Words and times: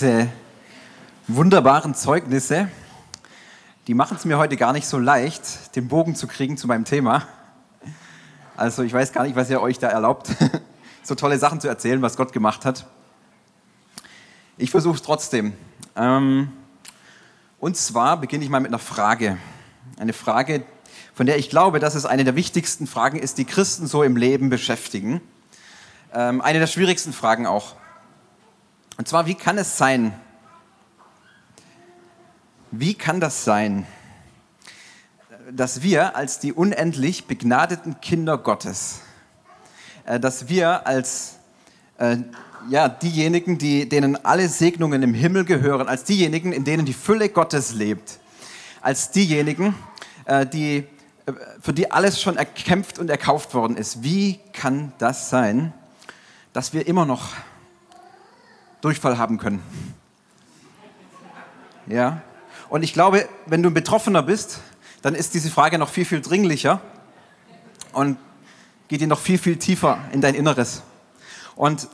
Diese 0.00 0.28
wunderbaren 1.28 1.94
Zeugnisse, 1.94 2.70
die 3.86 3.92
machen 3.92 4.16
es 4.16 4.24
mir 4.24 4.38
heute 4.38 4.56
gar 4.56 4.72
nicht 4.72 4.86
so 4.86 4.98
leicht, 4.98 5.76
den 5.76 5.88
Bogen 5.88 6.14
zu 6.14 6.26
kriegen 6.26 6.56
zu 6.56 6.66
meinem 6.68 6.86
Thema. 6.86 7.28
Also 8.56 8.82
ich 8.82 8.94
weiß 8.94 9.12
gar 9.12 9.24
nicht, 9.24 9.36
was 9.36 9.50
ihr 9.50 9.60
euch 9.60 9.78
da 9.78 9.88
erlaubt, 9.88 10.30
so 11.02 11.14
tolle 11.16 11.38
Sachen 11.38 11.60
zu 11.60 11.68
erzählen, 11.68 12.00
was 12.00 12.16
Gott 12.16 12.32
gemacht 12.32 12.64
hat. 12.64 12.86
Ich 14.56 14.70
versuche 14.70 14.94
es 14.94 15.02
trotzdem. 15.02 15.52
Ähm, 15.96 16.50
und 17.58 17.76
zwar 17.76 18.16
beginne 18.18 18.42
ich 18.42 18.48
mal 18.48 18.60
mit 18.60 18.70
einer 18.70 18.78
Frage. 18.78 19.36
Eine 19.98 20.14
Frage, 20.14 20.62
von 21.12 21.26
der 21.26 21.36
ich 21.36 21.50
glaube, 21.50 21.78
dass 21.78 21.94
es 21.94 22.06
eine 22.06 22.24
der 22.24 22.36
wichtigsten 22.36 22.86
Fragen 22.86 23.18
ist, 23.18 23.36
die 23.36 23.44
Christen 23.44 23.86
so 23.86 24.02
im 24.02 24.16
Leben 24.16 24.48
beschäftigen. 24.48 25.20
Ähm, 26.14 26.40
eine 26.40 26.58
der 26.58 26.68
schwierigsten 26.68 27.12
Fragen 27.12 27.46
auch. 27.46 27.74
Und 28.96 29.08
zwar, 29.08 29.26
wie 29.26 29.34
kann 29.34 29.58
es 29.58 29.78
sein, 29.78 30.14
wie 32.70 32.94
kann 32.94 33.20
das 33.20 33.44
sein, 33.44 33.86
dass 35.50 35.82
wir 35.82 36.14
als 36.16 36.38
die 36.38 36.52
unendlich 36.52 37.26
begnadeten 37.26 38.00
Kinder 38.00 38.38
Gottes, 38.38 39.00
äh, 40.06 40.20
dass 40.20 40.48
wir 40.48 40.86
als 40.86 41.36
äh, 41.98 42.18
ja, 42.68 42.88
diejenigen, 42.88 43.58
die, 43.58 43.88
denen 43.88 44.24
alle 44.24 44.48
Segnungen 44.48 45.02
im 45.02 45.14
Himmel 45.14 45.44
gehören, 45.44 45.88
als 45.88 46.04
diejenigen, 46.04 46.52
in 46.52 46.64
denen 46.64 46.84
die 46.84 46.92
Fülle 46.92 47.28
Gottes 47.28 47.72
lebt, 47.72 48.18
als 48.80 49.10
diejenigen, 49.10 49.74
äh, 50.26 50.46
die, 50.46 50.86
für 51.60 51.72
die 51.72 51.90
alles 51.90 52.20
schon 52.20 52.36
erkämpft 52.36 52.98
und 52.98 53.10
erkauft 53.10 53.54
worden 53.54 53.76
ist. 53.76 54.02
Wie 54.02 54.40
kann 54.52 54.92
das 54.98 55.30
sein, 55.30 55.72
dass 56.52 56.72
wir 56.72 56.86
immer 56.86 57.06
noch 57.06 57.32
Durchfall 58.80 59.18
haben 59.18 59.38
können? 59.38 59.62
Ja, 61.86 62.22
und 62.68 62.82
ich 62.82 62.92
glaube, 62.92 63.28
wenn 63.46 63.62
du 63.62 63.70
ein 63.70 63.74
Betroffener 63.74 64.22
bist, 64.22 64.60
dann 65.02 65.14
ist 65.14 65.34
diese 65.34 65.50
Frage 65.50 65.78
noch 65.78 65.88
viel, 65.88 66.04
viel 66.04 66.20
dringlicher 66.20 66.80
und 67.92 68.16
geht 68.88 69.00
dir 69.00 69.06
noch 69.06 69.18
viel, 69.18 69.38
viel 69.38 69.56
tiefer 69.56 69.98
in 70.12 70.20
dein 70.20 70.34
Inneres. 70.34 70.82
Und 71.56 71.88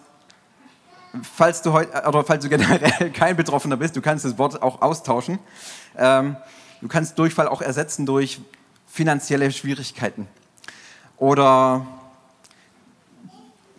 falls 1.23 1.63
du, 1.63 1.73
heute, 1.73 2.07
oder 2.07 2.25
falls 2.25 2.45
du 2.45 2.49
generell 2.51 3.11
kein 3.11 3.37
Betroffener 3.37 3.77
bist, 3.77 3.97
du 3.97 4.03
kannst 4.03 4.25
das 4.25 4.39
Wort 4.39 4.63
auch 4.63 4.83
austauschen. 4.83 5.39
Ähm, 5.97 6.37
du 6.81 6.89
kannst 6.89 7.19
Durchfall 7.19 7.49
auch 7.49 7.63
ersetzen 7.63 8.07
durch 8.07 8.41
finanzielle 8.87 9.51
Schwierigkeiten 9.51 10.29
oder 11.17 11.87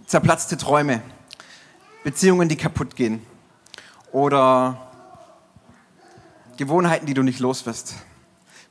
zerplatzte 0.05 0.57
Träume, 0.57 1.01
Beziehungen, 2.07 2.47
die 2.47 2.55
kaputt 2.55 2.95
gehen 2.95 3.21
oder 4.13 4.77
Gewohnheiten, 6.55 7.05
die 7.05 7.13
du 7.13 7.21
nicht 7.21 7.41
los 7.41 7.65
wirst. 7.65 7.95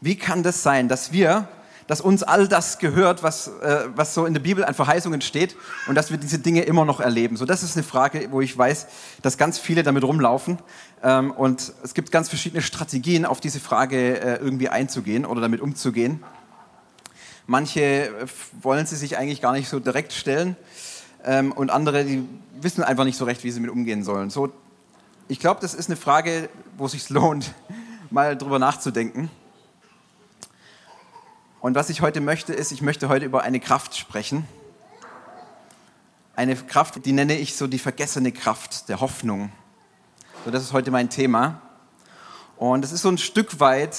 Wie 0.01 0.17
kann 0.17 0.43
das 0.43 0.62
sein, 0.62 0.89
dass 0.89 1.12
wir, 1.12 1.47
dass 1.87 2.01
uns 2.01 2.23
all 2.23 2.48
das 2.48 2.78
gehört, 2.78 3.23
was, 3.23 3.48
äh, 3.48 3.89
was 3.95 4.15
so 4.15 4.25
in 4.25 4.33
der 4.33 4.41
Bibel 4.41 4.65
an 4.65 4.73
Verheißungen 4.73 5.20
steht 5.20 5.55
und 5.87 5.97
dass 5.97 6.11
wir 6.11 6.17
diese 6.17 6.39
Dinge 6.39 6.62
immer 6.62 6.87
noch 6.87 6.98
erleben? 6.98 7.37
So, 7.37 7.45
das 7.45 7.62
ist 7.62 7.77
eine 7.77 7.83
Frage, 7.84 8.28
wo 8.31 8.41
ich 8.41 8.56
weiß, 8.56 8.87
dass 9.20 9.37
ganz 9.37 9.59
viele 9.59 9.83
damit 9.83 10.03
rumlaufen 10.03 10.59
ähm, 11.03 11.31
und 11.31 11.75
es 11.84 11.93
gibt 11.93 12.11
ganz 12.12 12.31
verschiedene 12.31 12.62
Strategien, 12.62 13.27
auf 13.27 13.43
diese 13.43 13.61
Frage 13.61 14.19
äh, 14.19 14.37
irgendwie 14.37 14.71
einzugehen 14.71 15.27
oder 15.27 15.43
damit 15.43 15.61
umzugehen. 15.61 16.25
Manche 17.47 17.83
äh, 17.83 18.27
wollen 18.62 18.87
sie 18.87 18.97
sich 18.97 19.19
eigentlich 19.19 19.43
gar 19.43 19.53
nicht 19.53 19.69
so 19.69 19.78
direkt 19.78 20.15
stellen 20.15 20.56
ähm, 21.26 21.53
und 21.53 21.70
andere, 21.70 22.04
die 22.04 22.26
wissen 22.60 22.82
einfach 22.82 23.04
nicht 23.04 23.19
so 23.19 23.25
recht, 23.25 23.44
wie 23.44 23.50
sie 23.50 23.60
mit 23.60 23.70
umgehen 23.70 24.04
sollen. 24.04 24.31
So, 24.31 24.53
ich 25.28 25.41
glaube, 25.41 25.60
das 25.60 25.75
ist 25.75 25.91
eine 25.91 25.97
Frage, 25.97 26.48
wo 26.78 26.87
es 26.87 26.92
sich 26.92 27.10
lohnt, 27.10 27.53
mal 28.10 28.37
drüber 28.38 28.59
nachzudenken. 28.59 29.28
Und 31.60 31.75
was 31.75 31.91
ich 31.91 32.00
heute 32.00 32.20
möchte, 32.20 32.54
ist, 32.54 32.70
ich 32.70 32.81
möchte 32.81 33.09
heute 33.09 33.26
über 33.26 33.42
eine 33.42 33.59
Kraft 33.59 33.97
sprechen. 33.97 34.47
Eine 36.36 36.54
Kraft, 36.54 37.04
die 37.04 37.12
nenne 37.12 37.36
ich 37.36 37.56
so 37.56 37.66
die 37.66 37.78
vergessene 37.78 38.31
Kraft 38.31 38.88
der 38.88 39.00
Hoffnung. 39.00 39.50
So, 40.44 40.53
das 40.53 40.62
ist 40.62 40.72
heute 40.72 40.92
mein 40.92 41.10
Thema. 41.10 41.60
Und 42.56 42.84
es 42.84 42.92
ist 42.92 43.03
so 43.03 43.09
ein 43.09 43.19
Stück 43.19 43.59
weit 43.59 43.97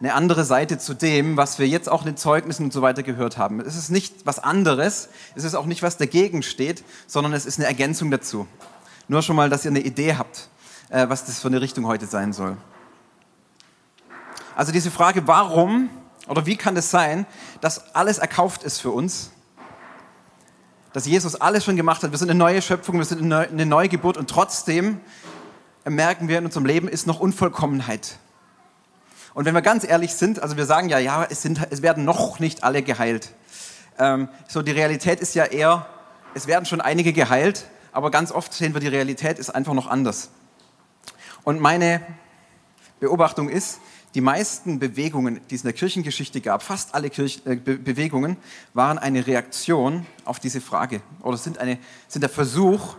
eine 0.00 0.14
andere 0.14 0.44
Seite 0.44 0.78
zu 0.78 0.94
dem, 0.94 1.36
was 1.36 1.58
wir 1.58 1.68
jetzt 1.68 1.88
auch 1.88 2.00
in 2.00 2.06
den 2.06 2.16
Zeugnissen 2.16 2.64
und 2.64 2.72
so 2.72 2.80
weiter 2.80 3.02
gehört 3.02 3.36
haben. 3.36 3.60
Es 3.60 3.76
ist 3.76 3.90
nicht 3.90 4.24
was 4.24 4.38
anderes, 4.38 5.10
es 5.34 5.44
ist 5.44 5.54
auch 5.54 5.66
nicht, 5.66 5.82
was 5.82 5.98
dagegen 5.98 6.42
steht, 6.42 6.82
sondern 7.06 7.34
es 7.34 7.44
ist 7.44 7.58
eine 7.58 7.66
Ergänzung 7.66 8.10
dazu. 8.10 8.46
Nur 9.08 9.22
schon 9.22 9.36
mal, 9.36 9.50
dass 9.50 9.64
ihr 9.64 9.70
eine 9.70 9.80
Idee 9.80 10.16
habt, 10.16 10.48
äh, 10.88 11.08
was 11.08 11.26
das 11.26 11.40
für 11.40 11.48
eine 11.48 11.60
Richtung 11.60 11.86
heute 11.86 12.06
sein 12.06 12.32
soll. 12.32 12.56
Also 14.56 14.72
diese 14.72 14.90
Frage, 14.90 15.26
warum 15.26 15.90
oder 16.28 16.46
wie 16.46 16.56
kann 16.56 16.76
es 16.76 16.90
sein, 16.90 17.26
dass 17.60 17.94
alles 17.94 18.18
erkauft 18.18 18.62
ist 18.62 18.78
für 18.78 18.90
uns? 18.90 19.32
Dass 20.92 21.06
Jesus 21.06 21.34
alles 21.34 21.64
schon 21.64 21.76
gemacht 21.76 22.02
hat. 22.02 22.10
Wir 22.10 22.18
sind 22.18 22.30
eine 22.30 22.38
neue 22.38 22.62
Schöpfung, 22.62 22.98
wir 22.98 23.04
sind 23.04 23.32
eine 23.32 23.66
neue 23.66 23.88
Geburt 23.88 24.16
und 24.16 24.30
trotzdem 24.30 25.00
merken 25.84 26.28
wir 26.28 26.38
in 26.38 26.46
unserem 26.46 26.66
Leben 26.66 26.88
ist 26.88 27.06
noch 27.06 27.20
Unvollkommenheit. 27.20 28.18
Und 29.34 29.44
wenn 29.44 29.54
wir 29.54 29.62
ganz 29.62 29.84
ehrlich 29.84 30.14
sind, 30.14 30.42
also 30.42 30.56
wir 30.56 30.66
sagen 30.66 30.88
ja, 30.88 30.98
ja, 30.98 31.26
es, 31.28 31.42
sind, 31.42 31.60
es 31.70 31.82
werden 31.82 32.04
noch 32.04 32.40
nicht 32.40 32.64
alle 32.64 32.82
geheilt. 32.82 33.30
Ähm, 33.98 34.28
so 34.48 34.62
die 34.62 34.72
Realität 34.72 35.20
ist 35.20 35.34
ja 35.34 35.44
eher, 35.44 35.86
es 36.34 36.46
werden 36.46 36.66
schon 36.66 36.80
einige 36.80 37.12
geheilt, 37.12 37.66
aber 37.92 38.10
ganz 38.10 38.32
oft 38.32 38.52
sehen 38.52 38.74
wir, 38.74 38.80
die 38.80 38.88
Realität 38.88 39.38
ist 39.38 39.50
einfach 39.50 39.74
noch 39.74 39.86
anders. 39.86 40.30
Und 41.44 41.60
meine 41.60 42.00
Beobachtung 42.98 43.48
ist, 43.48 43.80
die 44.14 44.20
meisten 44.20 44.80
Bewegungen, 44.80 45.40
die 45.48 45.54
es 45.54 45.62
in 45.62 45.68
der 45.68 45.72
Kirchengeschichte 45.72 46.40
gab, 46.40 46.62
fast 46.62 46.94
alle 46.94 47.10
Kirch 47.10 47.42
äh, 47.44 47.54
Be 47.54 47.78
Bewegungen, 47.78 48.36
waren 48.74 48.98
eine 48.98 49.26
Reaktion 49.26 50.06
auf 50.24 50.40
diese 50.40 50.60
Frage 50.60 51.00
oder 51.22 51.36
sind, 51.36 51.58
eine, 51.58 51.78
sind 52.08 52.22
der 52.22 52.30
Versuch, 52.30 52.96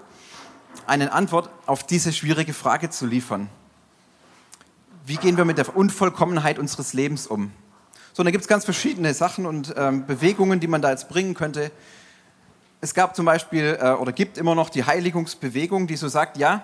eine 0.88 1.12
Antwort 1.12 1.50
auf 1.66 1.84
diese 1.84 2.14
schwierige 2.14 2.54
Frage 2.54 2.90
zu 2.90 3.06
liefern. 3.06 3.50
Wie 5.04 5.18
gehen 5.18 5.36
wir 5.36 5.46
mit 5.46 5.58
der 5.58 5.76
Unvollkommenheit 5.76 6.60
unseres 6.60 6.94
Lebens 6.94 7.26
um? 7.26 7.52
So, 8.14 8.22
da 8.22 8.30
gibt 8.30 8.44
es 8.44 8.48
ganz 8.48 8.66
verschiedene 8.66 9.16
Sachen 9.16 9.48
und 9.48 9.74
ähm, 9.76 10.06
Bewegungen, 10.06 10.60
die 10.60 10.68
man 10.68 10.84
da 10.84 10.92
jetzt 10.92 11.10
bringen 11.10 11.34
könnte. 11.34 11.72
Es 12.82 12.94
gab 12.94 13.16
zum 13.16 13.26
Beispiel 13.26 13.80
äh, 13.82 13.94
oder 13.94 14.12
gibt 14.12 14.38
immer 14.38 14.54
noch 14.54 14.70
die 14.70 14.84
Heiligungsbewegung, 14.84 15.88
die 15.88 15.96
so 15.96 16.08
sagt, 16.08 16.38
ja, 16.38 16.64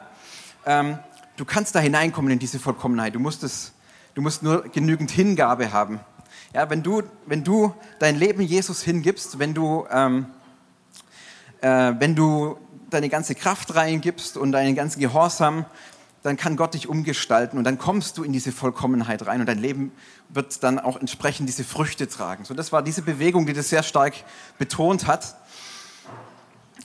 ähm, 0.68 1.00
du 1.36 1.46
kannst 1.46 1.74
da 1.74 1.80
hineinkommen 1.80 2.32
in 2.32 2.38
diese 2.38 2.60
Vollkommenheit. 2.60 3.16
Du 3.16 3.20
musst, 3.20 3.44
es, 3.44 3.74
du 4.14 4.22
musst 4.22 4.44
nur 4.44 4.64
genügend 4.70 5.10
Hingabe 5.10 5.72
haben. 5.72 6.00
Ja, 6.54 6.70
wenn, 6.70 6.84
du, 6.84 7.02
wenn 7.26 7.44
du 7.44 7.74
dein 7.98 8.18
Leben 8.18 8.44
Jesus 8.44 8.84
hingibst, 8.84 9.40
wenn 9.40 9.56
du, 9.56 9.88
ähm, 9.90 10.28
äh, 11.62 11.94
wenn 11.98 12.16
du 12.16 12.60
deine 12.92 13.10
ganze 13.10 13.34
Kraft 13.34 13.74
reingibst 13.74 14.38
und 14.38 14.52
deinen 14.52 14.76
ganzen 14.76 15.00
Gehorsam, 15.00 15.66
dann 16.28 16.38
kann 16.38 16.58
Gott 16.58 16.74
dich 16.74 16.88
umgestalten 16.90 17.58
und 17.58 17.64
dann 17.64 17.78
kommst 17.78 18.18
du 18.18 18.24
in 18.24 18.34
diese 18.34 18.52
Vollkommenheit 18.52 19.26
rein 19.26 19.40
und 19.40 19.48
dein 19.48 19.60
Leben 19.60 19.92
wird 20.30 20.62
dann 20.62 20.78
auch 20.78 20.98
entsprechend 21.00 21.48
diese 21.48 21.64
Früchte 21.64 22.08
tragen. 22.08 22.44
So, 22.44 22.54
das 22.54 22.72
war 22.72 22.84
diese 22.84 23.02
Bewegung, 23.02 23.46
die 23.46 23.54
das 23.54 23.70
sehr 23.70 23.82
stark 23.82 24.14
betont 24.58 25.08
hat. 25.08 25.38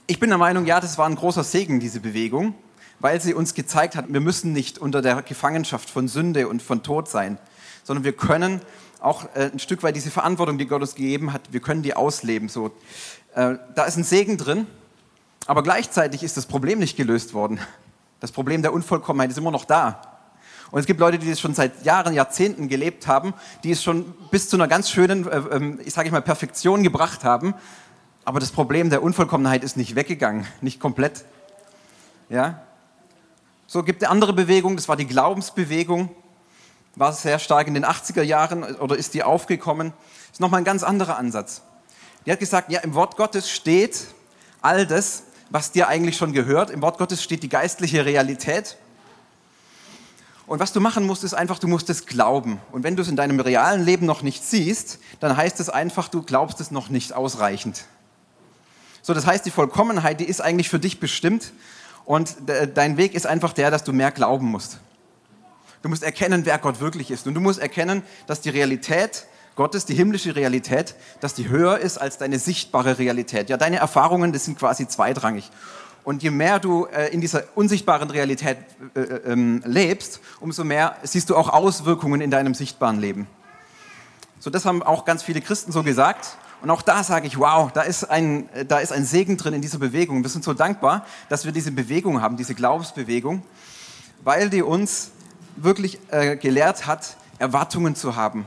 Ich 0.06 0.20
bin 0.20 0.30
der 0.30 0.38
Meinung, 0.38 0.64
ja, 0.64 0.80
das 0.80 0.97
war 0.97 1.06
ein 1.06 1.16
großer 1.16 1.42
Segen, 1.42 1.80
diese 1.80 2.00
Bewegung, 2.00 2.54
weil 3.00 3.20
sie 3.20 3.34
uns 3.34 3.54
gezeigt 3.54 3.97
hat, 3.97 4.12
wir 4.12 4.20
müssen 4.20 4.53
nicht 4.53 4.78
unter 4.78 5.03
der 5.03 5.22
Gefangenschaft 5.22 5.91
von 5.91 6.06
Sünde 6.06 6.47
und 6.48 6.62
von 6.62 6.82
Tod 6.82 7.09
sein, 7.09 7.38
sondern 7.83 8.04
wir 8.04 8.12
können 8.12 8.60
auch 9.00 9.24
äh, 9.34 9.50
ein 9.53 9.59
Stück 9.59 9.83
weit 9.83 9.97
diese 9.97 10.12
Verantwortung, 10.12 10.59
die 10.59 10.66
Gott 10.66 10.83
uns 10.83 10.95
gegeben 10.95 11.33
hat, 11.33 11.53
wir 11.53 11.60
können 11.60 11.83
die 11.83 11.95
ausleben. 11.95 12.48
So, 12.48 12.68
äh, 13.34 13.56
da 13.74 13.84
ist 13.84 13.97
ein 13.97 14.04
Segen 14.04 14.38
drin, 14.38 14.68
aber 15.47 15.65
gleichzeitig 15.65 16.22
ist 16.22 16.36
das 16.36 16.47
Problem 16.47 16.78
nicht 16.78 16.97
gelöst 16.97 17.34
worden. 17.34 17.59
Das 18.22 18.30
Problem 18.30 18.63
der 18.63 18.72
Unvollkommenheit 18.72 19.33
ist 19.33 19.39
immer 19.39 19.51
noch 19.51 19.65
da. 19.65 20.01
Und 20.71 20.78
es 20.78 20.86
gibt 20.86 21.01
Leute, 21.01 21.19
die 21.19 21.28
das 21.28 21.41
schon 21.41 21.54
seit 21.54 21.84
Jahren, 21.84 22.15
Jahrzehnten 22.15 22.69
gelebt 22.69 23.09
haben, 23.09 23.34
die 23.65 23.72
es 23.72 23.83
schon 23.83 24.15
bis 24.30 24.48
zu 24.48 24.57
einer 24.57 24.69
ganz 24.69 24.91
schönen, 24.91 25.27
äh, 25.27 25.39
ähm, 25.51 25.80
ich 25.84 25.92
sage 25.92 26.09
mal, 26.13 26.22
Perfektion 26.22 26.84
gebracht 26.84 27.24
haben, 27.24 27.53
aber 28.24 28.39
das 28.39 28.53
Problem 28.53 28.91
der 28.91 29.03
Unvollkommenheit 29.03 29.65
ist 29.65 29.77
nicht 29.77 29.97
weggegangen, 29.97 30.47
nicht 30.60 30.78
komplett. 30.78 31.24
Ja? 32.28 32.63
So 33.66 33.83
gibt 33.83 34.04
es 34.04 34.09
andere 34.09 34.33
Bewegung, 34.33 34.77
das 34.77 34.89
war 34.89 34.95
die 34.95 35.09
Glaubensbewegung, 35.09 36.09
war 36.95 37.13
sehr 37.13 37.41
stark 37.41 37.66
in 37.66 37.74
den 37.74 37.84
80er 37.84 38.22
Jahren 38.22 38.63
oder 38.77 38.97
ist 38.97 39.15
die 39.15 39.24
aufgekommen. 39.24 39.92
Das 40.28 40.34
ist 40.34 40.41
nochmal 40.41 40.60
ein 40.60 40.65
ganz 40.65 40.84
anderer 40.84 41.19
Ansatz. 41.19 41.63
Die 42.24 42.30
hat 42.30 42.39
gesagt, 42.39 42.71
ja, 42.71 42.78
im 42.83 42.95
Wort 42.95 43.16
Gottes 43.16 43.51
steht 43.51 44.07
all 44.60 44.86
das, 44.86 45.24
was 45.53 45.71
dir 45.71 45.87
eigentlich 45.87 46.16
schon 46.16 46.33
gehört. 46.33 46.71
Im 46.71 46.81
Wort 46.81 46.97
Gottes 46.97 47.22
steht 47.22 47.43
die 47.43 47.49
geistliche 47.49 48.07
Realität. 48.07 48.78
Und 50.47 50.59
was 50.59 50.72
du 50.72 50.81
machen 50.81 51.07
musst, 51.07 51.25
ist 51.25 51.34
einfach, 51.34 51.59
du 51.59 51.69
musst 51.69 51.91
es 51.91 52.07
glauben. 52.07 52.59
Und 52.72 52.83
wenn 52.83 52.97
du 52.97 53.03
es 53.03 53.09
in 53.09 53.16
deinem 53.16 53.39
realen 53.39 53.84
Leben 53.84 54.07
noch 54.07 54.22
nicht 54.22 54.43
siehst, 54.43 54.99
dann 55.21 55.37
heißt 55.37 55.60
es 55.60 55.69
einfach, 55.69 56.09
du 56.09 56.22
glaubst 56.22 56.60
es 56.60 56.71
noch 56.71 56.89
nicht 56.89 57.13
ausreichend. 57.13 57.84
So, 59.03 59.13
das 59.13 59.27
heißt, 59.27 59.45
die 59.45 59.51
Vollkommenheit, 59.51 60.21
die 60.21 60.25
ist 60.25 60.41
eigentlich 60.41 60.69
für 60.69 60.78
dich 60.78 61.01
bestimmt 61.01 61.53
Und 62.05 62.37
dein 62.75 62.97
Weg 62.97 63.15
ist 63.15 63.27
einfach 63.27 63.53
der, 63.53 63.71
dass 63.71 63.84
du 63.84 63.93
mehr 63.93 64.10
glauben 64.10 64.47
musst. 64.47 64.78
Du 65.83 65.89
musst 65.89 66.03
erkennen, 66.03 66.45
wer 66.45 66.59
Gott 66.59 66.81
wirklich 66.81 67.10
ist. 67.10 67.27
Und 67.27 67.34
du 67.34 67.41
musst 67.41 67.59
erkennen, 67.59 68.03
dass 68.27 68.41
die 68.41 68.51
Realität 68.51 69.27
Gottes, 69.54 69.84
die 69.84 69.95
himmlische 69.95 70.34
Realität, 70.34 70.95
dass 71.21 71.34
die 71.34 71.49
höher 71.49 71.78
ist 71.78 71.99
als 71.99 72.19
deine 72.19 72.39
sichtbare 72.39 72.99
Realität. 72.99 73.51
Ja, 73.51 73.57
deine 73.57 73.77
Erfahrungen, 73.77 74.33
das 74.33 74.45
sind 74.45 74.59
quasi 74.59 74.89
zweitrangig. 74.89 75.51
Und 76.04 76.22
je 76.22 76.31
mehr 76.31 76.59
du 76.59 76.87
äh, 76.87 77.09
in 77.09 77.21
dieser 77.21 77.45
unsichtbaren 77.54 78.10
Realität 78.10 78.59
äh, 78.95 79.01
äh, 79.01 79.33
ähm, 79.33 79.63
lebst, 79.65 80.21
umso 80.41 80.65
mehr 80.65 80.97
siehst 81.03 81.31
du 81.31 81.37
auch 81.37 81.49
Auswirkungen 81.49 82.21
in 82.21 82.31
deinem 82.31 82.54
sichtbaren 82.54 82.99
Leben. 82.99 83.28
So, 84.41 84.51
das 84.51 84.65
haben 84.65 84.83
auch 84.83 85.04
ganz 85.04 85.22
viele 85.22 85.41
Christen 85.41 85.71
so 85.71 85.83
gesagt. 85.83 86.37
Und 86.63 86.71
auch 86.71 86.83
da 86.83 87.05
sage 87.05 87.27
ich, 87.27 87.39
wow, 87.39 87.71
da 87.72 87.83
ist, 87.83 88.05
ein, 88.05 88.48
da 88.66 88.78
ist 88.78 88.93
ein 88.93 89.05
Segen 89.05 89.37
drin 89.37 89.55
in 89.55 89.63
dieser 89.63 89.78
Bewegung. 89.78 90.22
Wir 90.22 90.31
sind 90.31 90.45
so 90.45 90.55
dankbar, 90.55 91.07
dass 91.28 91.45
wir 91.45 91.53
diese 91.53 91.72
Bewegung 91.72 92.22
haben, 92.22 92.37
diese 92.37 92.55
Glaubensbewegung, 92.55 93.43
weil 94.25 94.48
die 94.48 94.63
uns 94.63 95.10
wirklich 95.57 95.98
äh, 96.10 96.37
gelehrt 96.37 96.87
hat, 96.87 97.16
Erwartungen 97.39 97.95
zu 97.95 98.16
haben. 98.16 98.47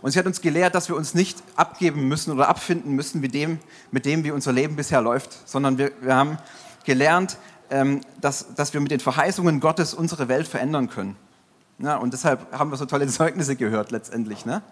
Und 0.00 0.12
sie 0.12 0.18
hat 0.18 0.26
uns 0.26 0.40
gelehrt, 0.40 0.74
dass 0.74 0.88
wir 0.88 0.96
uns 0.96 1.14
nicht 1.14 1.42
abgeben 1.56 2.06
müssen 2.06 2.32
oder 2.32 2.48
abfinden 2.48 2.92
müssen 2.92 3.20
mit 3.20 3.34
dem, 3.34 3.58
mit 3.90 4.04
dem 4.06 4.24
wie 4.24 4.30
unser 4.30 4.52
Leben 4.52 4.76
bisher 4.76 5.02
läuft, 5.02 5.48
sondern 5.48 5.76
wir, 5.78 5.90
wir 6.00 6.14
haben 6.14 6.38
gelernt, 6.84 7.36
ähm, 7.70 8.00
dass, 8.20 8.54
dass 8.54 8.72
wir 8.72 8.80
mit 8.80 8.90
den 8.90 9.00
Verheißungen 9.00 9.60
Gottes 9.60 9.94
unsere 9.94 10.28
Welt 10.28 10.46
verändern 10.46 10.88
können. 10.88 11.16
Ja, 11.78 11.96
und 11.96 12.12
deshalb 12.12 12.52
haben 12.52 12.70
wir 12.70 12.76
so 12.76 12.86
tolle 12.86 13.06
Zeugnisse 13.08 13.56
gehört 13.56 13.90
letztendlich. 13.90 14.46
Ne? 14.46 14.62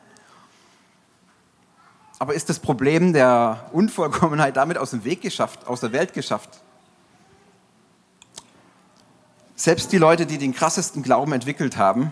Aber 2.18 2.34
ist 2.34 2.48
das 2.48 2.58
Problem 2.58 3.12
der 3.12 3.68
Unvollkommenheit 3.72 4.56
damit 4.56 4.78
aus 4.78 4.90
dem 4.90 5.04
Weg 5.04 5.22
geschafft, 5.22 5.66
aus 5.66 5.80
der 5.80 5.92
Welt 5.92 6.14
geschafft? 6.14 6.50
Selbst 9.54 9.90
die 9.92 9.98
Leute, 9.98 10.26
die 10.26 10.38
den 10.38 10.54
krassesten 10.54 11.02
Glauben 11.02 11.32
entwickelt 11.32 11.76
haben, 11.76 12.10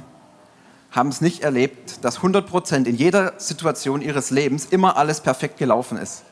haben 0.95 1.09
es 1.09 1.21
nicht 1.21 1.43
erlebt, 1.43 2.05
dass 2.05 2.21
100% 2.21 2.87
in 2.87 2.95
jeder 2.95 3.35
Situation 3.39 4.01
ihres 4.01 4.31
Lebens 4.31 4.65
immer 4.65 4.97
alles 4.97 5.21
perfekt 5.21 5.59
gelaufen 5.59 5.99
ist. 5.99 6.23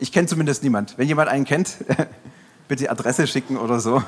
Ich 0.00 0.10
kenne 0.10 0.26
zumindest 0.26 0.64
niemand. 0.64 0.98
Wenn 0.98 1.06
jemand 1.06 1.28
einen 1.28 1.44
kennt, 1.44 1.76
bitte 2.68 2.90
Adresse 2.90 3.28
schicken 3.28 3.56
oder 3.56 3.78
so. 3.78 4.02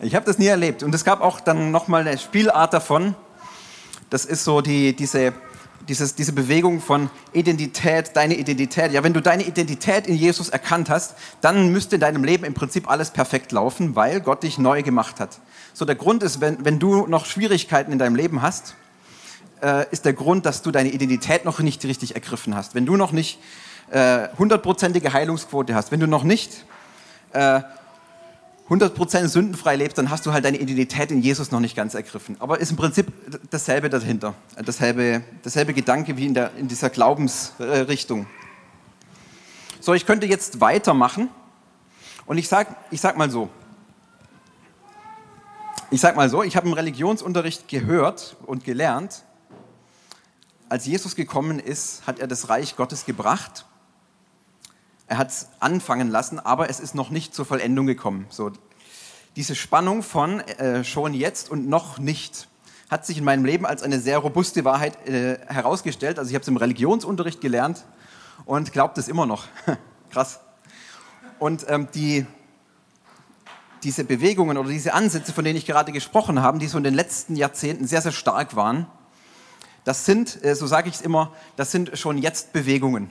Ich 0.00 0.14
habe 0.14 0.26
das 0.26 0.38
nie 0.38 0.46
erlebt. 0.46 0.82
Und 0.82 0.94
es 0.94 1.04
gab 1.04 1.22
auch 1.22 1.40
dann 1.40 1.70
nochmal 1.70 2.02
eine 2.06 2.18
Spielart 2.18 2.74
davon. 2.74 3.14
Das 4.10 4.26
ist 4.26 4.44
so 4.44 4.60
die, 4.60 4.94
diese, 4.94 5.32
dieses, 5.88 6.14
diese 6.14 6.32
Bewegung 6.32 6.80
von 6.80 7.10
Identität, 7.32 8.12
deine 8.14 8.34
Identität. 8.34 8.92
Ja, 8.92 9.02
wenn 9.02 9.12
du 9.12 9.20
deine 9.20 9.44
Identität 9.44 10.06
in 10.06 10.14
Jesus 10.14 10.48
erkannt 10.48 10.90
hast, 10.90 11.14
dann 11.40 11.72
müsste 11.72 11.96
in 11.96 12.00
deinem 12.00 12.24
Leben 12.24 12.44
im 12.44 12.54
Prinzip 12.54 12.88
alles 12.90 13.10
perfekt 13.10 13.52
laufen, 13.52 13.96
weil 13.96 14.20
Gott 14.20 14.42
dich 14.42 14.58
neu 14.58 14.82
gemacht 14.82 15.20
hat. 15.20 15.38
So 15.72 15.84
der 15.84 15.94
Grund 15.94 16.22
ist, 16.22 16.40
wenn, 16.40 16.64
wenn 16.64 16.78
du 16.78 17.06
noch 17.06 17.26
Schwierigkeiten 17.26 17.92
in 17.92 17.98
deinem 17.98 18.16
Leben 18.16 18.42
hast, 18.42 18.74
äh, 19.62 19.86
ist 19.90 20.04
der 20.04 20.12
Grund, 20.12 20.46
dass 20.46 20.62
du 20.62 20.70
deine 20.70 20.90
Identität 20.90 21.44
noch 21.44 21.60
nicht 21.60 21.84
richtig 21.84 22.14
ergriffen 22.14 22.54
hast. 22.54 22.74
Wenn 22.74 22.86
du 22.86 22.96
noch 22.96 23.12
nicht 23.12 23.38
äh, 23.90 24.28
hundertprozentige 24.38 25.12
Heilungsquote 25.12 25.74
hast, 25.74 25.90
wenn 25.92 26.00
du 26.00 26.06
noch 26.06 26.24
nicht 26.24 26.64
äh, 27.32 27.60
100% 28.70 29.26
sündenfrei 29.26 29.74
lebst, 29.74 29.98
dann 29.98 30.10
hast 30.10 30.24
du 30.26 30.32
halt 30.32 30.44
deine 30.44 30.56
Identität 30.58 31.10
in 31.10 31.20
Jesus 31.20 31.50
noch 31.50 31.58
nicht 31.58 31.74
ganz 31.74 31.94
ergriffen. 31.94 32.36
Aber 32.38 32.60
ist 32.60 32.70
im 32.70 32.76
Prinzip 32.76 33.12
dasselbe 33.50 33.90
dahinter. 33.90 34.34
Dasselbe, 34.64 35.24
dasselbe 35.42 35.74
Gedanke 35.74 36.16
wie 36.16 36.26
in, 36.26 36.34
der, 36.34 36.54
in 36.56 36.68
dieser 36.68 36.88
Glaubensrichtung. 36.88 38.26
So, 39.80 39.92
ich 39.92 40.06
könnte 40.06 40.26
jetzt 40.26 40.60
weitermachen. 40.60 41.30
Und 42.26 42.38
ich 42.38 42.48
sag, 42.48 42.76
ich 42.92 43.00
sag 43.00 43.16
mal 43.16 43.28
so. 43.28 43.50
Ich 45.90 46.00
sag 46.00 46.14
mal 46.14 46.30
so, 46.30 46.44
ich 46.44 46.54
habe 46.54 46.68
im 46.68 46.72
Religionsunterricht 46.72 47.66
gehört 47.66 48.36
und 48.46 48.62
gelernt, 48.62 49.24
als 50.68 50.86
Jesus 50.86 51.16
gekommen 51.16 51.58
ist, 51.58 52.06
hat 52.06 52.20
er 52.20 52.28
das 52.28 52.48
Reich 52.48 52.76
Gottes 52.76 53.04
gebracht 53.04 53.64
er 55.10 55.18
hat 55.18 55.30
es 55.30 55.48
anfangen 55.58 56.08
lassen, 56.08 56.38
aber 56.38 56.70
es 56.70 56.78
ist 56.78 56.94
noch 56.94 57.10
nicht 57.10 57.34
zur 57.34 57.44
Vollendung 57.44 57.84
gekommen. 57.84 58.26
So, 58.30 58.52
diese 59.34 59.56
Spannung 59.56 60.04
von 60.04 60.38
äh, 60.38 60.84
schon 60.84 61.14
jetzt 61.14 61.50
und 61.50 61.68
noch 61.68 61.98
nicht 61.98 62.46
hat 62.88 63.04
sich 63.04 63.18
in 63.18 63.24
meinem 63.24 63.44
Leben 63.44 63.66
als 63.66 63.82
eine 63.82 63.98
sehr 63.98 64.18
robuste 64.18 64.64
Wahrheit 64.64 65.08
äh, 65.08 65.40
herausgestellt. 65.48 66.20
Also 66.20 66.28
ich 66.30 66.36
habe 66.36 66.42
es 66.42 66.48
im 66.48 66.56
Religionsunterricht 66.56 67.40
gelernt 67.40 67.84
und 68.44 68.72
glaubt 68.72 68.98
es 68.98 69.08
immer 69.08 69.26
noch. 69.26 69.48
Krass. 70.10 70.38
Und 71.40 71.66
ähm, 71.68 71.88
die, 71.92 72.24
diese 73.82 74.04
Bewegungen 74.04 74.58
oder 74.58 74.68
diese 74.68 74.94
Ansätze, 74.94 75.32
von 75.32 75.44
denen 75.44 75.56
ich 75.56 75.66
gerade 75.66 75.90
gesprochen 75.90 76.40
habe, 76.40 76.60
die 76.60 76.68
so 76.68 76.78
in 76.78 76.84
den 76.84 76.94
letzten 76.94 77.34
Jahrzehnten 77.34 77.84
sehr, 77.84 78.00
sehr 78.00 78.12
stark 78.12 78.54
waren, 78.54 78.86
das 79.82 80.06
sind, 80.06 80.44
äh, 80.44 80.54
so 80.54 80.68
sage 80.68 80.88
ich 80.88 80.94
es 80.94 81.00
immer, 81.00 81.32
das 81.56 81.72
sind 81.72 81.98
schon 81.98 82.16
jetzt 82.16 82.52
Bewegungen. 82.52 83.10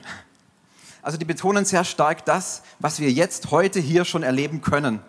Also 1.02 1.16
die 1.18 1.24
betonen 1.24 1.64
sehr 1.64 1.84
stark 1.84 2.24
das, 2.24 2.62
was 2.78 3.00
wir 3.00 3.10
jetzt 3.10 3.50
heute 3.50 3.80
hier 3.80 4.04
schon 4.04 4.22
erleben 4.22 4.60
können. 4.60 5.00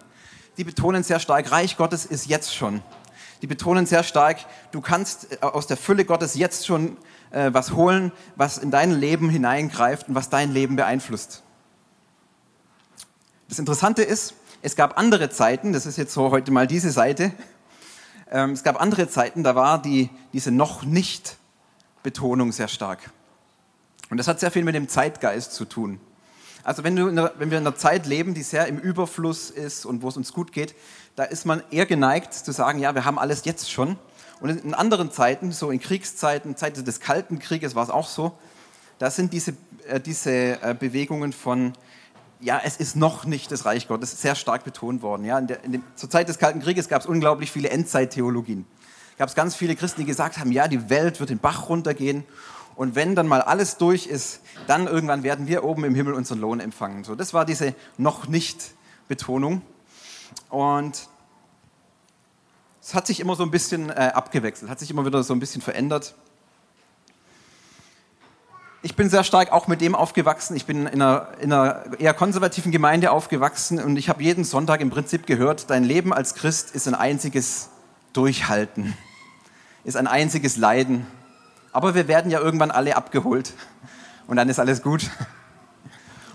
Die 0.58 0.64
betonen 0.64 1.04
sehr 1.04 1.20
stark, 1.20 1.52
Reich 1.52 1.78
Gottes 1.78 2.06
ist 2.06 2.28
jetzt 2.28 2.56
schon. 2.56 2.82
Die 3.42 3.48
betonen 3.48 3.86
sehr 3.86 4.04
stark, 4.04 4.38
du 4.72 4.82
kannst 4.82 5.32
äh, 5.32 5.38
aus 5.46 5.68
der 5.68 5.78
Fülle 5.78 6.06
Gottes 6.06 6.36
jetzt 6.36 6.66
schon 6.66 6.98
äh, 7.32 7.52
was 7.54 7.74
holen, 7.74 8.12
was 8.36 8.58
in 8.58 8.72
dein 8.72 8.92
Leben 8.92 9.30
hineingreift 9.30 10.10
und 10.10 10.16
was 10.16 10.30
dein 10.30 10.52
Leben 10.52 10.76
beeinflusst. 10.76 11.44
Das 13.50 13.60
Interessante 13.60 14.04
ist, 14.04 14.36
es 14.62 14.76
gab 14.76 14.98
andere 14.98 15.30
Zeiten, 15.30 15.74
das 15.74 15.86
ist 15.86 15.98
jetzt 15.98 16.14
so 16.14 16.30
heute 16.30 16.52
mal 16.52 16.68
diese 16.68 16.92
Seite, 16.92 17.34
ähm, 18.30 18.52
es 18.52 18.64
gab 18.64 18.80
andere 18.80 19.10
Zeiten, 19.10 19.44
da 19.44 19.56
war 19.56 19.82
die, 19.82 20.10
diese 20.34 20.52
noch 20.52 20.84
nicht 20.84 21.38
Betonung 22.04 22.52
sehr 22.52 22.68
stark. 22.68 23.12
Und 24.12 24.18
das 24.18 24.28
hat 24.28 24.42
sehr 24.42 24.52
viel 24.52 24.66
mit 24.66 24.76
dem 24.76 24.90
Zeitgeist 24.90 25.54
zu 25.54 25.64
tun. 25.64 25.98
Also 26.64 26.84
wenn, 26.84 27.00
einer, 27.00 27.32
wenn 27.38 27.50
wir 27.50 27.58
in 27.58 27.66
einer 27.66 27.78
Zeit 27.78 28.06
leben, 28.06 28.34
die 28.34 28.44
sehr 28.44 28.68
im 28.68 28.78
Überfluss 28.78 29.50
ist 29.50 29.86
und 29.86 30.02
wo 30.02 30.10
es 30.10 30.18
uns 30.18 30.34
gut 30.34 30.52
geht, 30.52 30.76
da 31.16 31.24
ist 31.24 31.46
man 31.46 31.64
eher 31.72 31.86
geneigt 31.86 32.34
zu 32.34 32.52
sagen, 32.52 32.80
ja, 32.80 32.94
wir 32.94 33.06
haben 33.06 33.18
alles 33.18 33.46
jetzt 33.46 33.72
schon. 33.72 33.98
Und 34.42 34.50
in 34.50 34.74
anderen 34.74 35.12
Zeiten, 35.12 35.54
so 35.54 35.72
in 35.72 35.80
Kriegszeiten, 35.80 36.58
Zeiten 36.58 36.84
des 36.84 37.00
Kalten 37.00 37.40
Krieges 37.40 37.74
war 37.74 37.86
es 37.86 37.90
auch 37.90 38.08
so, 38.08 38.34
da 39.00 39.10
sind 39.10 39.32
diese, 39.32 39.54
äh, 39.88 40.02
diese 40.02 40.62
äh, 40.62 40.76
Bewegungen 40.78 41.32
von, 41.32 41.72
ja, 42.42 42.60
es 42.66 42.76
ist 42.76 42.98
noch 42.98 43.24
nicht 43.24 43.50
das 43.50 43.64
Reich 43.64 43.88
Gottes, 43.88 44.22
sehr 44.22 44.36
stark 44.36 44.66
betont 44.66 45.02
worden. 45.04 45.24
Ja, 45.24 45.40
in 45.40 45.48
der, 45.48 45.64
in 45.64 45.72
dem, 45.72 45.84
zur 45.96 46.10
Zeit 46.10 46.28
des 46.28 46.38
Kalten 46.38 46.60
Krieges 46.62 46.90
gab 46.90 47.02
es 47.02 47.08
unglaublich 47.08 47.50
viele 47.50 47.70
Endzeittheologien. 47.70 48.66
Gab 49.18 49.30
es 49.30 49.36
ganz 49.36 49.56
viele 49.56 49.78
Christen, 49.78 50.02
die 50.02 50.08
gesagt 50.08 50.38
haben, 50.38 50.52
ja, 50.52 50.68
die 50.68 50.90
Welt 50.90 51.22
wird 51.22 51.30
den 51.30 51.40
Bach 51.40 51.70
runtergehen 51.70 52.26
und 52.76 52.96
wenn 52.96 53.16
dann 53.16 53.28
mal 53.28 53.42
alles 53.42 53.78
durch 53.78 54.08
ist, 54.08 54.42
dann 54.68 54.88
irgendwann 54.88 55.24
werden 55.24 55.48
wir 55.48 55.64
oben 55.64 55.84
im 55.84 55.96
Himmel 55.96 56.14
unseren 56.14 56.40
Lohn 56.40 56.60
empfangen. 56.60 57.04
So, 57.04 57.16
das 57.16 57.34
war 57.34 57.46
diese 57.46 57.76
noch 57.98 58.28
nicht 58.28 58.72
Betonung. 59.08 59.62
Und 60.50 61.08
es 62.82 62.94
hat 62.94 63.06
sich 63.08 63.20
immer 63.20 63.36
so 63.36 63.44
ein 63.44 63.52
bisschen 63.52 63.90
äh, 63.90 64.12
abgewechselt, 64.14 64.72
hat 64.72 64.80
sich 64.80 64.90
immer 64.90 65.06
wieder 65.06 65.22
so 65.24 65.34
ein 65.34 65.40
bisschen 65.40 65.62
verändert. 65.62 66.16
Ich 68.84 68.96
bin 68.96 69.10
sehr 69.10 69.24
stark 69.24 69.52
auch 69.52 69.68
mit 69.68 69.80
dem 69.82 69.94
aufgewachsen. 69.94 70.56
Ich 70.56 70.66
bin 70.66 70.88
in 70.88 71.02
einer, 71.02 71.28
in 71.40 71.54
einer 71.54 72.00
eher 72.00 72.16
konservativen 72.16 72.72
Gemeinde 72.72 73.12
aufgewachsen 73.12 73.80
und 73.80 73.96
ich 73.98 74.10
habe 74.10 74.24
jeden 74.24 74.44
Sonntag 74.44 74.82
im 74.82 74.90
Prinzip 74.90 75.28
gehört, 75.28 75.70
dein 75.70 75.84
Leben 75.84 76.12
als 76.12 76.34
Christ 76.34 76.74
ist 76.74 76.88
ein 76.88 76.96
einziges 76.96 77.70
Durchhalten, 78.14 78.98
ist 79.84 79.98
ein 79.98 80.08
einziges 80.08 80.58
Leiden. 80.58 81.06
Aber 81.72 81.96
wir 81.96 82.08
werden 82.08 82.32
ja 82.32 82.40
irgendwann 82.40 82.72
alle 82.72 82.96
abgeholt 82.96 83.54
und 84.28 84.36
dann 84.36 84.50
ist 84.50 84.60
alles 84.60 84.82
gut. 84.82 85.10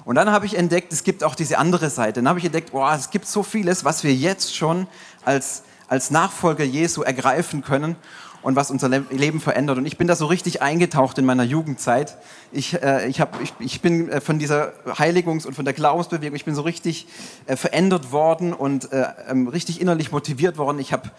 Und 0.04 0.14
dann 0.14 0.30
habe 0.30 0.46
ich 0.46 0.56
entdeckt, 0.56 0.92
es 0.92 1.02
gibt 1.02 1.24
auch 1.24 1.34
diese 1.34 1.58
andere 1.58 1.90
Seite. 1.90 2.20
Dann 2.20 2.28
habe 2.28 2.38
ich 2.38 2.44
entdeckt, 2.44 2.70
oh, 2.72 2.88
es 2.88 3.10
gibt 3.10 3.26
so 3.26 3.42
vieles, 3.42 3.84
was 3.84 4.04
wir 4.04 4.14
jetzt 4.14 4.54
schon 4.54 4.86
als, 5.24 5.64
als 5.88 6.10
Nachfolger 6.10 6.64
Jesu 6.64 7.02
ergreifen 7.02 7.62
können 7.62 7.96
und 8.42 8.54
was 8.54 8.70
unser 8.70 8.88
Leben 8.88 9.40
verändert. 9.40 9.78
Und 9.78 9.86
ich 9.86 9.98
bin 9.98 10.06
da 10.06 10.14
so 10.14 10.26
richtig 10.26 10.62
eingetaucht 10.62 11.18
in 11.18 11.24
meiner 11.24 11.42
Jugendzeit. 11.42 12.16
Ich, 12.52 12.80
äh, 12.80 13.08
ich, 13.08 13.20
hab, 13.20 13.42
ich, 13.42 13.52
ich 13.58 13.80
bin 13.80 14.08
äh, 14.08 14.20
von 14.20 14.38
dieser 14.38 14.72
Heiligungs- 14.86 15.44
und 15.44 15.54
von 15.54 15.64
der 15.64 15.74
Glaubensbewegung, 15.74 16.36
ich 16.36 16.44
bin 16.44 16.54
so 16.54 16.62
richtig 16.62 17.08
äh, 17.46 17.56
verändert 17.56 18.12
worden 18.12 18.52
und 18.52 18.92
äh, 18.92 19.06
ähm, 19.28 19.48
richtig 19.48 19.80
innerlich 19.80 20.12
motiviert 20.12 20.56
worden. 20.56 20.78
Ich 20.78 20.92
habe 20.92 21.10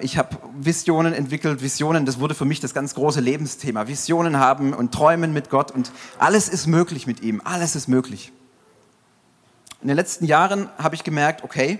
ich 0.00 0.18
habe 0.18 0.36
Visionen 0.58 1.12
entwickelt, 1.12 1.62
Visionen, 1.62 2.04
das 2.04 2.18
wurde 2.18 2.34
für 2.34 2.44
mich 2.44 2.58
das 2.58 2.74
ganz 2.74 2.94
große 2.94 3.20
Lebensthema. 3.20 3.86
Visionen 3.86 4.38
haben 4.38 4.72
und 4.74 4.92
träumen 4.92 5.32
mit 5.32 5.48
Gott 5.48 5.70
und 5.70 5.92
alles 6.18 6.48
ist 6.48 6.66
möglich 6.66 7.06
mit 7.06 7.22
ihm, 7.22 7.40
alles 7.44 7.76
ist 7.76 7.86
möglich. 7.86 8.32
In 9.80 9.88
den 9.88 9.96
letzten 9.96 10.24
Jahren 10.24 10.68
habe 10.76 10.94
ich 10.94 11.04
gemerkt, 11.04 11.44
okay, 11.44 11.78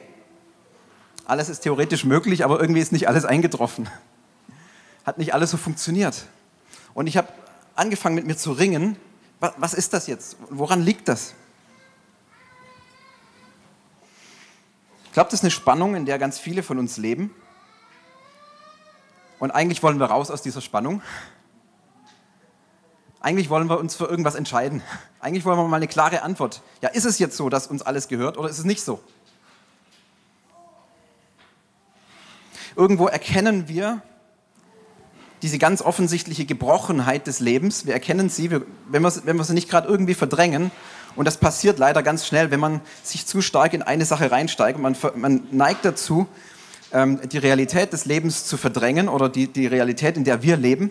alles 1.27 1.49
ist 1.49 1.61
theoretisch 1.61 2.05
möglich, 2.05 2.45
aber 2.45 2.61
irgendwie 2.61 2.81
ist 2.81 2.93
nicht 2.93 3.09
alles 3.09 3.25
eingetroffen. 3.25 3.89
Hat 5.05 5.19
nicht 5.19 5.35
alles 5.35 5.51
so 5.51 5.57
funktioniert. 5.57 6.27
Und 6.95 7.07
ich 7.07 7.17
habe 7.17 7.29
angefangen 7.75 8.15
mit 8.15 8.27
mir 8.27 8.37
zu 8.37 8.53
ringen, 8.53 8.97
was 9.39 9.75
ist 9.75 9.93
das 9.93 10.07
jetzt? 10.07 10.37
Woran 10.49 10.83
liegt 10.83 11.09
das? 11.09 11.35
Ich 15.07 15.13
glaube, 15.13 15.31
das 15.31 15.41
ist 15.41 15.45
eine 15.45 15.51
Spannung, 15.51 15.95
in 15.97 16.07
der 16.07 16.19
ganz 16.19 16.39
viele 16.39 16.63
von 16.63 16.79
uns 16.79 16.97
leben. 16.97 17.35
Und 19.41 19.51
eigentlich 19.51 19.83
wollen 19.83 19.99
wir 19.99 20.07
raus 20.07 20.31
aus 20.31 20.43
dieser 20.43 20.61
Spannung. 20.61 21.03
Eigentlich 23.21 23.51
wollen 23.51 23.69
wir 23.69 23.79
uns 23.79 23.97
für 23.97 24.05
irgendwas 24.05 24.35
entscheiden. 24.35 24.83
Eigentlich 25.19 25.45
wollen 25.45 25.59
wir 25.59 25.67
mal 25.67 25.77
eine 25.77 25.89
klare 25.89 26.23
Antwort. 26.23 26.63
Ja, 26.83 26.91
ist 26.91 27.05
es 27.05 27.19
jetzt 27.19 27.37
so, 27.37 27.49
dass 27.49 27.67
uns 27.67 27.83
alles 27.83 28.09
gehört 28.09 28.39
oder 28.39 28.49
ist 28.49 28.59
es 28.59 28.65
nicht 28.65 28.83
so? 28.83 29.01
Irgendwo 32.77 33.09
erkennen 33.09 33.67
wir 33.67 34.01
diese 35.43 35.59
ganz 35.59 35.81
offensichtliche 35.83 36.45
Gebrochenheit 36.45 37.27
des 37.27 37.41
Lebens. 37.41 37.87
Wir 37.87 37.95
erkennen 37.95 38.29
sie, 38.29 38.51
wenn 38.51 39.03
wir, 39.03 39.13
wenn 39.25 39.37
wir 39.37 39.45
sie 39.45 39.55
nicht 39.55 39.71
gerade 39.71 39.89
irgendwie 39.89 40.15
verdrängen. 40.15 40.71
Und 41.17 41.25
das 41.25 41.39
passiert 41.39 41.79
leider 41.79 42.03
ganz 42.03 42.27
schnell, 42.27 42.51
wenn 42.51 42.61
man 42.61 42.81
sich 43.03 43.27
zu 43.27 43.41
stark 43.41 43.73
in 43.73 43.83
eine 43.83 44.05
Sache 44.05 44.31
reinsteigt. 44.31 44.79
Man, 44.79 44.97
man 45.15 45.47
neigt 45.51 45.85
dazu, 45.85 46.27
ähm, 46.93 47.21
die 47.29 47.39
Realität 47.39 47.93
des 47.93 48.05
Lebens 48.05 48.47
zu 48.47 48.57
verdrängen 48.57 49.09
oder 49.09 49.29
die, 49.29 49.47
die 49.49 49.67
Realität, 49.67 50.17
in 50.17 50.25
der 50.25 50.43
wir 50.43 50.57
leben. 50.57 50.91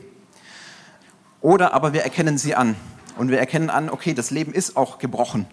Oder 1.41 1.73
aber 1.73 1.93
wir 1.93 2.03
erkennen 2.03 2.37
sie 2.37 2.55
an. 2.55 2.75
Und 3.17 3.29
wir 3.29 3.39
erkennen 3.39 3.69
an, 3.69 3.89
okay, 3.89 4.13
das 4.13 4.31
Leben 4.31 4.53
ist 4.53 4.77
auch 4.77 4.99
gebrochen. 4.99 5.45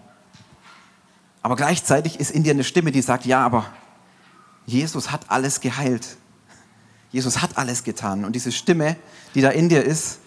Aber 1.41 1.55
gleichzeitig 1.55 2.19
ist 2.19 2.31
in 2.31 2.43
dir 2.43 2.51
eine 2.51 2.63
Stimme, 2.63 2.91
die 2.91 3.01
sagt, 3.01 3.25
ja, 3.25 3.41
aber 3.41 3.65
Jesus 4.65 5.11
hat 5.11 5.21
alles 5.27 5.61
geheilt. 5.61 6.17
Jesus 7.11 7.41
hat 7.41 7.57
alles 7.57 7.83
getan. 7.83 8.25
Und 8.25 8.35
diese 8.35 8.51
Stimme, 8.51 8.97
die 9.33 9.41
da 9.41 9.49
in 9.49 9.69
dir 9.69 9.83
ist, 9.83 10.19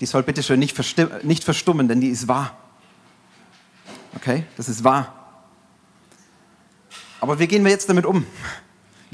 die 0.00 0.06
soll 0.06 0.22
bitte 0.22 0.42
schön 0.42 0.58
nicht, 0.58 0.76
nicht 1.24 1.44
verstummen, 1.44 1.88
denn 1.88 2.00
die 2.00 2.08
ist 2.08 2.26
wahr. 2.26 2.56
Okay, 4.16 4.44
das 4.56 4.68
ist 4.68 4.84
wahr. 4.84 5.14
Aber 7.20 7.38
wie 7.38 7.46
gehen 7.46 7.64
wir 7.64 7.70
jetzt 7.70 7.88
damit 7.88 8.06
um? 8.06 8.26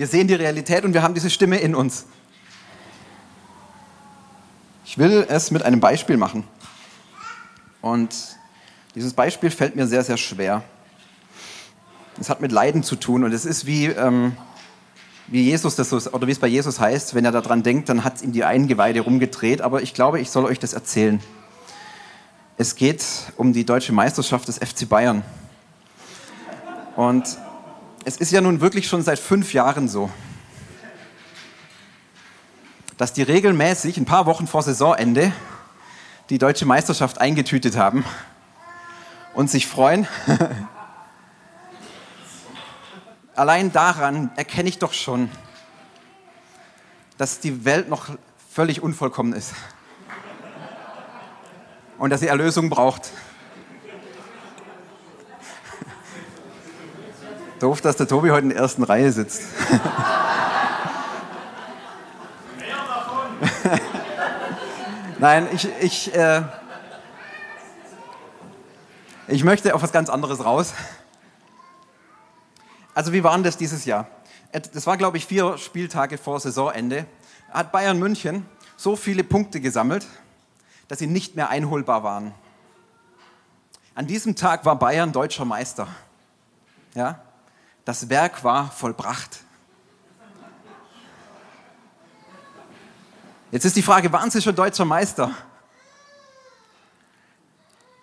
Wir 0.01 0.07
sehen 0.07 0.29
die 0.29 0.35
Realität 0.35 0.87
und 0.87 0.95
wir 0.95 1.03
haben 1.03 1.13
diese 1.13 1.29
Stimme 1.29 1.59
in 1.59 1.75
uns. 1.75 2.07
Ich 4.87 4.97
will 4.97 5.27
es 5.29 5.51
mit 5.51 5.63
einem 5.63 5.79
Beispiel 5.79 6.17
machen. 6.17 6.45
Und 7.83 8.09
dieses 8.95 9.13
Beispiel 9.13 9.51
fällt 9.51 9.77
mir 9.77 9.87
sehr, 9.87 10.03
sehr 10.03 10.17
schwer. 10.17 10.63
Es 12.19 12.31
hat 12.31 12.41
mit 12.41 12.51
Leiden 12.51 12.83
zu 12.83 12.97
tun 12.97 13.25
und 13.25 13.35
es 13.35 13.45
ist 13.45 13.67
wie, 13.67 13.89
ähm, 13.89 14.35
wie 15.27 15.43
Jesus 15.43 15.77
das 15.77 15.91
so, 15.91 15.99
oder 16.13 16.27
wie 16.27 16.33
es 16.33 16.39
bei 16.39 16.49
Jesus 16.49 16.81
heißt, 16.81 17.15
wenn 17.15 17.27
er 17.27 17.33
daran 17.33 17.63
denkt, 17.63 17.91
dann 17.91 18.03
hat 18.03 18.17
es 18.17 18.23
ihm 18.23 18.33
die 18.33 18.45
Eingeweide 18.45 19.01
rumgedreht. 19.01 19.61
Aber 19.61 19.83
ich 19.83 19.93
glaube, 19.93 20.19
ich 20.19 20.31
soll 20.31 20.47
euch 20.47 20.59
das 20.59 20.73
erzählen. 20.73 21.21
Es 22.57 22.75
geht 22.75 23.05
um 23.37 23.53
die 23.53 23.67
deutsche 23.67 23.93
Meisterschaft 23.93 24.49
des 24.49 24.57
FC 24.57 24.89
Bayern. 24.89 25.23
Und 26.97 27.37
es 28.05 28.17
ist 28.17 28.33
ja 28.33 28.41
nun 28.41 28.61
wirklich 28.61 28.89
schon 28.89 29.03
seit 29.03 29.19
fünf 29.19 29.53
Jahren 29.53 29.89
so, 29.89 30.11
dass 32.97 33.13
die 33.13 33.23
regelmäßig 33.23 33.97
ein 33.99 34.05
paar 34.05 34.27
Wochen 34.27 34.47
vor 34.47 34.63
Saisonende 34.63 35.33
die 36.31 36.39
deutsche 36.39 36.67
Meisterschaft 36.67 37.21
eingetütet 37.21 37.77
haben 37.77 38.05
und 39.35 39.51
sich 39.51 39.67
freuen. 39.67 40.07
Allein 43.35 43.73
daran 43.73 44.31
erkenne 44.37 44.69
ich 44.69 44.79
doch 44.79 44.93
schon, 44.93 45.31
dass 47.17 47.41
die 47.41 47.65
Welt 47.65 47.89
noch 47.89 48.11
völlig 48.51 48.83
unvollkommen 48.83 49.33
ist 49.33 49.55
und 51.99 52.11
dass 52.11 52.21
sie 52.21 52.29
Erlösung 52.29 52.71
braucht. 52.71 53.11
Doof, 57.61 57.81
dass 57.83 57.97
der 57.97 58.09
Tobi 58.09 58.31
heute 58.31 58.45
in 58.45 58.49
der 58.49 58.59
ersten 58.59 58.83
Reihe 58.83 59.13
sitzt. 59.13 59.43
Nein, 65.19 65.47
ich, 65.53 65.69
ich, 65.83 66.15
äh, 66.15 66.43
ich 69.29 69.45
möchte 69.45 69.75
auf 69.75 69.83
was 69.83 69.93
ganz 69.93 70.09
anderes 70.09 70.43
raus. 70.43 70.73
Also 72.95 73.13
wie 73.13 73.23
war 73.23 73.35
denn 73.35 73.45
das 73.45 73.59
dieses 73.59 73.85
Jahr? 73.85 74.07
Das 74.53 74.87
war, 74.87 74.97
glaube 74.97 75.19
ich, 75.19 75.27
vier 75.27 75.59
Spieltage 75.59 76.17
vor 76.17 76.41
Saisonende. 76.41 77.05
Hat 77.51 77.73
Bayern 77.73 77.99
München 77.99 78.47
so 78.79 78.97
viele 78.97 79.23
Punkte 79.23 79.61
gesammelt, 79.61 80.07
dass 80.89 80.99
sie 80.99 81.07
nicht 81.07 81.37
mehr 81.37 81.51
einholbar 81.51 82.03
waren. 82.05 82.33
An 83.95 84.07
diesem 84.07 84.35
Tag 84.35 84.65
war 84.65 84.77
Bayern 84.79 85.13
deutscher 85.13 85.45
Meister. 85.45 85.89
Ja? 86.95 87.21
Das 87.85 88.09
Werk 88.09 88.45
war 88.45 88.71
vollbracht. 88.71 89.41
Jetzt 93.51 93.65
ist 93.65 93.77
die 93.77 93.83
Frage, 93.83 94.13
waren 94.13 94.31
Sie 94.31 94.41
schon 94.41 94.55
deutscher 94.55 94.85
Meister? 94.85 95.33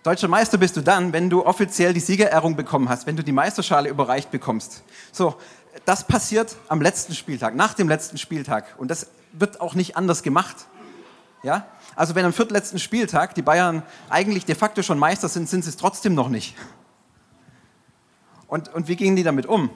Deutscher 0.03 0.27
Meister 0.27 0.57
bist 0.57 0.75
du 0.77 0.81
dann, 0.81 1.13
wenn 1.13 1.29
du 1.29 1.45
offiziell 1.45 1.93
die 1.93 1.99
Siegerehrung 1.99 2.55
bekommen 2.55 2.89
hast, 2.89 3.07
wenn 3.07 3.15
du 3.15 3.23
die 3.23 3.31
Meisterschale 3.31 3.89
überreicht 3.89 4.31
bekommst. 4.31 4.83
So, 5.11 5.35
das 5.85 6.05
passiert 6.05 6.55
am 6.69 6.81
letzten 6.81 7.13
Spieltag, 7.13 7.55
nach 7.55 7.73
dem 7.73 7.89
letzten 7.89 8.17
Spieltag. 8.17 8.75
Und 8.77 8.89
das 8.89 9.07
wird 9.33 9.61
auch 9.61 9.73
nicht 9.73 9.97
anders 9.97 10.23
gemacht. 10.23 10.55
Ja? 11.43 11.67
Also 11.95 12.15
wenn 12.15 12.25
am 12.25 12.33
viertletzten 12.33 12.79
Spieltag 12.79 13.35
die 13.35 13.41
Bayern 13.41 13.83
eigentlich 14.09 14.45
de 14.45 14.55
facto 14.55 14.81
schon 14.81 14.99
Meister 14.99 15.29
sind, 15.29 15.49
sind 15.49 15.63
sie 15.63 15.69
es 15.69 15.77
trotzdem 15.77 16.13
noch 16.13 16.29
nicht. 16.29 16.55
Und, 18.47 18.73
und 18.73 18.87
wie 18.87 18.95
gingen 18.95 19.15
die 19.15 19.23
damit 19.23 19.45
um? 19.45 19.69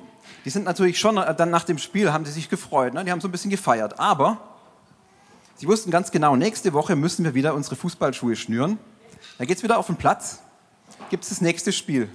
Die 0.46 0.50
sind 0.50 0.66
natürlich 0.66 1.00
schon, 1.00 1.18
äh, 1.18 1.36
dann 1.36 1.50
nach 1.50 1.64
dem 1.64 1.78
Spiel 1.78 2.12
haben 2.12 2.26
sie 2.26 2.32
sich 2.32 2.50
gefreut, 2.50 2.94
ne? 2.94 3.04
die 3.04 3.12
haben 3.12 3.22
so 3.22 3.28
ein 3.28 3.32
bisschen 3.32 3.52
gefeiert. 3.52 4.00
Aber 4.00 4.38
sie 5.56 5.68
wussten 5.68 5.92
ganz 5.92 6.12
genau, 6.12 6.36
nächste 6.36 6.74
Woche 6.74 6.96
müssen 6.96 7.26
wir 7.26 7.34
wieder 7.34 7.54
unsere 7.54 7.76
Fußballschuhe 7.76 8.36
schnüren. 8.36 8.78
Da 9.38 9.46
geht 9.46 9.58
es 9.58 9.64
wieder 9.64 9.78
auf 9.78 9.88
den 9.88 9.98
Platz, 9.98 10.42
gibt 11.10 11.24
es 11.24 11.30
das 11.30 11.42
nächste 11.42 11.72
Spiel. 11.72 12.10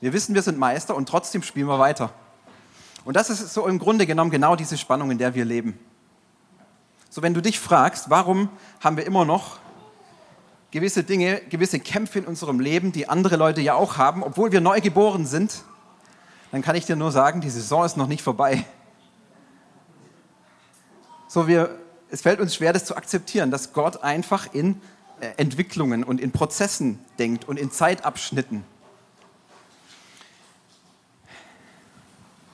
Wir 0.00 0.12
wissen, 0.12 0.34
wir 0.34 0.42
sind 0.42 0.58
Meister 0.58 0.94
und 0.94 1.08
trotzdem 1.08 1.42
spielen 1.42 1.66
wir 1.68 1.78
weiter. 1.78 2.10
Und 3.04 3.16
das 3.16 3.30
ist 3.30 3.54
so 3.54 3.66
im 3.66 3.78
Grunde 3.78 4.06
genommen 4.06 4.30
genau 4.30 4.56
diese 4.56 4.76
Spannung, 4.76 5.10
in 5.10 5.18
der 5.18 5.34
wir 5.34 5.44
leben. 5.44 5.78
So, 7.08 7.22
wenn 7.22 7.34
du 7.34 7.40
dich 7.40 7.58
fragst, 7.58 8.10
warum 8.10 8.50
haben 8.80 8.96
wir 8.96 9.06
immer 9.06 9.24
noch 9.24 9.58
gewisse 10.76 11.04
Dinge, 11.04 11.40
gewisse 11.48 11.80
Kämpfe 11.80 12.18
in 12.18 12.26
unserem 12.26 12.60
Leben, 12.60 12.92
die 12.92 13.08
andere 13.08 13.36
Leute 13.36 13.62
ja 13.62 13.72
auch 13.72 13.96
haben, 13.96 14.22
obwohl 14.22 14.52
wir 14.52 14.60
neu 14.60 14.82
geboren 14.82 15.24
sind, 15.24 15.64
dann 16.52 16.60
kann 16.60 16.76
ich 16.76 16.84
dir 16.84 16.96
nur 16.96 17.12
sagen, 17.12 17.40
die 17.40 17.48
Saison 17.48 17.86
ist 17.86 17.96
noch 17.96 18.08
nicht 18.08 18.20
vorbei. 18.20 18.62
So, 21.28 21.48
wir, 21.48 21.78
es 22.10 22.20
fällt 22.20 22.40
uns 22.40 22.54
schwer, 22.54 22.74
das 22.74 22.84
zu 22.84 22.94
akzeptieren, 22.94 23.50
dass 23.50 23.72
Gott 23.72 24.02
einfach 24.02 24.52
in 24.52 24.82
äh, 25.20 25.28
Entwicklungen 25.38 26.04
und 26.04 26.20
in 26.20 26.30
Prozessen 26.30 27.02
denkt 27.18 27.48
und 27.48 27.58
in 27.58 27.70
Zeitabschnitten. 27.70 28.62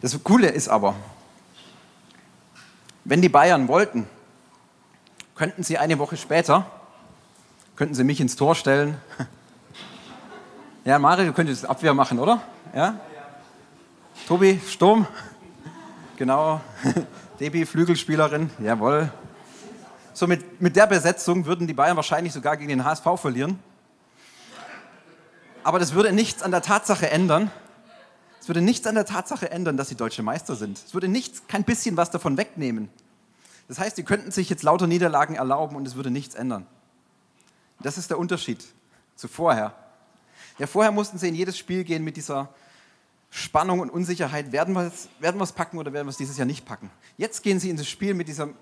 Das 0.00 0.16
Coole 0.22 0.46
ist 0.46 0.68
aber, 0.68 0.94
wenn 3.02 3.20
die 3.20 3.28
Bayern 3.28 3.66
wollten, 3.66 4.06
könnten 5.34 5.64
Sie 5.64 5.76
eine 5.76 5.98
Woche 5.98 6.16
später, 6.16 6.70
könnten 7.76 7.94
Sie 7.94 8.04
mich 8.04 8.20
ins 8.20 8.36
Tor 8.36 8.54
stellen. 8.54 8.96
Ja, 10.84 10.98
Mario, 10.98 11.26
du 11.26 11.32
könntest 11.32 11.64
Abwehr 11.64 11.94
machen, 11.94 12.18
oder? 12.18 12.42
Ja? 12.74 12.98
Tobi, 14.26 14.60
Sturm. 14.66 15.06
Genau. 16.16 16.60
Debi, 17.40 17.64
Flügelspielerin. 17.66 18.50
Jawohl. 18.58 19.10
So 20.12 20.26
mit, 20.26 20.60
mit 20.60 20.76
der 20.76 20.86
Besetzung 20.86 21.46
würden 21.46 21.66
die 21.66 21.74
Bayern 21.74 21.96
wahrscheinlich 21.96 22.32
sogar 22.32 22.56
gegen 22.56 22.68
den 22.68 22.84
HSV 22.84 23.06
verlieren. 23.16 23.58
Aber 25.64 25.78
das 25.78 25.94
würde 25.94 26.12
nichts 26.12 26.42
an 26.42 26.50
der 26.50 26.62
Tatsache 26.62 27.10
ändern. 27.10 27.50
Es 28.40 28.48
würde 28.48 28.60
nichts 28.60 28.86
an 28.86 28.96
der 28.96 29.06
Tatsache 29.06 29.50
ändern, 29.50 29.76
dass 29.76 29.88
sie 29.88 29.94
deutsche 29.94 30.22
Meister 30.22 30.56
sind. 30.56 30.78
Es 30.84 30.94
würde 30.94 31.08
nichts, 31.08 31.46
kein 31.46 31.64
bisschen 31.64 31.96
was 31.96 32.10
davon 32.10 32.36
wegnehmen. 32.36 32.88
Das 33.68 33.78
heißt, 33.78 33.96
sie 33.96 34.02
könnten 34.02 34.32
sich 34.32 34.50
jetzt 34.50 34.64
lauter 34.64 34.88
Niederlagen 34.88 35.36
erlauben 35.36 35.76
und 35.76 35.86
es 35.86 35.94
würde 35.94 36.10
nichts 36.10 36.34
ändern. 36.34 36.66
Das 37.82 37.98
ist 37.98 38.10
der 38.10 38.18
Unterschied 38.18 38.64
zu 39.16 39.28
vorher. 39.28 39.74
Ja, 40.58 40.66
vorher 40.66 40.92
mussten 40.92 41.18
sie 41.18 41.28
in 41.28 41.34
jedes 41.34 41.58
Spiel 41.58 41.84
gehen 41.84 42.04
mit 42.04 42.16
dieser 42.16 42.48
Spannung 43.30 43.80
und 43.80 43.90
Unsicherheit. 43.90 44.52
Werden 44.52 44.74
wir 44.74 44.82
es 44.82 45.08
werden 45.18 45.40
packen 45.54 45.78
oder 45.78 45.92
werden 45.92 46.06
wir 46.06 46.10
es 46.10 46.18
dieses 46.18 46.36
Jahr 46.36 46.46
nicht 46.46 46.66
packen? 46.66 46.90
Jetzt 47.16 47.42
gehen 47.42 47.58
sie 47.58 47.70
in 47.70 47.76
das 47.76 47.88
Spiel 47.88 48.14
mit 48.14 48.28
diesem 48.28 48.54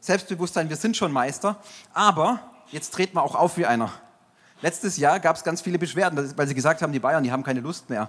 Selbstbewusstsein, 0.00 0.68
wir 0.68 0.76
sind 0.76 0.96
schon 0.96 1.12
Meister, 1.12 1.60
aber 1.92 2.40
jetzt 2.70 2.92
treten 2.92 3.16
wir 3.16 3.22
auch 3.22 3.34
auf 3.34 3.56
wie 3.56 3.66
einer. 3.66 3.92
Letztes 4.62 4.96
Jahr 4.96 5.20
gab 5.20 5.36
es 5.36 5.44
ganz 5.44 5.60
viele 5.60 5.78
Beschwerden, 5.78 6.32
weil 6.36 6.46
sie 6.48 6.54
gesagt 6.54 6.82
haben, 6.82 6.92
die 6.92 6.98
Bayern, 6.98 7.22
die 7.22 7.32
haben 7.32 7.42
keine 7.42 7.60
Lust 7.60 7.90
mehr. 7.90 8.08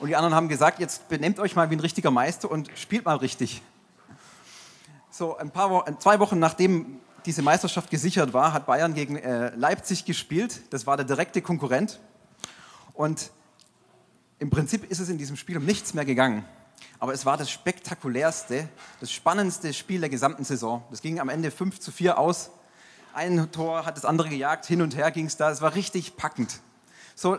Und 0.00 0.08
die 0.08 0.16
anderen 0.16 0.34
haben 0.34 0.48
gesagt, 0.48 0.80
jetzt 0.80 1.08
benehmt 1.08 1.38
euch 1.38 1.54
mal 1.54 1.70
wie 1.70 1.76
ein 1.76 1.80
richtiger 1.80 2.10
Meister 2.10 2.50
und 2.50 2.70
spielt 2.74 3.04
mal 3.04 3.16
richtig. 3.16 3.62
So, 5.10 5.36
ein 5.36 5.50
paar 5.50 5.70
Wochen, 5.70 6.00
zwei 6.00 6.18
Wochen 6.18 6.38
nachdem 6.38 6.98
diese 7.26 7.42
Meisterschaft 7.42 7.90
gesichert 7.90 8.32
war, 8.32 8.52
hat 8.52 8.66
Bayern 8.66 8.94
gegen 8.94 9.16
äh, 9.16 9.54
Leipzig 9.56 10.04
gespielt. 10.04 10.62
Das 10.70 10.86
war 10.86 10.96
der 10.96 11.06
direkte 11.06 11.42
Konkurrent. 11.42 12.00
Und 12.94 13.30
im 14.38 14.50
Prinzip 14.50 14.90
ist 14.90 14.98
es 14.98 15.08
in 15.08 15.18
diesem 15.18 15.36
Spiel 15.36 15.56
um 15.56 15.64
nichts 15.64 15.94
mehr 15.94 16.04
gegangen. 16.04 16.44
aber 16.98 17.12
es 17.12 17.26
war 17.26 17.36
das 17.36 17.50
spektakulärste, 17.50 18.68
das 19.00 19.10
spannendste 19.10 19.72
Spiel 19.72 20.00
der 20.00 20.08
gesamten 20.08 20.44
Saison. 20.44 20.84
Das 20.90 21.02
ging 21.02 21.20
am 21.20 21.28
Ende 21.28 21.50
5 21.50 21.80
zu 21.80 21.90
4 21.92 22.18
aus. 22.18 22.50
Ein 23.14 23.50
Tor 23.52 23.84
hat 23.84 23.96
das 23.96 24.04
andere 24.04 24.28
gejagt, 24.28 24.66
hin 24.66 24.82
und 24.82 24.96
her 24.96 25.10
ging 25.10 25.26
es 25.26 25.36
da. 25.36 25.50
Es 25.50 25.60
war 25.60 25.74
richtig 25.74 26.16
packend. 26.16 26.60
So, 27.14 27.38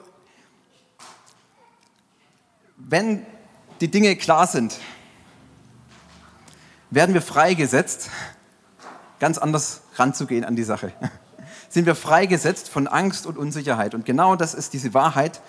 wenn 2.77 3.25
die 3.81 3.89
Dinge 3.89 4.15
klar 4.15 4.47
sind, 4.47 4.79
werden 6.89 7.13
wir 7.13 7.21
freigesetzt, 7.21 8.09
ganz 9.23 9.37
anders 9.37 9.83
ranzugehen 9.95 10.43
an 10.43 10.57
die 10.57 10.65
Sache. 10.65 10.91
Sind 11.69 11.85
wir 11.85 11.95
freigesetzt 11.95 12.67
von 12.67 12.89
Angst 12.89 13.25
und 13.25 13.37
Unsicherheit. 13.37 13.95
Und 13.95 14.03
genau 14.03 14.35
das 14.35 14.53
ist 14.53 14.73
diese 14.73 14.93
Wahrheit 14.93 15.39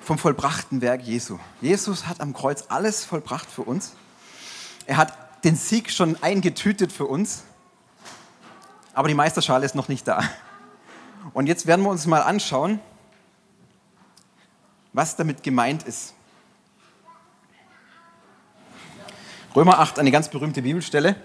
vom 0.00 0.16
vollbrachten 0.16 0.80
Werk 0.80 1.02
Jesu. 1.02 1.38
Jesus 1.60 2.06
hat 2.06 2.22
am 2.22 2.32
Kreuz 2.32 2.64
alles 2.70 3.04
vollbracht 3.04 3.50
für 3.50 3.60
uns. 3.60 3.92
Er 4.86 4.96
hat 4.96 5.12
den 5.44 5.54
Sieg 5.54 5.90
schon 5.90 6.16
eingetütet 6.22 6.92
für 6.92 7.04
uns, 7.04 7.42
aber 8.94 9.08
die 9.08 9.14
Meisterschale 9.14 9.66
ist 9.66 9.74
noch 9.74 9.88
nicht 9.88 10.08
da. 10.08 10.22
Und 11.34 11.46
jetzt 11.46 11.66
werden 11.66 11.82
wir 11.82 11.90
uns 11.90 12.06
mal 12.06 12.22
anschauen, 12.22 12.80
was 14.94 15.14
damit 15.16 15.42
gemeint 15.42 15.82
ist. 15.82 16.14
Römer 19.54 19.78
8, 19.78 19.98
eine 19.98 20.10
ganz 20.10 20.30
berühmte 20.30 20.62
Bibelstelle. 20.62 21.16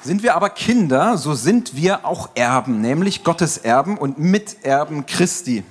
Sind 0.00 0.22
wir 0.22 0.34
aber 0.34 0.50
Kinder, 0.50 1.18
so 1.18 1.34
sind 1.34 1.74
wir 1.74 2.04
auch 2.04 2.30
Erben, 2.34 2.80
nämlich 2.80 3.24
Gottes 3.24 3.58
Erben 3.58 3.98
und 3.98 4.18
Miterben 4.18 5.06
Christi 5.06 5.64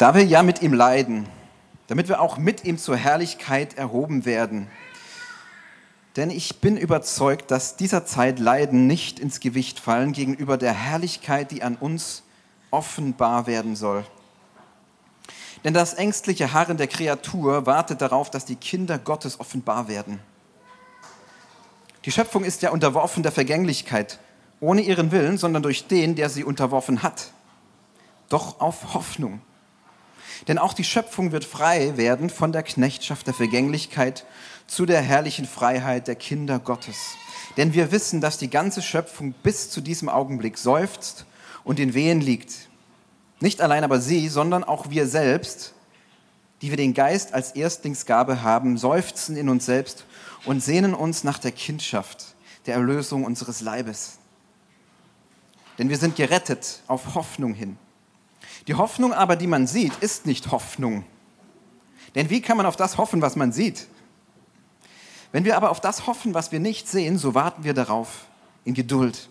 da 0.00 0.14
wir 0.14 0.24
ja 0.24 0.42
mit 0.42 0.62
ihm 0.62 0.72
leiden, 0.72 1.26
damit 1.88 2.08
wir 2.08 2.22
auch 2.22 2.38
mit 2.38 2.64
ihm 2.64 2.78
zur 2.78 2.96
Herrlichkeit 2.96 3.76
erhoben 3.76 4.24
werden. 4.24 4.66
Denn 6.16 6.30
ich 6.30 6.60
bin 6.60 6.78
überzeugt, 6.78 7.50
dass 7.50 7.76
dieser 7.76 8.06
Zeit 8.06 8.38
Leiden 8.38 8.86
nicht 8.86 9.20
ins 9.20 9.40
Gewicht 9.40 9.78
fallen 9.78 10.12
gegenüber 10.12 10.56
der 10.56 10.72
Herrlichkeit, 10.72 11.50
die 11.50 11.62
an 11.62 11.76
uns 11.76 12.22
offenbar 12.70 13.46
werden 13.46 13.76
soll. 13.76 14.06
Denn 15.64 15.74
das 15.74 15.92
ängstliche 15.92 16.54
Harren 16.54 16.78
der 16.78 16.88
Kreatur 16.88 17.66
wartet 17.66 18.00
darauf, 18.00 18.30
dass 18.30 18.46
die 18.46 18.56
Kinder 18.56 18.98
Gottes 18.98 19.38
offenbar 19.38 19.86
werden. 19.86 20.18
Die 22.04 22.12
Schöpfung 22.12 22.44
ist 22.44 22.62
ja 22.62 22.70
unterworfen 22.70 23.22
der 23.22 23.32
Vergänglichkeit, 23.32 24.18
ohne 24.60 24.80
ihren 24.80 25.12
Willen, 25.12 25.36
sondern 25.36 25.62
durch 25.62 25.86
den, 25.86 26.14
der 26.14 26.30
sie 26.30 26.44
unterworfen 26.44 27.02
hat. 27.02 27.32
Doch 28.28 28.60
auf 28.60 28.94
Hoffnung. 28.94 29.40
Denn 30.48 30.58
auch 30.58 30.72
die 30.72 30.84
Schöpfung 30.84 31.32
wird 31.32 31.44
frei 31.44 31.96
werden 31.98 32.30
von 32.30 32.52
der 32.52 32.62
Knechtschaft 32.62 33.26
der 33.26 33.34
Vergänglichkeit 33.34 34.24
zu 34.66 34.86
der 34.86 35.02
herrlichen 35.02 35.44
Freiheit 35.44 36.06
der 36.08 36.14
Kinder 36.14 36.58
Gottes. 36.58 36.96
Denn 37.58 37.74
wir 37.74 37.92
wissen, 37.92 38.20
dass 38.22 38.38
die 38.38 38.48
ganze 38.48 38.80
Schöpfung 38.80 39.34
bis 39.42 39.70
zu 39.70 39.82
diesem 39.82 40.08
Augenblick 40.08 40.56
seufzt 40.56 41.26
und 41.64 41.78
in 41.78 41.92
Wehen 41.92 42.22
liegt. 42.22 42.54
Nicht 43.40 43.60
allein 43.60 43.84
aber 43.84 44.00
sie, 44.00 44.28
sondern 44.28 44.64
auch 44.64 44.88
wir 44.88 45.06
selbst, 45.06 45.74
die 46.62 46.70
wir 46.70 46.76
den 46.76 46.94
Geist 46.94 47.34
als 47.34 47.52
Erstlingsgabe 47.52 48.42
haben, 48.42 48.78
seufzen 48.78 49.36
in 49.36 49.48
uns 49.48 49.66
selbst 49.66 50.04
und 50.44 50.62
sehnen 50.62 50.94
uns 50.94 51.24
nach 51.24 51.38
der 51.38 51.52
Kindschaft, 51.52 52.34
der 52.66 52.74
Erlösung 52.74 53.24
unseres 53.24 53.60
Leibes. 53.60 54.18
Denn 55.78 55.88
wir 55.88 55.96
sind 55.96 56.16
gerettet 56.16 56.80
auf 56.86 57.14
Hoffnung 57.14 57.54
hin. 57.54 57.78
Die 58.66 58.74
Hoffnung 58.74 59.12
aber, 59.12 59.36
die 59.36 59.46
man 59.46 59.66
sieht, 59.66 59.96
ist 60.00 60.26
nicht 60.26 60.50
Hoffnung. 60.50 61.04
Denn 62.14 62.30
wie 62.30 62.40
kann 62.40 62.56
man 62.56 62.66
auf 62.66 62.76
das 62.76 62.98
hoffen, 62.98 63.22
was 63.22 63.36
man 63.36 63.52
sieht? 63.52 63.86
Wenn 65.32 65.44
wir 65.44 65.56
aber 65.56 65.70
auf 65.70 65.80
das 65.80 66.06
hoffen, 66.06 66.34
was 66.34 66.52
wir 66.52 66.60
nicht 66.60 66.88
sehen, 66.88 67.16
so 67.16 67.34
warten 67.34 67.64
wir 67.64 67.74
darauf 67.74 68.26
in 68.64 68.74
Geduld. 68.74 69.28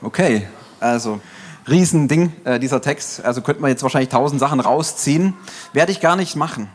Okay, 0.00 0.48
also 0.80 1.20
Riesending, 1.68 2.32
äh, 2.44 2.58
dieser 2.58 2.80
Text. 2.80 3.24
Also 3.24 3.42
könnte 3.42 3.62
man 3.62 3.70
jetzt 3.70 3.82
wahrscheinlich 3.82 4.10
tausend 4.10 4.40
Sachen 4.40 4.60
rausziehen. 4.60 5.34
Werde 5.72 5.92
ich 5.92 6.00
gar 6.00 6.16
nicht 6.16 6.36
machen. 6.36 6.68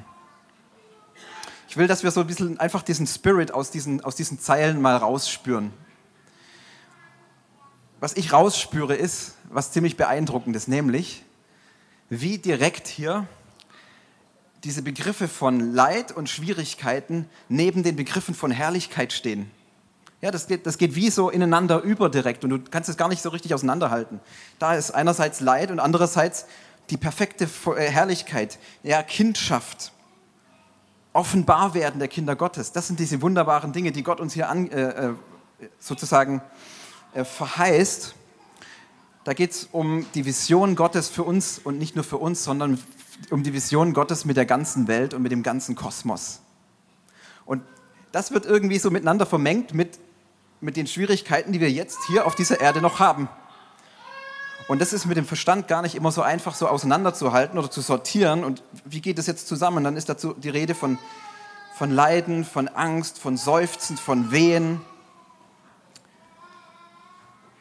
Ich 1.70 1.78
will, 1.78 1.88
dass 1.88 2.04
wir 2.04 2.12
so 2.12 2.22
ein 2.22 2.28
bisschen 2.28 2.60
einfach 2.60 2.82
diesen 2.82 3.08
Spirit 3.08 3.54
aus 3.54 3.72
diesen, 3.72 4.04
aus 4.04 4.16
diesen 4.16 4.40
Zeilen 4.40 4.82
mal 4.82 4.96
rausspüren 4.96 5.72
was 8.00 8.16
ich 8.16 8.32
rausspüre, 8.32 8.96
ist 8.96 9.36
was 9.50 9.72
ziemlich 9.72 9.98
beeindruckendes, 9.98 10.68
nämlich 10.68 11.24
wie 12.10 12.38
direkt 12.38 12.88
hier 12.88 13.28
diese 14.64 14.82
Begriffe 14.82 15.28
von 15.28 15.74
Leid 15.74 16.12
und 16.12 16.30
Schwierigkeiten 16.30 17.30
neben 17.50 17.84
den 17.84 17.96
Begriffen 17.96 18.36
von 18.36 18.52
Herrlichkeit 18.52 19.14
stehen. 19.14 19.50
Ja, 20.22 20.32
das 20.32 20.48
geht, 20.48 20.66
das 20.66 20.78
geht 20.78 20.96
wie 20.96 21.10
so 21.10 21.30
ineinander 21.30 21.82
über 21.82 22.10
direkt 22.10 22.44
und 22.44 22.50
du 22.50 22.60
kannst 22.60 22.90
es 22.90 22.98
gar 22.98 23.08
nicht 23.08 23.22
so 23.22 23.30
richtig 23.30 23.54
auseinanderhalten. 23.54 24.20
Da 24.58 24.76
ist 24.76 24.92
einerseits 24.92 25.42
Leid 25.42 25.70
und 25.70 25.80
andererseits 25.80 26.46
die 26.90 26.98
perfekte 26.98 27.46
äh, 27.46 27.90
Herrlichkeit, 27.90 28.58
ja, 28.82 29.04
Kindschaft, 29.04 29.92
Offenbarwerden 31.14 32.00
der 32.00 32.08
Kinder 32.08 32.36
Gottes. 32.36 32.72
Das 32.72 32.88
sind 32.88 33.00
diese 33.00 33.22
wunderbaren 33.22 33.74
Dinge, 33.74 33.92
die 33.92 34.04
Gott 34.04 34.20
uns 34.20 34.34
hier 34.34 34.50
an, 34.50 34.72
äh, 34.72 35.10
äh 35.10 35.14
sozusagen 35.80 36.42
äh, 37.14 37.24
verheißt, 37.24 38.14
da 39.28 39.34
geht 39.34 39.52
es 39.52 39.68
um 39.74 40.06
die 40.14 40.26
Vision 40.26 40.78
Gottes 40.78 41.10
für 41.10 41.24
uns 41.24 41.60
und 41.60 41.78
nicht 41.80 41.96
nur 41.96 42.06
für 42.06 42.16
uns, 42.16 42.46
sondern 42.46 42.80
um 43.30 43.44
die 43.44 43.52
Vision 43.52 43.92
Gottes 43.94 44.24
mit 44.24 44.38
der 44.38 44.46
ganzen 44.46 44.88
Welt 44.88 45.14
und 45.14 45.22
mit 45.22 45.34
dem 45.34 45.44
ganzen 45.44 45.76
Kosmos. 45.76 46.40
Und 47.46 47.62
das 48.14 48.32
wird 48.32 48.46
irgendwie 48.46 48.80
so 48.80 48.90
miteinander 48.90 49.26
vermengt 49.26 49.74
mit, 49.74 50.00
mit 50.62 50.76
den 50.76 50.88
Schwierigkeiten, 50.88 51.52
die 51.52 51.60
wir 51.60 51.72
jetzt 51.72 52.00
hier 52.08 52.26
auf 52.26 52.36
dieser 52.36 52.60
Erde 52.60 52.82
noch 52.82 53.00
haben. 53.00 53.30
Und 54.68 54.82
das 54.82 54.92
ist 54.92 55.06
mit 55.06 55.18
dem 55.18 55.26
Verstand 55.26 55.68
gar 55.68 55.82
nicht 55.82 55.96
immer 55.96 56.12
so 56.12 56.22
einfach 56.22 56.56
so 56.56 56.68
auseinanderzuhalten 56.68 57.58
oder 57.58 57.72
zu 57.72 57.82
sortieren. 57.82 58.44
Und 58.44 58.64
wie 58.86 59.02
geht 59.02 59.18
das 59.18 59.28
jetzt 59.28 59.48
zusammen? 59.48 59.84
Dann 59.84 59.96
ist 59.96 60.10
dazu 60.10 60.34
die 60.34 60.50
Rede 60.50 60.76
von, 60.76 60.98
von 61.78 61.92
Leiden, 61.92 62.44
von 62.44 62.68
Angst, 62.68 63.20
von 63.20 63.38
Seufzen, 63.38 63.98
von 63.98 64.32
Wehen, 64.32 64.82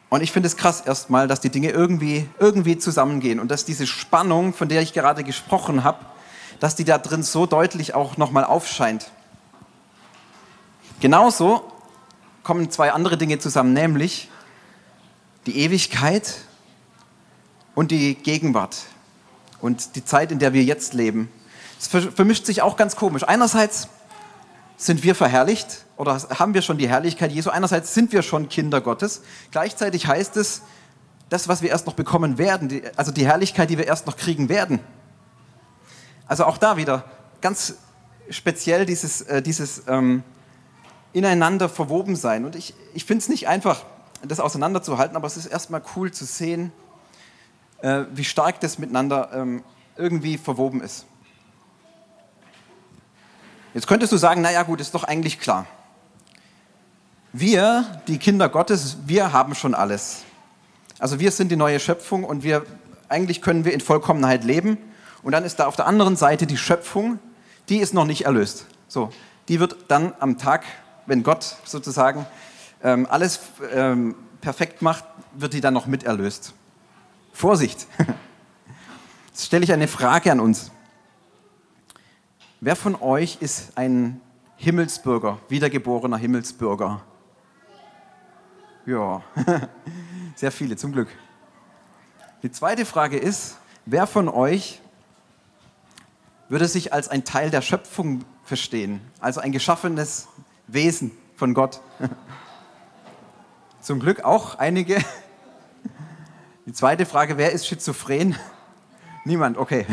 und 0.09 0.21
ich 0.21 0.31
finde 0.31 0.47
es 0.47 0.55
krass 0.55 0.81
erstmal, 0.81 1.27
dass 1.27 1.41
die 1.41 1.49
Dinge 1.49 1.69
irgendwie, 1.71 2.29
irgendwie 2.39 2.77
zusammengehen 2.77 3.39
und 3.39 3.51
dass 3.51 3.65
diese 3.65 3.85
Spannung, 3.85 4.53
von 4.53 4.69
der 4.69 4.81
ich 4.81 4.93
gerade 4.93 5.23
gesprochen 5.23 5.83
habe, 5.83 6.05
dass 6.59 6.75
die 6.75 6.85
da 6.85 6.97
drin 6.97 7.23
so 7.23 7.45
deutlich 7.45 7.93
auch 7.93 8.17
nochmal 8.17 8.45
aufscheint. 8.45 9.11
Genauso 11.01 11.71
kommen 12.47 12.71
zwei 12.71 12.93
andere 12.93 13.17
Dinge 13.17 13.39
zusammen, 13.39 13.73
nämlich 13.73 14.29
die 15.47 15.57
Ewigkeit 15.57 16.35
und 17.75 17.91
die 17.91 18.15
Gegenwart 18.15 18.77
und 19.59 19.97
die 19.97 20.05
Zeit, 20.05 20.31
in 20.31 20.39
der 20.39 20.53
wir 20.53 20.63
jetzt 20.63 20.93
leben. 20.93 21.29
Es 21.77 21.87
vermischt 21.87 22.45
sich 22.45 22.61
auch 22.61 22.77
ganz 22.77 22.95
komisch. 22.95 23.23
Einerseits 23.23 23.89
sind 24.77 25.03
wir 25.03 25.13
verherrlicht 25.13 25.83
oder 25.97 26.21
haben 26.39 26.53
wir 26.53 26.61
schon 26.61 26.77
die 26.77 26.87
Herrlichkeit 26.87 27.33
Jesu. 27.33 27.49
Einerseits 27.49 27.93
sind 27.93 28.13
wir 28.13 28.21
schon 28.21 28.47
Kinder 28.47 28.79
Gottes. 28.79 29.23
Gleichzeitig 29.51 30.07
heißt 30.07 30.37
es, 30.37 30.61
das, 31.27 31.49
was 31.49 31.61
wir 31.61 31.69
erst 31.69 31.85
noch 31.85 31.95
bekommen 31.95 32.37
werden, 32.37 32.69
die, 32.69 32.81
also 32.95 33.11
die 33.11 33.25
Herrlichkeit, 33.25 33.69
die 33.69 33.77
wir 33.77 33.87
erst 33.87 34.07
noch 34.07 34.15
kriegen 34.15 34.47
werden. 34.47 34.79
Also 36.29 36.45
auch 36.45 36.57
da 36.57 36.77
wieder 36.77 37.03
ganz 37.41 37.73
speziell 38.29 38.85
dieses, 38.85 39.19
äh, 39.23 39.41
dieses 39.41 39.83
ähm, 39.89 40.23
ineinander 41.13 41.69
verwoben 41.69 42.15
sein. 42.15 42.45
Und 42.45 42.55
ich, 42.55 42.73
ich 42.93 43.05
finde 43.05 43.21
es 43.21 43.29
nicht 43.29 43.47
einfach, 43.47 43.83
das 44.23 44.39
auseinanderzuhalten, 44.39 45.15
aber 45.15 45.27
es 45.27 45.37
ist 45.37 45.45
erstmal 45.45 45.81
cool 45.95 46.11
zu 46.11 46.25
sehen, 46.25 46.71
äh, 47.81 48.05
wie 48.11 48.23
stark 48.23 48.59
das 48.59 48.79
miteinander 48.79 49.29
ähm, 49.33 49.63
irgendwie 49.95 50.37
verwoben 50.37 50.81
ist. 50.81 51.05
Jetzt 53.73 53.87
könntest 53.87 54.11
du 54.11 54.17
sagen, 54.17 54.41
naja 54.41 54.63
gut, 54.63 54.81
ist 54.81 54.95
doch 54.95 55.03
eigentlich 55.03 55.39
klar. 55.39 55.67
Wir, 57.33 58.01
die 58.07 58.17
Kinder 58.17 58.49
Gottes, 58.49 58.97
wir 59.05 59.33
haben 59.33 59.53
schon 59.53 59.75
alles. 59.75 60.23
Also 60.97 61.19
wir 61.19 61.31
sind 61.31 61.51
die 61.51 61.55
neue 61.55 61.79
Schöpfung 61.79 62.23
und 62.23 62.41
wir, 62.41 62.65
eigentlich 63.09 63.41
können 63.41 63.65
wir 63.65 63.73
in 63.73 63.81
Vollkommenheit 63.81 64.43
leben. 64.43 64.77
Und 65.21 65.33
dann 65.33 65.43
ist 65.43 65.57
da 65.57 65.67
auf 65.67 65.75
der 65.75 65.85
anderen 65.85 66.15
Seite 66.15 66.47
die 66.47 66.57
Schöpfung, 66.57 67.19
die 67.69 67.77
ist 67.77 67.93
noch 67.93 68.05
nicht 68.05 68.25
erlöst. 68.25 68.65
So, 68.87 69.11
die 69.49 69.59
wird 69.59 69.75
dann 69.89 70.13
am 70.19 70.37
Tag, 70.37 70.63
wenn 71.07 71.23
Gott 71.23 71.57
sozusagen 71.65 72.27
ähm, 72.83 73.07
alles 73.09 73.39
ähm, 73.73 74.13
perfekt 74.41 74.83
macht, 74.83 75.03
wird 75.33 75.53
die 75.53 75.61
dann 75.61 75.73
noch 75.73 75.87
mit 75.87 76.03
erlöst. 76.03 76.53
Vorsicht! 77.33 77.87
Jetzt 79.29 79.45
stelle 79.45 79.63
ich 79.63 79.73
eine 79.73 79.87
Frage 79.87 80.31
an 80.31 80.39
uns. 80.39 80.71
Wer 82.61 82.75
von 82.75 82.95
euch 82.95 83.37
ist 83.39 83.75
ein 83.75 84.21
Himmelsbürger, 84.57 85.39
wiedergeborener 85.49 86.17
Himmelsbürger? 86.17 87.01
Ja, 88.85 89.23
sehr 90.35 90.51
viele, 90.51 90.75
zum 90.75 90.91
Glück. 90.91 91.09
Die 92.43 92.51
zweite 92.51 92.85
Frage 92.85 93.17
ist, 93.17 93.57
Wer 93.89 94.05
von 94.05 94.27
euch 94.27 94.81
würde 96.49 96.67
sich 96.67 96.91
als 96.91 97.07
ein 97.07 97.23
Teil 97.23 97.49
der 97.51 97.61
Schöpfung 97.61 98.25
verstehen, 98.43 98.99
also 99.21 99.39
ein 99.39 99.53
geschaffenes 99.53 100.27
Wesen 100.67 101.11
von 101.35 101.53
Gott? 101.53 101.81
Zum 103.81 103.99
Glück 103.99 104.23
auch 104.23 104.55
einige. 104.55 104.97
Die 106.65 106.73
zweite 106.73 107.05
Frage, 107.05 107.37
wer 107.37 107.53
ist 107.53 107.65
schizophren? 107.65 108.35
Niemand, 109.23 109.57
okay. 109.57 109.85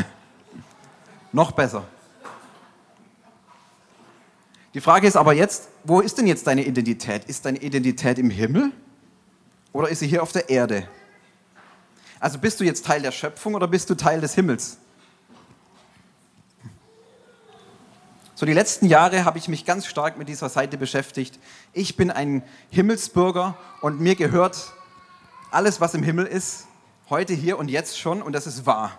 Noch 1.32 1.52
besser. 1.52 1.84
Die 4.74 4.80
Frage 4.80 5.06
ist 5.06 5.16
aber 5.16 5.32
jetzt, 5.32 5.68
wo 5.84 6.00
ist 6.00 6.18
denn 6.18 6.26
jetzt 6.26 6.48
deine 6.48 6.64
Identität? 6.64 7.24
Ist 7.26 7.44
deine 7.44 7.58
Identität 7.58 8.18
im 8.18 8.28
Himmel 8.30 8.72
oder 9.72 9.88
ist 9.88 10.00
sie 10.00 10.08
hier 10.08 10.22
auf 10.22 10.32
der 10.32 10.48
Erde? 10.48 10.88
Also 12.18 12.38
bist 12.38 12.58
du 12.58 12.64
jetzt 12.64 12.84
Teil 12.84 13.02
der 13.02 13.12
Schöpfung 13.12 13.54
oder 13.54 13.68
bist 13.68 13.88
du 13.90 13.94
Teil 13.94 14.20
des 14.20 14.34
Himmels? 14.34 14.78
So 18.36 18.46
die 18.46 18.52
letzten 18.52 18.86
Jahre 18.86 19.24
habe 19.24 19.38
ich 19.38 19.46
mich 19.46 19.64
ganz 19.64 19.86
stark 19.86 20.18
mit 20.18 20.28
dieser 20.28 20.48
Seite 20.48 20.76
beschäftigt. 20.76 21.38
Ich 21.72 21.96
bin 21.96 22.10
ein 22.10 22.42
Himmelsbürger 22.68 23.56
und 23.80 24.00
mir 24.00 24.16
gehört 24.16 24.72
alles, 25.52 25.80
was 25.80 25.94
im 25.94 26.02
Himmel 26.02 26.26
ist, 26.26 26.66
heute, 27.08 27.32
hier 27.32 27.58
und 27.58 27.70
jetzt 27.70 27.96
schon 27.96 28.20
und 28.22 28.32
das 28.32 28.48
ist 28.48 28.66
wahr. 28.66 28.98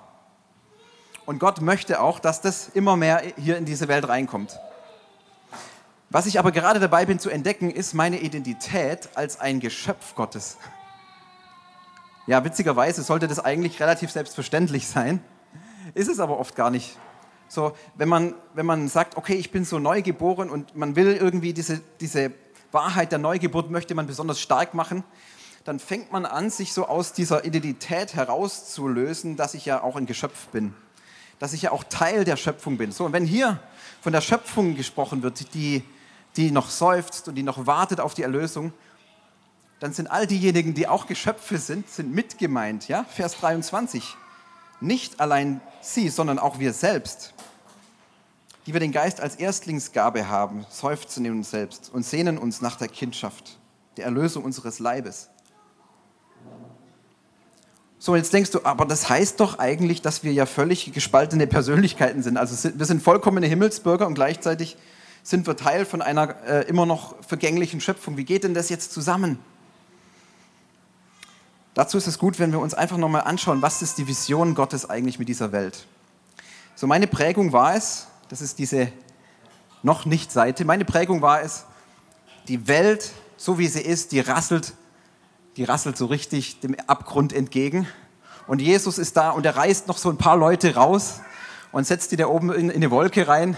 Und 1.26 1.40
Gott 1.40 1.60
möchte 1.60 2.00
auch, 2.00 2.20
dass 2.20 2.40
das 2.40 2.70
immer 2.70 2.96
mehr 2.96 3.24
hier 3.36 3.58
in 3.58 3.66
diese 3.66 3.90
Welt 3.90 4.08
reinkommt. 4.08 4.58
Was 6.10 6.28
ich 6.28 6.40
aber 6.40 6.54
gerade 6.54 6.80
dabei 6.80 7.06
bin 7.06 7.20
zu 7.20 7.30
entdecken, 7.30 7.72
ist 7.72 7.94
meine 7.94 8.22
Identität 8.22 9.10
als 9.16 9.42
ein 9.42 9.60
Geschöpf 9.60 10.16
Gottes. 10.16 10.58
Ja, 12.26 12.46
witzigerweise 12.46 13.04
sollte 13.04 13.28
das 13.28 13.44
eigentlich 13.44 13.82
relativ 13.82 14.12
selbstverständlich 14.12 14.88
sein, 14.88 15.22
ist 15.94 16.08
es 16.08 16.22
aber 16.22 16.40
oft 16.40 16.56
gar 16.56 16.70
nicht. 16.70 16.98
So, 17.48 17.76
wenn 17.96 18.10
man, 18.10 18.34
wenn 18.54 18.66
man 18.66 18.88
sagt, 18.88 19.18
okay, 19.18 19.36
ich 19.36 19.52
bin 19.52 19.66
so 19.66 19.80
neu 19.80 20.02
geboren 20.02 20.50
und 20.50 20.76
man 20.76 20.96
will 20.96 21.16
irgendwie 21.16 21.54
diese, 21.54 21.82
diese 22.00 22.32
Wahrheit 22.72 23.12
der 23.12 23.20
Neugeburt 23.20 23.72
möchte 23.72 23.96
man 23.96 24.08
besonders 24.08 24.42
stark 24.42 24.74
machen, 24.74 25.04
dann 25.64 25.80
fängt 25.80 26.12
man 26.12 26.26
an, 26.26 26.50
sich 26.50 26.74
so 26.74 26.88
aus 26.88 27.14
dieser 27.14 27.46
Identität 27.46 28.14
herauszulösen, 28.14 29.36
dass 29.36 29.56
ich 29.56 29.66
ja 29.66 29.82
auch 29.82 29.96
ein 29.96 30.06
Geschöpf 30.06 30.48
bin, 30.48 30.74
dass 31.40 31.54
ich 31.54 31.64
ja 31.64 31.72
auch 31.72 31.84
Teil 31.84 32.24
der 32.24 32.38
Schöpfung 32.38 32.78
bin. 32.78 32.92
So, 32.92 33.06
und 33.06 33.14
wenn 33.14 33.26
hier 33.26 33.60
von 34.02 34.14
der 34.14 34.22
Schöpfung 34.22 34.76
gesprochen 34.76 35.24
wird, 35.24 35.54
die, 35.56 35.84
die 36.38 36.52
noch 36.52 36.70
seufzt 36.70 37.28
und 37.28 37.36
die 37.36 37.44
noch 37.44 37.66
wartet 37.66 38.00
auf 38.00 38.14
die 38.14 38.22
Erlösung, 38.22 38.74
dann 39.80 39.92
sind 39.94 40.08
all 40.08 40.28
diejenigen, 40.28 40.74
die 40.74 40.88
auch 40.88 41.08
Geschöpfe 41.08 41.58
sind, 41.58 41.90
sind 41.90 42.14
mitgemeint. 42.14 42.88
Ja? 42.88 43.04
Vers 43.06 43.38
23. 43.40 44.16
Nicht 44.82 45.20
allein 45.20 45.62
sie, 45.86 46.10
sondern 46.10 46.40
auch 46.40 46.60
wir 46.60 46.74
selbst, 46.74 47.34
die 48.66 48.74
wir 48.74 48.80
den 48.80 48.92
Geist 48.92 49.22
als 49.22 49.36
Erstlingsgabe 49.36 50.28
haben, 50.28 50.66
seufzen 50.70 51.26
in 51.26 51.34
uns 51.34 51.52
selbst 51.52 51.92
und 51.94 52.06
sehnen 52.06 52.38
uns 52.38 52.62
nach 52.62 52.78
der 52.78 52.88
Kindschaft, 52.88 53.60
der 53.98 54.06
Erlösung 54.06 54.44
unseres 54.44 54.80
Leibes. 54.80 55.30
So, 58.00 58.16
jetzt 58.16 58.34
denkst 58.34 58.52
du, 58.52 58.64
aber 58.64 58.86
das 58.86 59.10
heißt 59.10 59.40
doch 59.40 59.58
eigentlich, 59.58 60.02
dass 60.02 60.24
wir 60.24 60.32
ja 60.32 60.46
völlig 60.46 60.94
gespaltene 60.94 61.48
Persönlichkeiten 61.48 62.22
sind. 62.22 62.38
Also 62.38 62.70
wir 62.78 62.86
sind 62.86 63.02
vollkommene 63.02 63.48
Himmelsbürger 63.48 64.06
und 64.06 64.14
gleichzeitig 64.14 64.78
sind 65.24 65.48
wir 65.48 65.56
Teil 65.58 65.86
von 65.86 66.04
einer 66.04 66.36
äh, 66.46 66.68
immer 66.68 66.86
noch 66.86 67.16
vergänglichen 67.24 67.82
Schöpfung. 67.82 68.16
Wie 68.16 68.26
geht 68.26 68.44
denn 68.44 68.54
das 68.54 68.70
jetzt 68.70 68.92
zusammen? 68.92 69.40
Dazu 71.76 71.98
ist 71.98 72.08
es 72.08 72.18
gut, 72.18 72.40
wenn 72.40 72.54
wir 72.54 72.60
uns 72.60 72.74
einfach 72.74 72.96
nochmal 72.96 73.24
anschauen, 73.24 73.62
was 73.62 73.82
ist 73.82 73.98
die 73.98 74.08
Vision 74.08 74.56
Gottes 74.56 74.90
eigentlich 74.90 75.20
mit 75.20 75.28
dieser 75.28 75.52
Welt. 75.52 75.86
So 76.74 76.88
meine 76.88 77.06
Prägung 77.06 77.52
war 77.52 77.76
es, 77.76 78.08
das 78.30 78.40
ist 78.40 78.60
diese 78.60 78.94
noch 79.84 80.06
nicht 80.06 80.32
Seite, 80.32 80.64
meine 80.64 80.86
Prägung 80.86 81.22
war 81.22 81.42
es, 81.42 81.66
die 82.48 82.70
Welt, 82.70 83.12
so 83.36 83.60
wie 83.60 83.68
sie 83.68 83.82
ist, 83.82 84.14
die 84.14 84.22
rasselt, 84.22 84.74
die 85.58 85.66
rasselt 85.66 85.98
so 85.98 86.06
richtig 86.06 86.62
dem 86.62 86.78
Abgrund 86.88 87.34
entgegen. 87.34 87.86
Und 88.48 88.62
Jesus 88.62 88.98
ist 88.98 89.18
da 89.18 89.32
und 89.32 89.46
er 89.46 89.58
reißt 89.58 89.90
noch 89.90 89.98
so 89.98 90.10
ein 90.10 90.18
paar 90.18 90.38
Leute 90.38 90.76
raus 90.76 91.20
und 91.74 91.86
setzt 91.86 92.14
die 92.14 92.16
da 92.16 92.28
oben 92.28 92.54
in, 92.54 92.70
in 92.70 92.78
eine 92.78 92.90
Wolke 92.90 93.28
rein. 93.28 93.58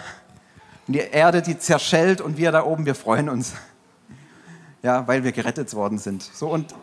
Und 0.88 0.93
die 0.93 0.99
Erde, 0.99 1.43
die 1.43 1.60
zerschellt 1.60 2.19
und 2.19 2.38
wir 2.38 2.51
da 2.51 2.63
oben, 2.63 2.88
wir 2.88 2.95
freuen 2.95 3.30
uns. 3.30 3.53
Ja, 4.82 5.08
weil 5.08 5.23
wir 5.23 5.34
gerettet 5.34 5.71
worden 5.75 5.99
sind. 5.99 6.23
So 6.23 6.49
und 6.49 6.73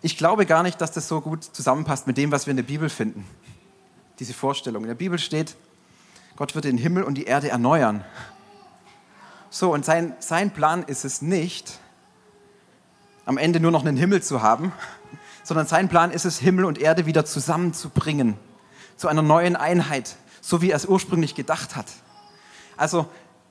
ich 0.00 0.16
glaube 0.16 0.46
gar 0.46 0.62
nicht, 0.62 0.80
dass 0.80 0.92
das 0.92 1.08
so 1.08 1.20
gut 1.20 1.44
zusammenpasst 1.44 2.06
mit 2.06 2.16
dem, 2.16 2.30
was 2.30 2.46
wir 2.46 2.52
in 2.52 2.56
der 2.56 2.64
Bibel 2.64 2.88
finden. 2.88 3.26
Diese 4.18 4.32
Vorstellung. 4.32 4.82
In 4.82 4.88
der 4.88 4.94
Bibel 4.94 5.18
steht, 5.18 5.56
Gott 6.36 6.54
wird 6.54 6.64
den 6.64 6.78
Himmel 6.78 7.02
und 7.02 7.16
die 7.16 7.24
Erde 7.24 7.48
erneuern. 7.48 8.04
So, 9.50 9.72
und 9.72 9.84
sein, 9.84 10.14
sein 10.20 10.52
Plan 10.52 10.84
ist 10.84 11.04
es 11.04 11.22
nicht, 11.22 11.80
am 13.24 13.38
Ende 13.38 13.60
nur 13.60 13.70
noch 13.70 13.84
einen 13.84 13.96
Himmel 13.96 14.22
zu 14.22 14.42
haben, 14.42 14.72
sondern 15.42 15.66
sein 15.66 15.88
Plan 15.88 16.10
ist 16.10 16.24
es, 16.24 16.38
Himmel 16.38 16.64
und 16.64 16.78
Erde 16.78 17.06
wieder 17.06 17.24
zusammenzubringen, 17.24 18.36
zu 18.96 19.08
einer 19.08 19.22
neuen 19.22 19.56
Einheit, 19.56 20.16
so 20.40 20.62
wie 20.62 20.70
er 20.70 20.76
es 20.76 20.86
ursprünglich 20.86 21.34
gedacht 21.34 21.74
hat. 21.74 21.86
Also 22.76 23.06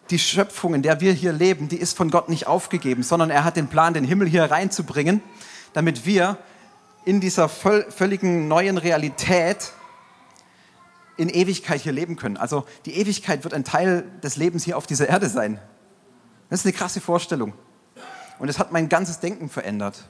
die 0.09 0.19
Schöpfung, 0.19 0.73
in 0.73 0.81
der 0.81 1.01
wir 1.01 1.11
hier 1.11 1.33
leben, 1.33 1.67
die 1.67 1.77
ist 1.77 1.97
von 1.97 2.09
Gott 2.09 2.29
nicht 2.29 2.47
aufgegeben, 2.47 3.03
sondern 3.03 3.29
er 3.29 3.43
hat 3.43 3.57
den 3.57 3.67
Plan, 3.67 3.93
den 3.93 4.05
Himmel 4.05 4.27
hier 4.29 4.45
reinzubringen 4.45 5.21
damit 5.77 6.07
wir 6.07 6.39
in 7.05 7.21
dieser 7.21 7.47
völligen 7.47 8.47
neuen 8.47 8.79
Realität 8.79 9.73
in 11.17 11.29
Ewigkeit 11.29 11.81
hier 11.81 11.91
leben 11.91 12.15
können. 12.15 12.35
Also 12.35 12.65
die 12.87 12.95
Ewigkeit 12.95 13.43
wird 13.43 13.53
ein 13.53 13.63
Teil 13.63 14.03
des 14.23 14.37
Lebens 14.37 14.63
hier 14.63 14.75
auf 14.75 14.87
dieser 14.87 15.07
Erde 15.07 15.29
sein. 15.29 15.59
Das 16.49 16.61
ist 16.61 16.65
eine 16.65 16.73
krasse 16.73 16.99
Vorstellung. 16.99 17.53
Und 18.39 18.49
es 18.49 18.57
hat 18.57 18.71
mein 18.71 18.89
ganzes 18.89 19.19
Denken 19.19 19.49
verändert. 19.49 20.05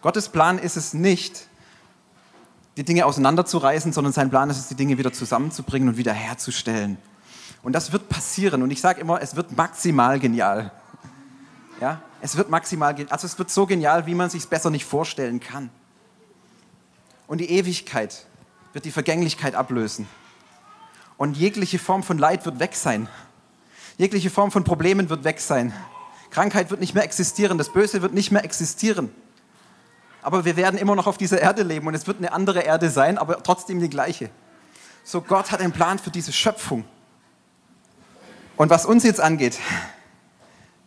Gottes 0.00 0.30
Plan 0.30 0.58
ist 0.58 0.78
es 0.78 0.94
nicht, 0.94 1.46
die 2.78 2.84
Dinge 2.84 3.04
auseinanderzureißen, 3.04 3.92
sondern 3.92 4.14
sein 4.14 4.30
Plan 4.30 4.48
ist 4.48 4.56
es, 4.56 4.68
die 4.68 4.76
Dinge 4.76 4.96
wieder 4.96 5.12
zusammenzubringen 5.12 5.90
und 5.90 5.98
wiederherzustellen. 5.98 6.96
Und 7.62 7.74
das 7.74 7.92
wird 7.92 8.08
passieren. 8.08 8.62
Und 8.62 8.70
ich 8.70 8.80
sage 8.80 8.98
immer, 8.98 9.20
es 9.20 9.36
wird 9.36 9.54
maximal 9.54 10.18
genial. 10.18 10.72
Ja? 11.80 12.00
Es 12.20 12.36
wird 12.36 12.50
maximal, 12.50 12.94
also 13.10 13.26
es 13.26 13.38
wird 13.38 13.50
so 13.50 13.66
genial, 13.66 14.06
wie 14.06 14.14
man 14.14 14.30
sich 14.30 14.42
es 14.42 14.46
besser 14.46 14.70
nicht 14.70 14.84
vorstellen 14.84 15.40
kann. 15.40 15.70
Und 17.26 17.38
die 17.38 17.50
Ewigkeit 17.50 18.26
wird 18.72 18.84
die 18.84 18.90
Vergänglichkeit 18.90 19.54
ablösen. 19.54 20.08
Und 21.16 21.36
jegliche 21.36 21.78
Form 21.78 22.02
von 22.02 22.18
Leid 22.18 22.44
wird 22.44 22.58
weg 22.58 22.74
sein. 22.74 23.08
Jegliche 23.98 24.30
Form 24.30 24.50
von 24.50 24.64
Problemen 24.64 25.08
wird 25.08 25.24
weg 25.24 25.40
sein. 25.40 25.72
Krankheit 26.30 26.70
wird 26.70 26.80
nicht 26.80 26.94
mehr 26.94 27.04
existieren, 27.04 27.56
das 27.56 27.72
Böse 27.72 28.02
wird 28.02 28.12
nicht 28.12 28.30
mehr 28.30 28.44
existieren. 28.44 29.10
Aber 30.22 30.44
wir 30.44 30.56
werden 30.56 30.78
immer 30.78 30.96
noch 30.96 31.06
auf 31.06 31.16
dieser 31.16 31.40
Erde 31.40 31.62
leben 31.62 31.86
und 31.86 31.94
es 31.94 32.06
wird 32.06 32.18
eine 32.18 32.32
andere 32.32 32.60
Erde 32.60 32.90
sein, 32.90 33.16
aber 33.16 33.42
trotzdem 33.42 33.80
die 33.80 33.88
gleiche. 33.88 34.28
So 35.04 35.20
Gott 35.20 35.52
hat 35.52 35.60
einen 35.60 35.72
Plan 35.72 35.98
für 35.98 36.10
diese 36.10 36.32
Schöpfung. 36.32 36.84
Und 38.56 38.70
was 38.70 38.86
uns 38.86 39.04
jetzt 39.04 39.20
angeht, 39.20 39.58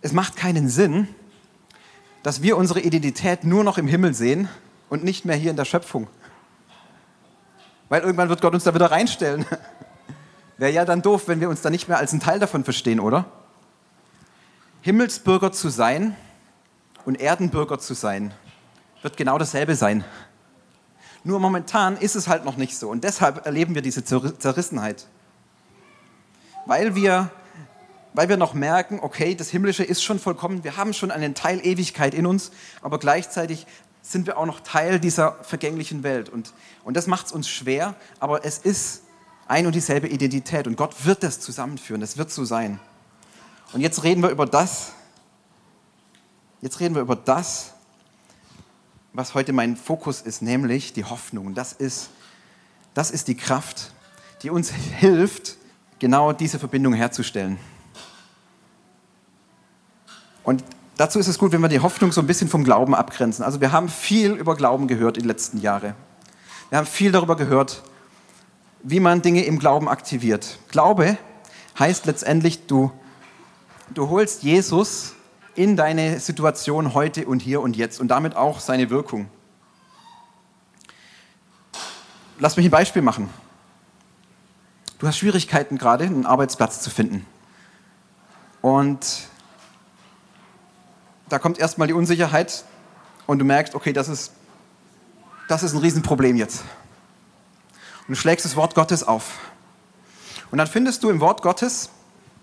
es 0.01 0.13
macht 0.13 0.35
keinen 0.35 0.69
Sinn, 0.69 1.07
dass 2.23 2.41
wir 2.41 2.57
unsere 2.57 2.81
Identität 2.81 3.43
nur 3.43 3.63
noch 3.63 3.77
im 3.77 3.87
Himmel 3.87 4.13
sehen 4.13 4.49
und 4.89 5.03
nicht 5.03 5.25
mehr 5.25 5.35
hier 5.35 5.51
in 5.51 5.57
der 5.57 5.65
Schöpfung. 5.65 6.07
Weil 7.89 8.01
irgendwann 8.01 8.29
wird 8.29 8.41
Gott 8.41 8.53
uns 8.53 8.63
da 8.63 8.73
wieder 8.73 8.91
reinstellen. 8.91 9.45
Wäre 10.57 10.71
ja 10.71 10.85
dann 10.85 11.01
doof, 11.01 11.27
wenn 11.27 11.39
wir 11.39 11.49
uns 11.49 11.61
da 11.61 11.69
nicht 11.69 11.87
mehr 11.87 11.97
als 11.97 12.13
ein 12.13 12.19
Teil 12.19 12.39
davon 12.39 12.63
verstehen, 12.63 12.99
oder? 12.99 13.25
Himmelsbürger 14.81 15.51
zu 15.51 15.69
sein 15.69 16.15
und 17.05 17.19
Erdenbürger 17.19 17.79
zu 17.79 17.93
sein, 17.93 18.33
wird 19.01 19.17
genau 19.17 19.37
dasselbe 19.37 19.75
sein. 19.75 20.03
Nur 21.23 21.39
momentan 21.39 21.97
ist 21.97 22.15
es 22.15 22.27
halt 22.27 22.45
noch 22.45 22.57
nicht 22.57 22.77
so 22.77 22.89
und 22.89 23.03
deshalb 23.03 23.45
erleben 23.45 23.75
wir 23.75 23.81
diese 23.81 24.03
Zerrissenheit. 24.03 25.07
Weil 26.65 26.95
wir 26.95 27.29
weil 28.13 28.29
wir 28.29 28.37
noch 28.37 28.53
merken, 28.53 28.99
okay, 29.01 29.35
das 29.35 29.49
Himmlische 29.49 29.83
ist 29.83 30.03
schon 30.03 30.19
vollkommen, 30.19 30.63
wir 30.63 30.77
haben 30.77 30.93
schon 30.93 31.11
einen 31.11 31.35
Teil 31.35 31.65
Ewigkeit 31.65 32.13
in 32.13 32.25
uns, 32.25 32.51
aber 32.81 32.99
gleichzeitig 32.99 33.67
sind 34.01 34.25
wir 34.27 34.37
auch 34.37 34.45
noch 34.45 34.61
Teil 34.61 34.99
dieser 34.99 35.37
vergänglichen 35.43 36.03
Welt. 36.03 36.29
Und, 36.29 36.53
und 36.83 36.97
das 36.97 37.07
macht 37.07 37.27
es 37.27 37.31
uns 37.31 37.49
schwer, 37.49 37.95
aber 38.19 38.45
es 38.45 38.57
ist 38.57 39.03
ein 39.47 39.65
und 39.65 39.75
dieselbe 39.75 40.07
Identität 40.07 40.67
und 40.67 40.75
Gott 40.75 41.05
wird 41.05 41.23
das 41.23 41.39
zusammenführen, 41.39 42.01
das 42.01 42.17
wird 42.17 42.31
so 42.31 42.45
sein. 42.45 42.79
Und 43.73 43.81
jetzt 43.81 44.03
reden 44.03 44.23
wir 44.23 44.29
über 44.29 44.45
das, 44.45 44.93
jetzt 46.61 46.79
reden 46.79 46.95
wir 46.95 47.01
über 47.01 47.15
das, 47.15 47.73
was 49.13 49.33
heute 49.33 49.53
mein 49.53 49.75
Fokus 49.75 50.21
ist, 50.21 50.41
nämlich 50.41 50.93
die 50.93 51.03
Hoffnung. 51.03 51.53
Das 51.53 51.73
ist, 51.73 52.09
das 52.93 53.11
ist 53.11 53.27
die 53.27 53.35
Kraft, 53.35 53.91
die 54.41 54.49
uns 54.49 54.71
hilft, 54.71 55.57
genau 55.99 56.31
diese 56.31 56.59
Verbindung 56.59 56.93
herzustellen. 56.93 57.59
Und 60.49 60.63
dazu 60.97 61.19
ist 61.19 61.27
es 61.27 61.37
gut, 61.37 61.51
wenn 61.51 61.61
wir 61.61 61.67
die 61.67 61.79
Hoffnung 61.79 62.11
so 62.11 62.21
ein 62.21 62.25
bisschen 62.25 62.49
vom 62.49 62.63
Glauben 62.63 62.95
abgrenzen. 62.95 63.45
Also 63.45 63.61
wir 63.61 63.71
haben 63.71 63.87
viel 63.87 64.31
über 64.31 64.55
Glauben 64.55 64.87
gehört 64.87 65.15
in 65.15 65.21
den 65.21 65.27
letzten 65.27 65.59
Jahren. 65.59 65.93
Wir 66.69 66.79
haben 66.79 66.87
viel 66.87 67.11
darüber 67.11 67.35
gehört, 67.35 67.83
wie 68.81 68.99
man 68.99 69.21
Dinge 69.21 69.45
im 69.45 69.59
Glauben 69.59 69.87
aktiviert. 69.87 70.57
Glaube 70.69 71.19
heißt 71.77 72.07
letztendlich, 72.07 72.65
du, 72.65 72.91
du 73.93 74.09
holst 74.09 74.41
Jesus 74.41 75.13
in 75.53 75.77
deine 75.77 76.19
Situation 76.19 76.95
heute 76.95 77.27
und 77.27 77.43
hier 77.43 77.61
und 77.61 77.77
jetzt 77.77 77.99
und 77.99 78.07
damit 78.07 78.35
auch 78.35 78.59
seine 78.59 78.89
Wirkung. 78.89 79.29
Lass 82.39 82.57
mich 82.57 82.65
ein 82.65 82.71
Beispiel 82.71 83.03
machen. 83.03 83.29
Du 84.97 85.05
hast 85.05 85.19
Schwierigkeiten 85.19 85.77
gerade, 85.77 86.05
einen 86.05 86.25
Arbeitsplatz 86.25 86.81
zu 86.81 86.89
finden. 86.89 87.27
Und 88.63 89.28
da 91.29 91.39
kommt 91.39 91.59
erstmal 91.59 91.87
die 91.87 91.93
Unsicherheit 91.93 92.65
und 93.27 93.39
du 93.39 93.45
merkst, 93.45 93.75
okay, 93.75 93.93
das 93.93 94.09
ist, 94.09 94.33
das 95.47 95.63
ist 95.63 95.73
ein 95.73 95.79
Riesenproblem 95.79 96.35
jetzt. 96.35 96.61
Und 98.07 98.09
du 98.09 98.15
schlägst 98.15 98.45
das 98.45 98.55
Wort 98.55 98.75
Gottes 98.75 99.03
auf. 99.03 99.37
Und 100.51 100.57
dann 100.57 100.67
findest 100.67 101.03
du 101.03 101.09
im 101.09 101.19
Wort 101.19 101.41
Gottes 101.41 101.89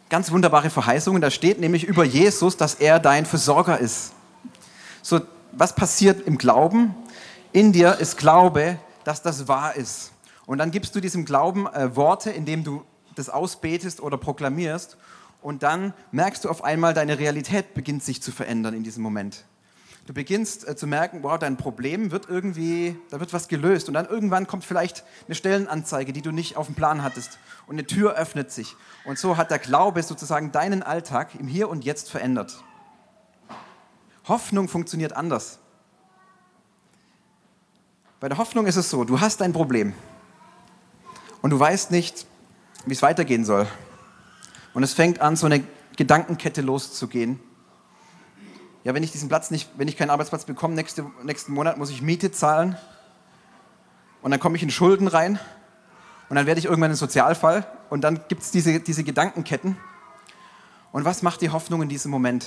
ganz 0.09 0.31
wunderbare 0.31 0.71
Verheißungen. 0.71 1.21
Da 1.21 1.31
steht 1.31 1.59
nämlich 1.59 1.85
über 1.85 2.05
Jesus, 2.05 2.57
dass 2.57 2.75
er 2.75 3.01
dein 3.01 3.27
Versorger 3.27 3.79
ist. 3.79 4.13
So, 5.03 5.21
was 5.53 5.75
passiert 5.75 6.27
im 6.27 6.39
Glauben? 6.39 6.95
In 7.53 7.73
dir 7.73 7.99
ist 7.99 8.17
Glaube, 8.17 8.79
dass 9.05 9.23
das 9.23 9.49
wahr 9.49 9.75
ist. 9.75 10.13
Und 10.47 10.59
dann 10.59 10.71
gibst 10.71 10.95
du 10.95 11.01
diesem 11.01 11.25
Glauben 11.25 11.67
äh, 11.67 11.97
Worte, 11.97 12.31
indem 12.31 12.63
du 12.63 12.85
das 13.17 13.29
ausbetest 13.29 14.01
oder 14.01 14.17
proklamierst. 14.17 14.97
Und 15.47 15.63
dann 15.63 15.95
merkst 16.11 16.45
du 16.45 16.51
auf 16.51 16.65
einmal, 16.65 16.93
deine 16.93 17.21
Realität 17.21 17.73
beginnt 17.73 18.03
sich 18.03 18.21
zu 18.21 18.33
verändern 18.33 18.75
in 18.75 18.83
diesem 18.83 19.05
Moment. 19.05 19.45
Du 20.07 20.13
beginnst 20.13 20.67
äh, 20.67 20.75
zu 20.75 20.89
merken, 20.89 21.23
wow, 21.23 21.39
dein 21.39 21.57
Problem 21.57 22.11
wird 22.11 22.29
irgendwie, 22.29 22.99
da 23.11 23.21
wird 23.21 23.33
was 23.33 23.47
gelöst. 23.47 23.87
Und 23.87 23.95
dann 23.95 24.07
irgendwann 24.07 24.49
kommt 24.49 24.65
vielleicht 24.65 25.05
eine 25.27 25.37
Stellenanzeige, 25.37 26.13
die 26.13 26.21
du 26.21 26.33
nicht 26.33 26.57
auf 26.57 26.67
dem 26.67 26.75
Plan 26.75 27.05
hattest. 27.05 27.39
Und 27.69 27.77
eine 27.77 27.87
Tür 27.87 28.15
öffnet 28.15 28.51
sich. 28.51 28.75
Und 29.05 29.21
so 29.21 29.37
hat 29.37 29.53
der 29.53 29.61
Glaube 29.61 30.03
sozusagen 30.03 30.51
deinen 30.51 30.83
Alltag 30.83 31.37
im 31.39 31.47
Hier 31.47 31.69
und 31.69 31.85
Jetzt 31.85 32.11
verändert. 32.11 32.65
Hoffnung 34.25 34.67
funktioniert 34.67 35.13
anders. 35.13 35.61
Bei 38.19 38.29
der 38.29 38.39
Hoffnung 38.39 38.67
ist 38.67 38.75
es 38.75 38.91
so, 38.91 39.05
du 39.05 39.21
hast 39.21 39.41
ein 39.43 39.53
Problem 39.53 39.93
und 41.41 41.51
du 41.51 41.61
weißt 41.61 41.93
nicht, 41.93 42.27
wie 42.85 42.95
es 42.95 43.03
weitergehen 43.03 43.45
soll. 43.45 43.69
Und 44.77 44.83
es 44.83 44.93
fängt 44.93 45.23
an, 45.23 45.37
so 45.37 45.47
eine 45.47 45.65
Gedankenkette 45.97 46.61
loszugehen. 46.61 47.41
Ja, 48.85 48.93
wenn 48.93 49.03
ich 49.03 49.11
diesen 49.11 49.31
Platz 49.31 49.51
nicht, 49.51 49.71
wenn 49.79 49.89
ich 49.89 49.97
keinen 49.97 50.11
Arbeitsplatz 50.11 50.45
bekomme, 50.45 50.75
nächste, 50.75 51.11
nächsten 51.23 51.55
Monat 51.55 51.79
muss 51.79 51.89
ich 51.89 52.03
Miete 52.03 52.31
zahlen 52.31 52.77
und 54.21 54.33
dann 54.33 54.39
komme 54.39 54.55
ich 54.57 54.63
in 54.63 54.69
Schulden 54.69 55.09
rein 55.09 55.41
und 56.29 56.37
dann 56.37 56.45
werde 56.45 56.59
ich 56.59 56.67
irgendwann 56.67 56.91
ein 56.91 56.97
Sozialfall 56.97 57.67
und 57.89 58.03
dann 58.03 58.21
gibt 58.29 58.43
es 58.43 58.51
diese, 58.51 58.79
diese 58.81 59.03
Gedankenketten. 59.03 59.79
Und 60.93 61.07
was 61.07 61.23
macht 61.23 61.41
die 61.41 61.49
Hoffnung 61.49 61.81
in 61.81 61.89
diesem 61.89 62.11
Moment? 62.11 62.45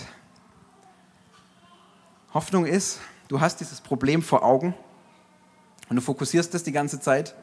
Hoffnung 2.35 2.67
ist, 2.67 2.99
du 3.27 3.41
hast 3.41 3.59
dieses 3.59 3.81
Problem 3.81 4.21
vor 4.21 4.43
Augen 4.43 4.75
und 5.89 5.95
du 5.95 6.01
fokussierst 6.03 6.53
das 6.53 6.61
die 6.61 6.73
ganze 6.73 6.99
Zeit 6.99 7.33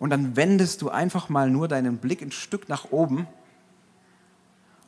und 0.00 0.10
dann 0.10 0.34
wendest 0.34 0.82
du 0.82 0.90
einfach 0.90 1.28
mal 1.28 1.48
nur 1.48 1.68
deinen 1.68 1.98
Blick 1.98 2.20
ein 2.20 2.32
Stück 2.32 2.68
nach 2.68 2.90
oben 2.90 3.28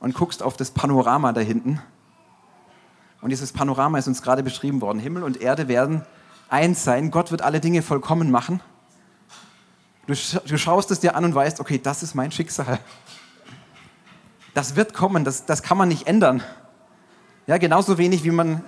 und 0.04 0.12
guckst 0.12 0.42
auf 0.42 0.58
das 0.58 0.70
Panorama 0.70 1.32
da 1.32 1.40
hinten. 1.40 1.80
Und 3.22 3.30
dieses 3.30 3.54
Panorama 3.54 3.96
ist 3.96 4.06
uns 4.06 4.20
gerade 4.20 4.42
beschrieben 4.42 4.82
worden. 4.82 4.98
Himmel 4.98 5.22
und 5.22 5.40
Erde 5.40 5.66
werden 5.66 6.02
eins 6.50 6.84
sein. 6.84 7.10
Gott 7.10 7.30
wird 7.30 7.40
alle 7.40 7.58
Dinge 7.58 7.80
vollkommen 7.80 8.30
machen. 8.30 8.60
Du, 10.06 10.12
du 10.46 10.58
schaust 10.58 10.90
es 10.90 11.00
dir 11.00 11.16
an 11.16 11.24
und 11.24 11.34
weißt, 11.34 11.58
okay, 11.58 11.80
das 11.82 12.02
ist 12.02 12.14
mein 12.14 12.30
Schicksal. 12.30 12.78
Das 14.52 14.76
wird 14.76 14.92
kommen, 14.92 15.24
das, 15.24 15.46
das 15.46 15.62
kann 15.62 15.78
man 15.78 15.88
nicht 15.88 16.06
ändern. 16.06 16.42
Ja, 17.46 17.56
genauso 17.56 17.96
wenig 17.96 18.24
wie 18.24 18.30
man 18.30 18.62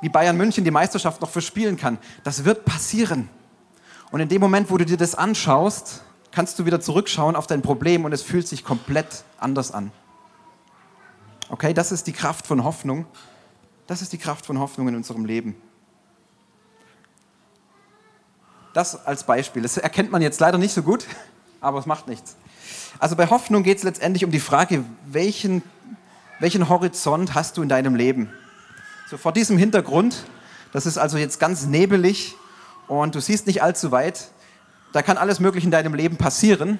wie 0.00 0.08
Bayern 0.08 0.36
München 0.36 0.62
die 0.62 0.70
Meisterschaft 0.70 1.20
noch 1.20 1.30
verspielen 1.30 1.76
kann. 1.76 1.98
Das 2.22 2.44
wird 2.44 2.64
passieren. 2.64 3.28
Und 4.12 4.20
in 4.20 4.28
dem 4.28 4.40
Moment, 4.40 4.70
wo 4.70 4.76
du 4.76 4.86
dir 4.86 4.96
das 4.96 5.16
anschaust, 5.16 6.04
kannst 6.30 6.56
du 6.60 6.66
wieder 6.66 6.80
zurückschauen 6.80 7.34
auf 7.34 7.48
dein 7.48 7.62
Problem 7.62 8.04
und 8.04 8.12
es 8.12 8.22
fühlt 8.22 8.46
sich 8.46 8.62
komplett 8.62 9.24
anders 9.40 9.72
an. 9.72 9.90
Okay, 11.50 11.72
das 11.72 11.92
ist 11.92 12.06
die 12.06 12.12
Kraft 12.12 12.46
von 12.46 12.64
Hoffnung. 12.64 13.06
Das 13.86 14.02
ist 14.02 14.12
die 14.12 14.18
Kraft 14.18 14.44
von 14.44 14.58
Hoffnung 14.58 14.88
in 14.88 14.96
unserem 14.96 15.24
Leben. 15.24 15.56
Das 18.74 19.06
als 19.06 19.24
Beispiel. 19.24 19.62
Das 19.62 19.78
erkennt 19.78 20.12
man 20.12 20.20
jetzt 20.20 20.40
leider 20.40 20.58
nicht 20.58 20.74
so 20.74 20.82
gut, 20.82 21.06
aber 21.60 21.78
es 21.78 21.86
macht 21.86 22.06
nichts. 22.06 22.36
Also 22.98 23.16
bei 23.16 23.28
Hoffnung 23.28 23.62
geht 23.62 23.78
es 23.78 23.84
letztendlich 23.84 24.24
um 24.24 24.30
die 24.30 24.40
Frage, 24.40 24.84
welchen, 25.06 25.62
welchen 26.38 26.68
Horizont 26.68 27.34
hast 27.34 27.56
du 27.56 27.62
in 27.62 27.68
deinem 27.68 27.94
Leben? 27.94 28.30
So 29.08 29.16
vor 29.16 29.32
diesem 29.32 29.56
Hintergrund, 29.56 30.24
das 30.72 30.84
ist 30.84 30.98
also 30.98 31.16
jetzt 31.16 31.40
ganz 31.40 31.64
nebelig, 31.64 32.36
und 32.88 33.14
du 33.14 33.20
siehst 33.20 33.46
nicht 33.46 33.62
allzu 33.62 33.92
weit. 33.92 34.30
Da 34.92 35.02
kann 35.02 35.18
alles 35.18 35.40
Mögliche 35.40 35.66
in 35.66 35.70
deinem 35.70 35.94
Leben 35.94 36.16
passieren. 36.16 36.78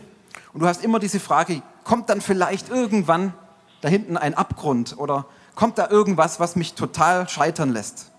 Und 0.52 0.60
du 0.60 0.66
hast 0.66 0.82
immer 0.82 0.98
diese 0.98 1.20
Frage, 1.20 1.62
kommt 1.84 2.08
dann 2.08 2.20
vielleicht 2.20 2.70
irgendwann 2.70 3.34
da 3.80 3.88
hinten 3.88 4.16
ein 4.16 4.34
Abgrund 4.34 4.96
oder 4.98 5.26
kommt 5.54 5.78
da 5.78 5.88
irgendwas, 5.88 6.40
was 6.40 6.56
mich 6.56 6.74
total 6.74 7.28
scheitern 7.28 7.70
lässt? 7.70 8.10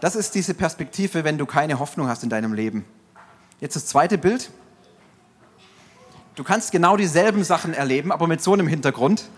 Das 0.00 0.16
ist 0.16 0.34
diese 0.34 0.54
Perspektive, 0.54 1.24
wenn 1.24 1.38
du 1.38 1.46
keine 1.46 1.78
Hoffnung 1.78 2.08
hast 2.08 2.22
in 2.24 2.28
deinem 2.28 2.52
Leben. 2.52 2.84
Jetzt 3.60 3.76
das 3.76 3.86
zweite 3.86 4.18
Bild. 4.18 4.50
Du 6.34 6.44
kannst 6.44 6.72
genau 6.72 6.96
dieselben 6.96 7.44
Sachen 7.44 7.74
erleben, 7.74 8.10
aber 8.10 8.26
mit 8.26 8.42
so 8.42 8.52
einem 8.52 8.66
Hintergrund 8.66 9.28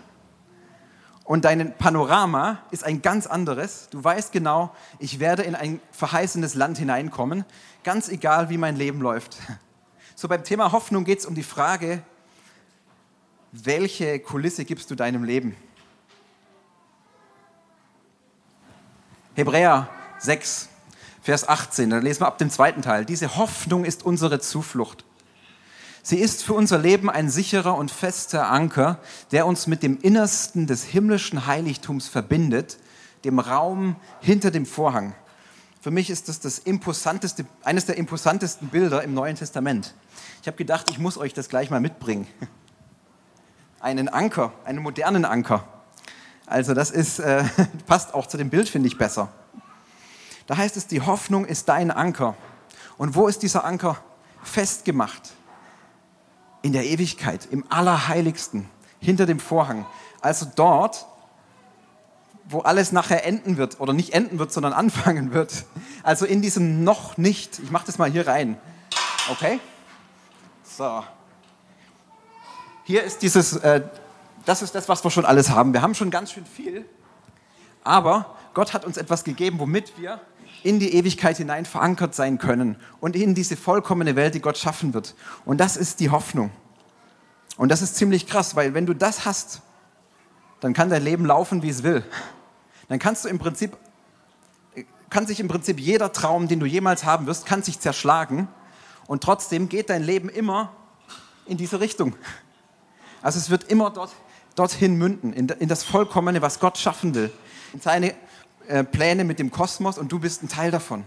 und 1.25 1.47
dein 1.47 1.77
Panorama 1.77 2.59
ist 2.71 2.85
ein 2.85 3.01
ganz 3.01 3.27
anderes. 3.27 3.89
Du 3.91 4.05
weißt 4.05 4.31
genau, 4.31 4.75
ich 4.99 5.21
werde 5.21 5.43
in 5.43 5.55
ein 5.55 5.81
verheißenes 5.91 6.55
Land 6.55 6.79
hineinkommen, 6.79 7.45
ganz 7.83 8.09
egal, 8.09 8.51
wie 8.51 8.59
mein 8.59 8.77
Leben 8.77 9.01
läuft. 9.01 9.39
So 10.17 10.29
beim 10.29 10.45
Thema 10.45 10.71
Hoffnung 10.71 11.05
geht 11.05 11.19
es 11.19 11.27
um 11.27 11.35
die 11.35 11.43
Frage, 11.43 12.01
welche 13.63 14.19
Kulisse 14.19 14.65
gibst 14.65 14.91
du 14.91 14.97
deinem 14.97 15.23
Leben? 15.23 15.55
Hebräer 19.35 19.89
6, 20.19 20.69
Vers 21.23 21.49
18, 21.49 21.91
da 21.91 21.99
lesen 21.99 22.23
wir 22.23 22.27
ab 22.27 22.39
dem 22.39 22.51
zweiten 22.51 22.83
Teil. 22.83 23.05
Diese 23.05 23.37
Hoffnung 23.37 23.85
ist 23.85 24.05
unsere 24.05 24.41
Zuflucht. 24.41 25.05
Sie 26.03 26.19
ist 26.19 26.43
für 26.43 26.55
unser 26.55 26.79
Leben 26.79 27.09
ein 27.09 27.31
sicherer 27.31 27.77
und 27.77 27.91
fester 27.91 28.51
Anker, 28.51 28.99
der 29.31 29.47
uns 29.47 29.67
mit 29.67 29.83
dem 29.83 29.99
Innersten 30.01 30.67
des 30.67 30.85
himmlischen 30.85 31.47
Heiligtums 31.47 32.09
verbindet, 32.09 32.79
dem 33.25 33.39
Raum 33.39 33.97
hinter 34.21 34.51
dem 34.51 34.67
Vorhang. 34.67 35.15
Für 35.81 35.91
mich 35.91 36.11
ist 36.11 36.29
das, 36.29 36.41
das 36.41 36.59
imposanteste, 36.59 37.47
eines 37.63 37.87
der 37.87 37.97
imposantesten 37.97 38.69
Bilder 38.69 39.03
im 39.03 39.15
Neuen 39.15 39.37
Testament. 39.37 39.95
Ich 40.43 40.47
habe 40.47 40.57
gedacht, 40.57 40.91
ich 40.91 40.99
muss 40.99 41.17
euch 41.17 41.33
das 41.33 41.49
gleich 41.49 41.71
mal 41.71 41.81
mitbringen. 41.81 42.27
Einen 43.85 44.09
Anker, 44.09 44.53
einen 44.65 44.83
modernen 44.83 45.25
Anker. 45.25 45.65
Also 46.47 46.75
das 46.75 46.91
ist, 46.91 47.19
äh, 47.19 47.45
passt 47.87 48.15
auch 48.15 48.27
zu 48.27 48.37
dem 48.37 48.51
Bild, 48.51 48.69
finde 48.69 48.89
ich 48.89 48.99
besser. 48.99 49.29
Da 50.47 50.57
heißt 50.57 50.77
es, 50.77 50.87
die 50.87 51.01
Hoffnung 51.01 51.45
ist 51.45 51.69
dein 51.69 51.91
Anker. 51.91 52.35
Und 52.99 53.15
wo 53.15 53.29
ist 53.29 53.43
dieser 53.43 53.65
Anker 53.65 53.99
festgemacht? 54.43 55.35
in 56.65 56.73
der 56.73 56.87
Ewigkeit, 56.87 57.47
im 57.51 57.63
Allerheiligsten, 57.69 58.67
hinter 58.99 59.27
dem 59.27 59.39
Vorhang. 59.39 59.85
Also 60.23 60.47
dort, 60.57 61.05
wo 62.47 62.61
alles 62.61 62.91
nachher 62.91 63.27
enden 63.27 63.59
wird, 63.59 63.81
oder 63.81 63.93
nicht 63.93 64.15
enden 64.15 64.39
wird, 64.39 64.51
sondern 64.51 64.73
anfangen 64.73 65.35
wird. 65.35 65.67
Also 66.03 66.25
in 66.25 66.41
diesem 66.41 66.83
noch 66.83 67.19
nicht. 67.19 67.59
Ich 67.59 67.71
mache 67.71 67.85
das 67.85 67.99
mal 67.99 68.11
hier 68.11 68.27
rein. 68.27 68.57
Okay? 69.31 69.61
So. 70.63 71.05
Hier 72.85 73.03
ist 73.03 73.23
dieses, 73.23 73.57
äh, 73.57 73.83
das 74.45 74.61
ist 74.61 74.75
das, 74.75 74.89
was 74.91 75.03
wir 75.03 75.11
schon 75.11 75.25
alles 75.25 75.51
haben. 75.51 75.73
Wir 75.73 75.81
haben 75.81 75.95
schon 75.95 76.11
ganz 76.11 76.33
schön 76.33 76.45
viel. 76.45 76.85
Aber 77.83 78.37
Gott 78.53 78.75
hat 78.75 78.85
uns 78.85 78.99
etwas 78.99 79.25
gegeben, 79.25 79.59
womit 79.59 79.99
wir 79.99 80.21
in 80.63 80.81
die 80.81 80.95
Ewigkeit 80.95 81.39
hinein 81.39 81.65
verankert 81.65 82.15
sein 82.15 82.39
können 82.39 82.77
und 83.01 83.17
in 83.17 83.35
diese 83.35 83.57
vollkommene 83.57 84.17
Welt, 84.17 84.35
die 84.35 84.41
Gott 84.41 84.59
schaffen 84.59 84.95
wird. 84.95 85.15
Und 85.45 85.59
das 85.59 85.77
ist 85.77 86.01
die 86.01 86.11
Hoffnung. 86.11 86.51
Und 87.57 87.71
das 87.71 87.83
ist 87.83 87.97
ziemlich 87.97 88.27
krass, 88.27 88.55
weil 88.55 88.75
wenn 88.75 88.87
du 88.87 88.95
das 88.95 89.25
hast, 89.25 89.63
dann 90.61 90.75
kann 90.75 90.91
dein 90.91 91.03
Leben 91.03 91.25
laufen, 91.25 91.63
wie 91.63 91.69
es 91.69 91.83
will. 91.83 92.05
Dann 92.89 92.99
kannst 92.99 93.25
du 93.25 93.29
im 93.29 93.39
Prinzip, 93.39 93.77
kann 95.09 95.27
sich 95.27 95.41
im 95.41 95.49
Prinzip 95.49 95.81
jeder 95.81 96.13
Traum, 96.13 96.49
den 96.49 96.61
du 96.61 96.67
jemals 96.67 97.05
haben 97.05 97.27
wirst, 97.27 97.47
kann 97.47 97.63
sich 97.63 97.81
zerschlagen. 97.81 98.49
Und 99.07 99.23
trotzdem 99.23 99.69
geht 99.69 99.91
dein 99.91 100.03
Leben 100.03 100.29
immer 100.29 100.73
in 101.47 101.57
diese 101.57 101.81
Richtung. 101.81 102.15
Also 103.25 103.39
es 103.39 103.49
wird 103.49 103.65
immer 103.65 103.89
dort, 103.89 104.13
dorthin 104.55 104.97
münden, 104.97 105.33
in, 105.33 105.49
in 105.49 105.67
das 105.67 105.83
Vollkommene, 105.83 106.43
was 106.43 106.61
Gott 106.61 106.77
schaffen 106.77 107.15
will. 107.15 107.33
In 107.73 107.81
seine 107.81 108.15
äh, 108.69 108.85
Pläne 108.85 109.25
mit 109.25 109.39
dem 109.39 109.51
Kosmos 109.51 109.97
und 109.97 110.13
du 110.13 110.19
bist 110.19 110.43
ein 110.43 110.49
Teil 110.51 110.71
davon. 110.71 111.05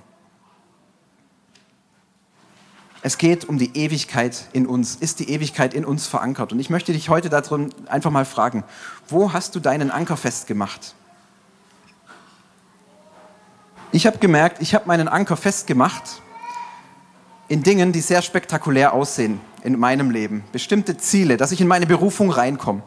Es 3.04 3.20
geht 3.20 3.46
um 3.46 3.60
die 3.60 3.78
Ewigkeit 3.78 4.48
in 4.52 4.66
uns. 4.66 4.96
Ist 4.96 5.20
die 5.20 5.30
Ewigkeit 5.30 5.76
in 5.76 5.86
uns 5.86 6.08
verankert? 6.08 6.52
Und 6.52 6.60
ich 6.60 6.72
möchte 6.72 6.92
dich 6.92 7.08
heute 7.10 7.30
darum 7.30 7.70
einfach 7.86 8.10
mal 8.10 8.26
fragen, 8.26 8.64
wo 9.08 9.32
hast 9.32 9.54
du 9.54 9.60
deinen 9.60 9.92
Anker 9.92 10.18
festgemacht? 10.18 10.96
Ich 13.92 14.08
habe 14.08 14.18
gemerkt, 14.18 14.60
ich 14.60 14.74
habe 14.74 14.88
meinen 14.88 15.08
Anker 15.08 15.38
festgemacht 15.38 16.24
in 17.48 17.64
Dingen, 17.64 17.92
die 17.92 18.02
sehr 18.02 18.22
spektakulär 18.22 18.94
aussehen 18.94 19.40
in 19.64 19.80
meinem 19.80 20.12
Leben. 20.12 20.44
Bestimmte 20.52 20.98
Ziele, 20.98 21.38
dass 21.38 21.52
ich 21.52 21.62
in 21.62 21.68
meine 21.68 21.86
Berufung 21.86 22.32
reinkomme. 22.32 22.82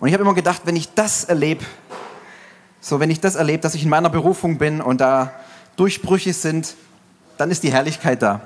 Und 0.00 0.08
ich 0.08 0.14
habe 0.14 0.22
immer 0.22 0.34
gedacht, 0.34 0.62
wenn 0.64 0.76
ich 0.76 0.94
das 0.94 1.24
erlebe, 1.24 1.64
so 2.80 3.00
wenn 3.00 3.10
ich 3.10 3.20
das 3.20 3.34
erlebe, 3.34 3.58
dass 3.58 3.74
ich 3.74 3.82
in 3.82 3.90
meiner 3.90 4.08
Berufung 4.08 4.58
bin 4.58 4.80
und 4.80 5.00
da 5.00 5.32
Durchbrüche 5.76 6.32
sind, 6.32 6.74
dann 7.36 7.50
ist 7.50 7.62
die 7.62 7.72
Herrlichkeit 7.72 8.22
da. 8.22 8.40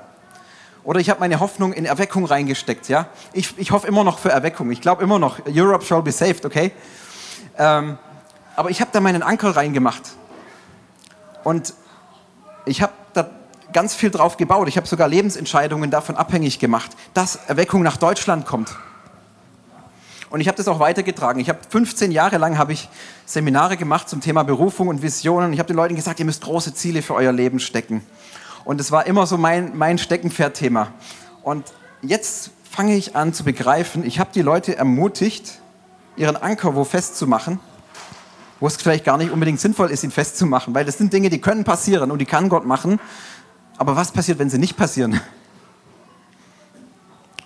Oder 0.83 0.99
ich 0.99 1.09
habe 1.09 1.19
meine 1.19 1.39
Hoffnung 1.39 1.73
in 1.73 1.85
Erweckung 1.85 2.25
reingesteckt. 2.25 2.89
Ja? 2.89 3.07
Ich, 3.33 3.57
ich 3.57 3.71
hoffe 3.71 3.87
immer 3.87 4.03
noch 4.03 4.19
für 4.19 4.29
Erweckung. 4.29 4.69
Ich 4.71 4.81
glaube 4.81 5.03
immer 5.03 5.19
noch, 5.19 5.39
Europe 5.47 5.83
shall 5.83 6.01
be 6.01 6.11
saved, 6.11 6.45
okay? 6.45 6.71
Ähm, 7.57 7.97
aber 8.55 8.69
ich 8.69 8.81
habe 8.81 8.91
da 8.93 8.99
meinen 9.01 9.23
Anker 9.23 9.55
reingemacht. 9.55 10.03
Und 11.43 11.73
ich 12.65 12.81
habe 12.81 12.93
ganz 13.75 13.93
viel 13.93 14.09
drauf 14.09 14.37
gebaut. 14.37 14.69
Ich 14.69 14.77
habe 14.77 14.87
sogar 14.87 15.09
Lebensentscheidungen 15.09 15.91
davon 15.91 16.15
abhängig 16.15 16.59
gemacht, 16.59 16.91
dass 17.13 17.35
Erweckung 17.35 17.83
nach 17.83 17.97
Deutschland 17.97 18.45
kommt. 18.45 18.73
Und 20.29 20.39
ich 20.39 20.47
habe 20.47 20.55
das 20.55 20.69
auch 20.69 20.79
weitergetragen. 20.79 21.41
Ich 21.41 21.49
habe 21.49 21.59
15 21.69 22.11
Jahre 22.11 22.37
lang 22.37 22.57
habe 22.57 22.71
ich 22.71 22.87
Seminare 23.25 23.75
gemacht 23.75 24.07
zum 24.07 24.21
Thema 24.21 24.43
Berufung 24.43 24.87
und 24.87 25.01
Visionen. 25.01 25.51
Ich 25.51 25.59
habe 25.59 25.67
den 25.67 25.75
Leuten 25.75 25.95
gesagt, 25.95 26.19
ihr 26.19 26.25
müsst 26.25 26.41
große 26.41 26.73
Ziele 26.73 27.01
für 27.01 27.15
euer 27.15 27.33
Leben 27.33 27.59
stecken. 27.59 28.01
Und 28.63 28.79
es 28.79 28.93
war 28.93 29.07
immer 29.07 29.27
so 29.27 29.37
mein, 29.37 29.77
mein 29.77 29.97
Steckenpferdthema. 29.97 30.93
Und 31.43 31.65
jetzt 32.01 32.51
fange 32.71 32.95
ich 32.95 33.17
an 33.17 33.33
zu 33.33 33.43
begreifen, 33.43 34.05
ich 34.05 34.19
habe 34.19 34.29
die 34.33 34.41
Leute 34.41 34.77
ermutigt, 34.77 35.59
ihren 36.15 36.37
Anker 36.37 36.75
wo 36.75 36.85
festzumachen, 36.85 37.59
wo 38.61 38.67
es 38.67 38.77
vielleicht 38.77 39.03
gar 39.03 39.17
nicht 39.17 39.31
unbedingt 39.31 39.59
sinnvoll 39.59 39.91
ist, 39.91 40.05
ihn 40.05 40.11
festzumachen, 40.11 40.73
weil 40.73 40.85
das 40.85 40.97
sind 40.97 41.11
Dinge, 41.11 41.29
die 41.29 41.41
können 41.41 41.65
passieren 41.65 42.09
und 42.09 42.19
die 42.19 42.25
kann 42.25 42.47
Gott 42.47 42.65
machen. 42.65 43.01
Aber 43.77 43.95
was 43.95 44.11
passiert, 44.11 44.39
wenn 44.39 44.49
sie 44.49 44.57
nicht 44.57 44.77
passieren? 44.77 45.19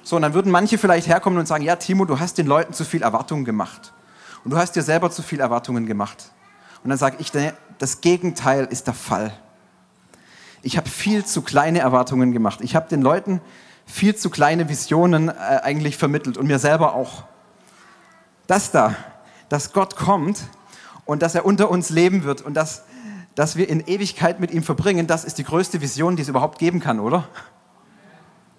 So, 0.03 0.15
und 0.15 0.23
dann 0.23 0.33
würden 0.33 0.51
manche 0.51 0.77
vielleicht 0.77 1.07
herkommen 1.07 1.37
und 1.37 1.47
sagen, 1.47 1.63
ja, 1.63 1.75
Timo, 1.75 2.05
du 2.05 2.19
hast 2.19 2.37
den 2.37 2.47
Leuten 2.47 2.73
zu 2.73 2.83
viel 2.83 3.03
Erwartungen 3.03 3.45
gemacht. 3.45 3.93
Und 4.43 4.51
du 4.51 4.57
hast 4.57 4.75
dir 4.75 4.81
selber 4.81 5.11
zu 5.11 5.21
viel 5.21 5.39
Erwartungen 5.39 5.85
gemacht. 5.85 6.31
Und 6.83 6.89
dann 6.89 6.97
sage 6.97 7.17
ich, 7.19 7.31
das 7.77 8.01
Gegenteil 8.01 8.65
ist 8.65 8.87
der 8.87 8.93
Fall. 8.93 9.33
Ich 10.61 10.77
habe 10.77 10.89
viel 10.89 11.25
zu 11.25 11.41
kleine 11.41 11.79
Erwartungen 11.79 12.31
gemacht. 12.31 12.59
Ich 12.61 12.75
habe 12.75 12.89
den 12.89 13.01
Leuten 13.01 13.41
viel 13.85 14.15
zu 14.15 14.29
kleine 14.29 14.69
Visionen 14.69 15.29
äh, 15.29 15.31
eigentlich 15.31 15.97
vermittelt 15.97 16.37
und 16.37 16.47
mir 16.47 16.59
selber 16.59 16.93
auch. 16.93 17.23
Das 18.47 18.71
da, 18.71 18.95
dass 19.49 19.73
Gott 19.73 19.95
kommt 19.95 20.41
und 21.05 21.21
dass 21.21 21.35
er 21.35 21.45
unter 21.45 21.69
uns 21.69 21.89
leben 21.89 22.23
wird 22.23 22.41
und 22.41 22.53
dass, 22.53 22.83
dass 23.39 23.55
wir 23.55 23.69
in 23.69 23.79
Ewigkeit 23.87 24.41
mit 24.41 24.51
ihm 24.51 24.63
verbringen, 24.63 25.07
das 25.07 25.23
ist 25.23 25.37
die 25.37 25.45
größte 25.45 25.79
Vision, 25.79 26.17
die 26.17 26.23
es 26.23 26.27
überhaupt 26.27 26.59
geben 26.59 26.81
kann, 26.81 26.99
oder? 26.99 27.25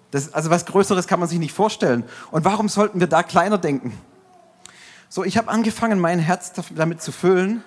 Das, 0.09 0.33
also 0.33 0.49
was 0.49 0.65
Größeres 0.65 1.05
kann 1.05 1.19
man 1.19 1.29
sich 1.29 1.37
nicht 1.37 1.53
vorstellen. 1.53 2.03
Und 2.31 2.45
warum 2.45 2.67
sollten 2.67 2.99
wir 2.99 3.05
da 3.05 3.21
kleiner 3.21 3.59
denken? 3.59 3.95
So, 5.07 5.23
ich 5.23 5.37
habe 5.37 5.49
angefangen, 5.51 5.99
mein 5.99 6.17
Herz 6.17 6.53
damit 6.75 6.99
zu 6.99 7.11
füllen 7.11 7.63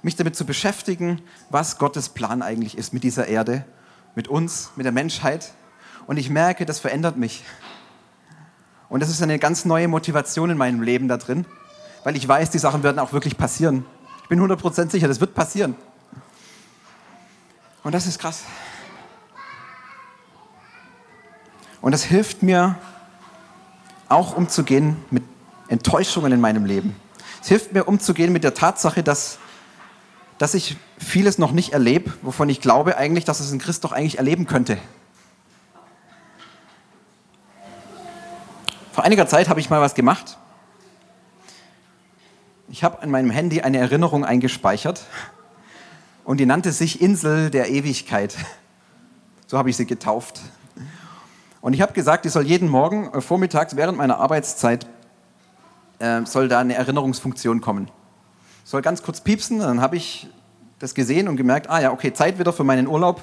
mich 0.00 0.16
damit 0.16 0.34
zu 0.34 0.46
beschäftigen, 0.46 1.20
was 1.50 1.76
Gottes 1.76 2.08
Plan 2.08 2.40
eigentlich 2.40 2.78
ist 2.78 2.94
mit 2.94 3.04
dieser 3.04 3.26
Erde, 3.28 3.66
mit 4.14 4.28
uns, 4.28 4.70
mit 4.76 4.86
der 4.86 4.92
Menschheit. 4.92 5.52
Und 6.06 6.16
ich 6.16 6.30
merke, 6.30 6.64
das 6.64 6.78
verändert 6.78 7.18
mich. 7.18 7.44
Und 8.88 9.00
das 9.00 9.10
ist 9.10 9.20
eine 9.20 9.38
ganz 9.38 9.66
neue 9.66 9.88
Motivation 9.88 10.48
in 10.48 10.56
meinem 10.56 10.80
Leben 10.80 11.06
da 11.06 11.18
drin, 11.18 11.44
weil 12.02 12.16
ich 12.16 12.26
weiß, 12.26 12.48
die 12.48 12.58
Sachen 12.58 12.82
werden 12.82 12.98
auch 12.98 13.12
wirklich 13.12 13.36
passieren. 13.36 13.84
Ich 14.26 14.28
bin 14.28 14.40
100% 14.40 14.90
sicher, 14.90 15.06
das 15.06 15.20
wird 15.20 15.34
passieren. 15.34 15.76
Und 17.84 17.94
das 17.94 18.08
ist 18.08 18.18
krass. 18.18 18.42
Und 21.80 21.92
das 21.92 22.02
hilft 22.02 22.42
mir 22.42 22.76
auch 24.08 24.36
umzugehen 24.36 24.96
mit 25.10 25.22
Enttäuschungen 25.68 26.32
in 26.32 26.40
meinem 26.40 26.64
Leben. 26.64 26.96
Es 27.40 27.46
hilft 27.46 27.72
mir 27.72 27.84
umzugehen 27.84 28.32
mit 28.32 28.42
der 28.42 28.54
Tatsache, 28.54 29.04
dass 29.04 29.38
dass 30.38 30.54
ich 30.54 30.76
vieles 30.98 31.38
noch 31.38 31.52
nicht 31.52 31.72
erlebe, 31.72 32.12
wovon 32.22 32.48
ich 32.48 32.60
glaube 32.60 32.96
eigentlich, 32.96 33.24
dass 33.24 33.40
es 33.40 33.52
ein 33.52 33.58
Christ 33.58 33.84
doch 33.84 33.92
eigentlich 33.92 34.18
erleben 34.18 34.46
könnte. 34.46 34.78
Vor 38.92 39.04
einiger 39.04 39.26
Zeit 39.26 39.48
habe 39.48 39.60
ich 39.60 39.70
mal 39.70 39.80
was 39.80 39.94
gemacht. 39.94 40.38
Ich 42.76 42.84
habe 42.84 43.02
in 43.02 43.10
meinem 43.10 43.30
Handy 43.30 43.62
eine 43.62 43.78
Erinnerung 43.78 44.22
eingespeichert 44.22 45.06
und 46.24 46.40
die 46.40 46.44
nannte 46.44 46.72
sich 46.72 47.00
Insel 47.00 47.48
der 47.48 47.70
Ewigkeit. 47.70 48.36
So 49.46 49.56
habe 49.56 49.70
ich 49.70 49.78
sie 49.78 49.86
getauft. 49.86 50.42
Und 51.62 51.72
ich 51.72 51.80
habe 51.80 51.94
gesagt, 51.94 52.26
die 52.26 52.28
soll 52.28 52.46
jeden 52.46 52.68
Morgen 52.68 53.10
äh, 53.14 53.22
vormittags 53.22 53.76
während 53.76 53.96
meiner 53.96 54.18
Arbeitszeit 54.18 54.86
äh, 56.00 56.26
soll 56.26 56.48
da 56.48 56.58
eine 56.58 56.74
Erinnerungsfunktion 56.74 57.62
kommen 57.62 57.90
soll 58.62 58.82
ganz 58.82 59.02
kurz 59.02 59.22
piepsen. 59.22 59.60
Dann 59.60 59.80
habe 59.80 59.96
ich 59.96 60.28
das 60.78 60.94
gesehen 60.94 61.28
und 61.28 61.36
gemerkt, 61.36 61.70
ah 61.70 61.80
ja, 61.80 61.92
okay, 61.92 62.12
Zeit 62.12 62.38
wieder 62.38 62.52
für 62.52 62.64
meinen 62.64 62.88
Urlaub 62.88 63.22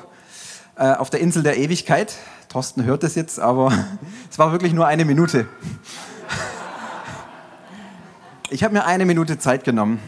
äh, 0.78 0.94
auf 0.94 1.12
der 1.12 1.20
Insel 1.20 1.44
der 1.44 1.60
Ewigkeit. 1.60 2.16
Thorsten 2.50 2.86
hört 2.86 3.04
das 3.04 3.14
jetzt, 3.14 3.40
aber 3.40 3.72
es 4.32 4.40
war 4.40 4.52
wirklich 4.52 4.74
nur 4.74 4.88
eine 4.88 5.06
Minute. 5.06 5.48
Ich 8.54 8.64
habe 8.64 8.76
mir 8.76 8.86
eine 8.86 9.08
Minute 9.08 9.40
Zeit 9.40 9.64
genommen. 9.64 10.00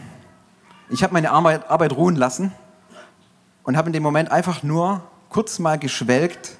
Ich 0.88 1.02
habe 1.02 1.12
meine 1.12 1.32
Arbeit, 1.32 1.68
Arbeit 1.68 1.90
ruhen 1.96 2.14
lassen 2.14 2.52
und 3.64 3.76
habe 3.76 3.88
in 3.88 3.92
dem 3.92 4.04
Moment 4.04 4.30
einfach 4.30 4.62
nur 4.62 5.02
kurz 5.30 5.58
mal 5.58 5.80
geschwelgt 5.80 6.56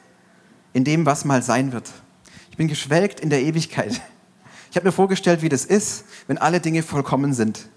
in 0.72 0.83
dem, 0.83 1.07
was 1.07 1.25
mal 1.25 1.42
sein 1.42 1.70
wird. 1.70 1.92
Ich 2.51 2.57
bin 2.57 2.66
geschwelgt 2.66 3.20
in 3.20 3.31
der 3.31 3.40
Ewigkeit. 3.40 4.01
Ich 4.68 4.77
habe 4.77 4.85
mir 4.85 4.90
vorgestellt, 4.90 5.42
wie 5.42 5.49
das 5.49 5.64
ist, 5.64 6.07
wenn 6.27 6.38
alle 6.38 6.59
Dinge 6.59 6.83
vollkommen 6.83 7.33
sind 7.33 7.68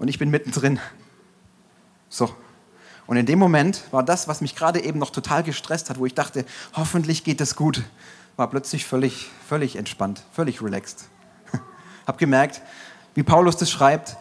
und 0.00 0.08
ich 0.08 0.18
bin 0.18 0.30
mittendrin. 0.30 0.80
So. 2.08 2.34
Und 3.06 3.16
in 3.16 3.26
dem 3.26 3.38
Moment 3.38 3.84
war 3.92 4.02
das, 4.02 4.26
was 4.26 4.40
mich 4.40 4.56
gerade 4.56 4.82
eben 4.82 4.98
noch 4.98 5.10
total 5.10 5.44
gestresst 5.44 5.88
hat, 5.88 6.00
wo 6.00 6.06
ich 6.06 6.14
dachte, 6.14 6.44
hoffentlich 6.72 7.22
geht 7.22 7.40
es 7.40 7.54
gut, 7.54 7.84
war 8.34 8.50
plötzlich 8.50 8.84
völlig, 8.84 9.30
völlig 9.48 9.76
entspannt, 9.76 10.24
völlig 10.32 10.60
relaxed. 10.60 11.04
Hab 12.08 12.18
gemerkt, 12.18 12.60
wie 13.14 13.22
Paulus 13.22 13.56
das 13.56 13.70
schreibt, 13.70 14.16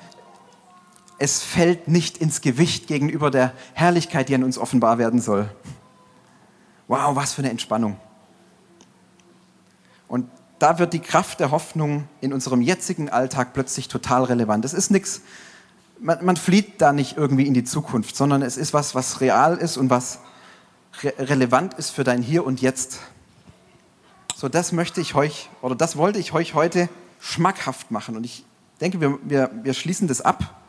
es 1.17 1.41
fällt 1.41 1.87
nicht 1.87 2.17
ins 2.17 2.41
Gewicht 2.41 2.87
gegenüber 2.87 3.31
der 3.31 3.53
Herrlichkeit, 3.73 4.29
die 4.29 4.35
an 4.35 4.43
uns 4.43 4.57
offenbar 4.57 4.97
werden 4.97 5.21
soll. 5.21 5.49
Wow, 6.87 7.15
was 7.15 7.33
für 7.33 7.41
eine 7.41 7.49
Entspannung. 7.49 7.97
Und 10.07 10.29
da 10.59 10.79
wird 10.79 10.93
die 10.93 10.99
Kraft 10.99 11.39
der 11.39 11.51
Hoffnung 11.51 12.07
in 12.21 12.33
unserem 12.33 12.61
jetzigen 12.61 13.09
Alltag 13.09 13.53
plötzlich 13.53 13.87
total 13.87 14.25
relevant. 14.25 14.65
Es 14.65 14.73
ist 14.73 14.91
nichts 14.91 15.21
man, 16.03 16.23
man, 16.23 16.37
flieht 16.37 16.81
da 16.81 16.93
nicht 16.93 17.17
irgendwie 17.17 17.47
in 17.47 17.53
die 17.53 17.63
Zukunft, 17.63 18.15
sondern 18.15 18.41
es 18.41 18.57
ist 18.57 18.73
was, 18.73 18.93
was 18.93 19.21
real 19.21 19.57
ist 19.57 19.77
und 19.77 19.89
was 19.89 20.19
re 21.01 21.13
relevant 21.17 21.73
ist 21.75 21.91
für 21.91 22.03
dein 22.03 22.21
Hier 22.21 22.45
und 22.45 22.61
Jetzt. 22.61 22.99
So, 24.35 24.49
das 24.49 24.71
möchte 24.73 25.01
ich 25.01 25.15
euch, 25.15 25.49
oder 25.61 25.75
das 25.75 25.95
wollte 25.95 26.19
ich 26.19 26.33
euch 26.33 26.53
heute 26.53 26.89
schmackhaft 27.19 27.89
machen. 27.89 28.17
Und 28.17 28.25
ich 28.25 28.43
denke, 28.81 29.01
wir, 29.01 29.19
wir, 29.23 29.51
wir 29.53 29.73
schließen 29.73 30.07
das 30.07 30.21
ab 30.21 30.61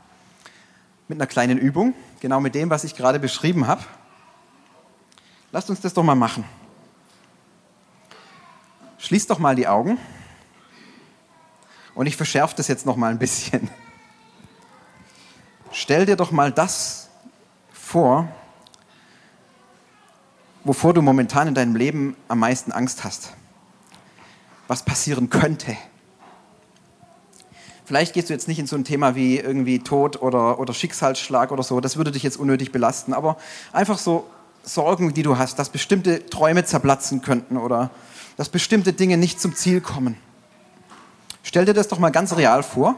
mit 1.08 1.18
einer 1.18 1.26
kleinen 1.26 1.58
Übung, 1.58 1.94
genau 2.20 2.40
mit 2.40 2.54
dem, 2.54 2.70
was 2.70 2.84
ich 2.84 2.94
gerade 2.94 3.18
beschrieben 3.18 3.66
habe. 3.66 3.82
Lasst 5.52 5.70
uns 5.70 5.80
das 5.80 5.94
doch 5.94 6.02
mal 6.02 6.14
machen. 6.14 6.44
Schließt 8.98 9.30
doch 9.30 9.38
mal 9.38 9.54
die 9.54 9.68
Augen. 9.68 9.98
Und 11.94 12.06
ich 12.06 12.16
verschärfe 12.16 12.56
das 12.56 12.68
jetzt 12.68 12.86
noch 12.86 12.96
mal 12.96 13.10
ein 13.10 13.18
bisschen. 13.18 13.70
Stell 15.70 16.06
dir 16.06 16.16
doch 16.16 16.30
mal 16.30 16.50
das 16.50 17.08
vor, 17.72 18.28
wovor 20.64 20.94
du 20.94 21.02
momentan 21.02 21.48
in 21.48 21.54
deinem 21.54 21.76
Leben 21.76 22.16
am 22.28 22.38
meisten 22.38 22.72
Angst 22.72 23.04
hast. 23.04 23.32
Was 24.66 24.84
passieren 24.84 25.28
könnte. 25.30 25.76
Vielleicht 27.84 28.14
gehst 28.14 28.30
du 28.30 28.32
jetzt 28.32 28.48
nicht 28.48 28.58
in 28.58 28.66
so 28.66 28.76
ein 28.76 28.84
Thema 28.84 29.14
wie 29.14 29.38
irgendwie 29.38 29.78
Tod 29.78 30.22
oder, 30.22 30.58
oder 30.58 30.72
Schicksalsschlag 30.72 31.52
oder 31.52 31.62
so, 31.62 31.80
das 31.80 31.96
würde 31.96 32.12
dich 32.12 32.22
jetzt 32.22 32.38
unnötig 32.38 32.72
belasten, 32.72 33.12
aber 33.12 33.36
einfach 33.72 33.98
so 33.98 34.26
Sorgen, 34.62 35.12
die 35.12 35.22
du 35.22 35.36
hast, 35.36 35.58
dass 35.58 35.68
bestimmte 35.68 36.24
Träume 36.24 36.64
zerplatzen 36.64 37.20
könnten 37.20 37.58
oder 37.58 37.90
dass 38.38 38.48
bestimmte 38.48 38.94
Dinge 38.94 39.18
nicht 39.18 39.38
zum 39.38 39.54
Ziel 39.54 39.82
kommen. 39.82 40.16
Stell 41.42 41.66
dir 41.66 41.74
das 41.74 41.88
doch 41.88 41.98
mal 41.98 42.10
ganz 42.10 42.34
real 42.34 42.62
vor 42.62 42.96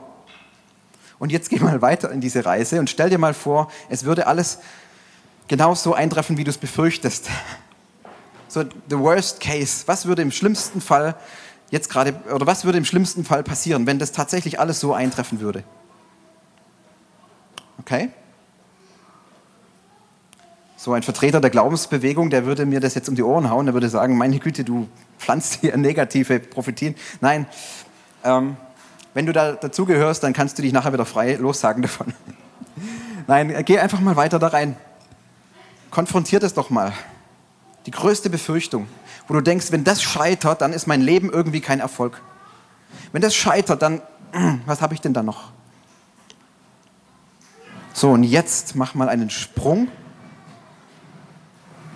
und 1.18 1.32
jetzt 1.32 1.50
geh 1.50 1.58
mal 1.58 1.82
weiter 1.82 2.12
in 2.12 2.20
diese 2.20 2.44
Reise 2.44 2.78
und 2.78 2.88
stell 2.88 3.10
dir 3.10 3.18
mal 3.18 3.34
vor, 3.34 3.68
es 3.88 4.04
würde 4.04 4.28
alles 4.28 4.60
genau 5.48 5.74
so 5.74 5.94
eintreffen, 5.94 6.36
wie 6.36 6.44
du 6.44 6.50
es 6.50 6.58
befürchtest. 6.58 7.28
so 8.48 8.62
the 8.88 8.98
worst 8.98 9.40
case. 9.40 9.82
Was 9.86 10.06
würde 10.06 10.22
im 10.22 10.30
schlimmsten 10.30 10.80
Fall 10.80 11.16
jetzt 11.70 11.88
gerade, 11.88 12.14
oder 12.32 12.46
was 12.46 12.64
würde 12.64 12.78
im 12.78 12.84
schlimmsten 12.84 13.24
Fall 13.24 13.42
passieren, 13.42 13.86
wenn 13.86 13.98
das 13.98 14.12
tatsächlich 14.12 14.60
alles 14.60 14.80
so 14.80 14.94
eintreffen 14.94 15.40
würde? 15.40 15.64
Okay? 17.78 18.10
So 20.76 20.92
ein 20.92 21.02
Vertreter 21.02 21.40
der 21.40 21.50
Glaubensbewegung, 21.50 22.30
der 22.30 22.46
würde 22.46 22.66
mir 22.66 22.80
das 22.80 22.94
jetzt 22.94 23.08
um 23.08 23.14
die 23.14 23.22
Ohren 23.22 23.50
hauen, 23.50 23.66
der 23.66 23.74
würde 23.74 23.88
sagen, 23.88 24.16
meine 24.16 24.38
Güte, 24.38 24.62
du 24.62 24.88
pflanzt 25.18 25.58
hier 25.60 25.76
negative 25.76 26.38
Prophetien. 26.38 26.94
Nein, 27.20 27.46
ähm, 28.22 28.56
wenn 29.14 29.26
du 29.26 29.32
da 29.32 29.52
dazugehörst, 29.52 30.22
dann 30.22 30.32
kannst 30.32 30.58
du 30.58 30.62
dich 30.62 30.72
nachher 30.72 30.92
wieder 30.92 31.06
frei 31.06 31.34
lossagen 31.34 31.82
davon. 31.82 32.12
Nein, 33.26 33.64
geh 33.64 33.78
einfach 33.78 34.00
mal 34.00 34.14
weiter 34.14 34.38
da 34.38 34.48
rein. 34.48 34.76
Konfrontiert 35.90 36.42
es 36.42 36.52
doch 36.52 36.68
mal. 36.68 36.92
Die 37.86 37.90
größte 37.90 38.28
Befürchtung, 38.28 38.88
wo 39.28 39.34
du 39.34 39.40
denkst, 39.40 39.72
wenn 39.72 39.84
das 39.84 40.02
scheitert, 40.02 40.60
dann 40.60 40.72
ist 40.72 40.86
mein 40.86 41.00
Leben 41.00 41.30
irgendwie 41.30 41.60
kein 41.60 41.80
Erfolg. 41.80 42.20
Wenn 43.12 43.22
das 43.22 43.34
scheitert, 43.34 43.82
dann, 43.82 44.00
was 44.66 44.80
habe 44.80 44.94
ich 44.94 45.00
denn 45.00 45.12
da 45.12 45.22
noch? 45.22 45.50
So, 47.92 48.10
und 48.10 48.24
jetzt 48.24 48.76
mach 48.76 48.94
mal 48.94 49.08
einen 49.08 49.30
Sprung. 49.30 49.88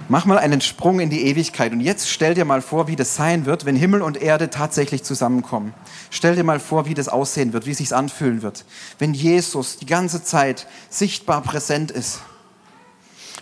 Mach 0.08 0.24
mal 0.24 0.38
einen 0.38 0.60
Sprung 0.60 0.98
in 0.98 1.08
die 1.08 1.26
Ewigkeit. 1.26 1.72
Und 1.72 1.80
jetzt 1.80 2.08
stell 2.08 2.34
dir 2.34 2.44
mal 2.44 2.62
vor, 2.62 2.88
wie 2.88 2.96
das 2.96 3.14
sein 3.14 3.46
wird, 3.46 3.64
wenn 3.64 3.76
Himmel 3.76 4.02
und 4.02 4.20
Erde 4.20 4.50
tatsächlich 4.50 5.04
zusammenkommen. 5.04 5.72
Stell 6.10 6.34
dir 6.34 6.42
mal 6.42 6.58
vor, 6.58 6.86
wie 6.86 6.94
das 6.94 7.08
aussehen 7.08 7.52
wird, 7.52 7.66
wie 7.66 7.72
es 7.72 7.78
sich 7.78 7.94
anfühlen 7.94 8.42
wird. 8.42 8.64
Wenn 8.98 9.14
Jesus 9.14 9.76
die 9.76 9.86
ganze 9.86 10.24
Zeit 10.24 10.66
sichtbar 10.88 11.42
präsent 11.42 11.92
ist. 11.92 12.22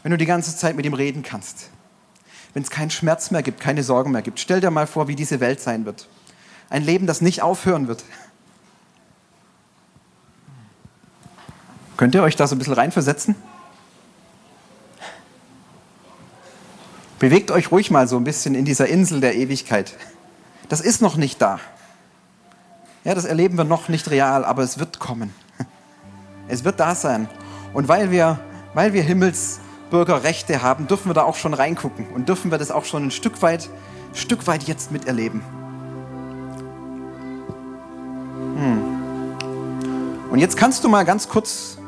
Wenn 0.02 0.10
du 0.10 0.18
die 0.18 0.26
ganze 0.26 0.54
Zeit 0.54 0.76
mit 0.76 0.84
ihm 0.84 0.94
reden 0.94 1.22
kannst 1.22 1.70
wenn 2.54 2.62
es 2.62 2.70
keinen 2.70 2.90
Schmerz 2.90 3.30
mehr 3.30 3.42
gibt, 3.42 3.60
keine 3.60 3.82
Sorgen 3.82 4.10
mehr 4.10 4.22
gibt. 4.22 4.40
Stell 4.40 4.60
dir 4.60 4.70
mal 4.70 4.86
vor, 4.86 5.08
wie 5.08 5.16
diese 5.16 5.40
Welt 5.40 5.60
sein 5.60 5.84
wird. 5.84 6.08
Ein 6.70 6.82
Leben, 6.82 7.06
das 7.06 7.20
nicht 7.20 7.42
aufhören 7.42 7.88
wird. 7.88 8.04
Könnt 11.96 12.14
ihr 12.14 12.22
euch 12.22 12.36
da 12.36 12.46
so 12.46 12.54
ein 12.54 12.58
bisschen 12.58 12.74
reinversetzen? 12.74 13.34
Bewegt 17.18 17.50
euch 17.50 17.72
ruhig 17.72 17.90
mal 17.90 18.06
so 18.06 18.16
ein 18.16 18.24
bisschen 18.24 18.54
in 18.54 18.64
dieser 18.64 18.86
Insel 18.86 19.20
der 19.20 19.34
Ewigkeit. 19.34 19.94
Das 20.68 20.80
ist 20.80 21.02
noch 21.02 21.16
nicht 21.16 21.42
da. 21.42 21.58
Ja, 23.04 23.14
das 23.14 23.24
erleben 23.24 23.56
wir 23.56 23.64
noch 23.64 23.88
nicht 23.88 24.10
real, 24.10 24.44
aber 24.44 24.62
es 24.62 24.78
wird 24.78 24.98
kommen. 24.98 25.34
Es 26.46 26.64
wird 26.64 26.78
da 26.80 26.94
sein. 26.94 27.28
Und 27.74 27.88
weil 27.88 28.10
wir, 28.10 28.38
weil 28.74 28.92
wir 28.92 29.02
Himmels, 29.02 29.60
Bürgerrechte 29.90 30.62
haben, 30.62 30.86
dürfen 30.86 31.08
wir 31.08 31.14
da 31.14 31.22
auch 31.22 31.36
schon 31.36 31.54
reingucken 31.54 32.06
und 32.14 32.28
dürfen 32.28 32.50
wir 32.50 32.58
das 32.58 32.70
auch 32.70 32.84
schon 32.84 33.06
ein 33.06 33.10
Stück 33.10 33.42
weit, 33.42 33.68
Stück 34.14 34.46
weit 34.46 34.64
jetzt 34.64 34.92
miterleben. 34.92 35.42
Hm. 38.56 38.98
Und 40.30 40.38
jetzt 40.38 40.56
kannst 40.56 40.84
du 40.84 40.88
mal 40.88 41.04
ganz 41.04 41.28
kurz 41.28 41.78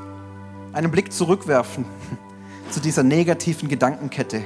einen 0.72 0.90
Blick 0.90 1.12
zurückwerfen 1.12 1.84
zu 2.70 2.80
dieser 2.80 3.03
negativen 3.03 3.68
Gedankenkette. 3.68 4.42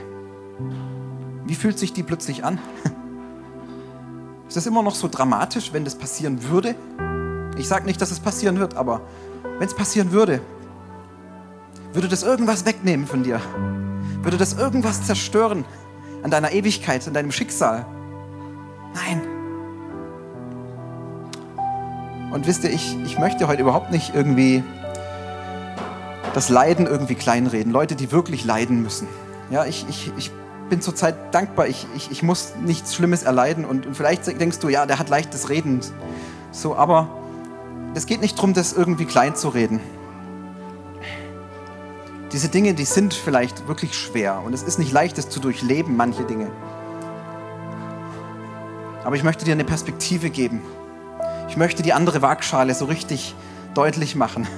Wie 1.47 1.55
fühlt 1.55 1.79
sich 1.79 1.93
die 1.93 2.03
plötzlich 2.03 2.45
an? 2.45 2.59
Ist 4.49 4.57
das 4.57 4.67
immer 4.67 4.83
noch 4.83 4.95
so 4.95 5.09
dramatisch, 5.09 5.73
wenn 5.73 5.85
das 5.85 5.97
passieren 5.97 6.49
würde? 6.49 6.75
Ich 7.57 7.69
sage 7.69 7.85
nicht, 7.85 8.01
dass 8.01 8.11
es 8.11 8.21
passieren 8.21 8.59
wird, 8.59 8.77
aber 8.77 9.03
wenn 9.59 9.67
es 9.67 9.75
passieren 9.75 10.13
würde, 10.13 10.41
würde 11.95 12.09
das 12.09 12.23
irgendwas 12.23 12.67
wegnehmen 12.67 13.07
von 13.07 13.23
dir? 13.23 13.41
Würde 14.23 14.37
das 14.37 14.55
irgendwas 14.55 15.05
zerstören 15.05 15.65
an 16.23 16.31
deiner 16.31 16.53
Ewigkeit, 16.53 17.07
an 17.07 17.15
deinem 17.15 17.31
Schicksal? 17.31 17.87
Nein. 18.95 19.23
Und 22.33 22.47
wisst 22.47 22.65
ihr, 22.65 22.71
ich, 22.71 22.97
ich 23.05 23.19
möchte 23.19 23.47
heute 23.47 23.63
überhaupt 23.63 23.93
nicht 23.93 24.13
irgendwie 24.15 24.65
das 26.35 26.49
Leiden 26.49 26.87
irgendwie 26.87 27.15
kleinreden. 27.15 27.73
Leute, 27.73 27.95
die 27.95 28.11
wirklich 28.11 28.45
leiden 28.45 28.83
müssen. 28.83 29.07
Ja, 29.51 29.65
ich, 29.65 29.87
ich, 29.89 30.11
ich 30.17 30.33
bin 30.69 30.81
zurzeit 30.81 31.15
dankbar. 31.33 31.69
Ich, 31.69 31.87
ich, 31.95 32.11
ich 32.11 32.25
muss 32.25 32.55
nichts 32.65 32.97
Schlimmes 32.97 33.23
erleiden. 33.23 33.65
Und, 33.65 33.87
und 33.87 33.97
vielleicht 33.97 34.27
denkst 34.27 34.59
du, 34.59 34.69
ja, 34.69 34.85
der 34.87 34.99
hat 34.99 35.09
leichtes 35.09 35.49
Reden. 35.49 35.81
So, 36.51 36.75
aber 36.75 37.09
es 37.95 38.07
geht 38.07 38.21
nicht 38.21 38.37
darum, 38.37 38.53
das 38.53 38.73
irgendwie 38.73 39.05
klein 39.05 39.37
zu 39.37 39.49
reden. 39.49 39.79
Diese 42.35 42.49
Dinge, 42.49 42.75
die 42.75 42.85
sind 42.85 43.15
vielleicht 43.15 43.69
wirklich 43.69 43.95
schwer 43.95 44.43
und 44.45 44.55
es 44.55 44.65
ist 44.65 44.81
nicht 44.81 44.91
leicht, 44.91 45.19
es 45.19 45.29
zu 45.29 45.39
durchleben, 45.39 45.97
manche 45.97 46.25
Dinge. 46.25 46.51
Aber 49.05 49.15
ich 49.15 49.23
möchte 49.23 49.45
dir 49.45 49.53
eine 49.53 49.63
Perspektive 49.63 50.31
geben. 50.31 50.61
Ich 51.49 51.57
möchte 51.57 51.85
die 51.85 51.93
andere 51.93 52.23
Waagschale 52.23 52.75
so 52.75 52.87
richtig 52.87 53.37
deutlich 53.75 54.17
machen. 54.17 54.49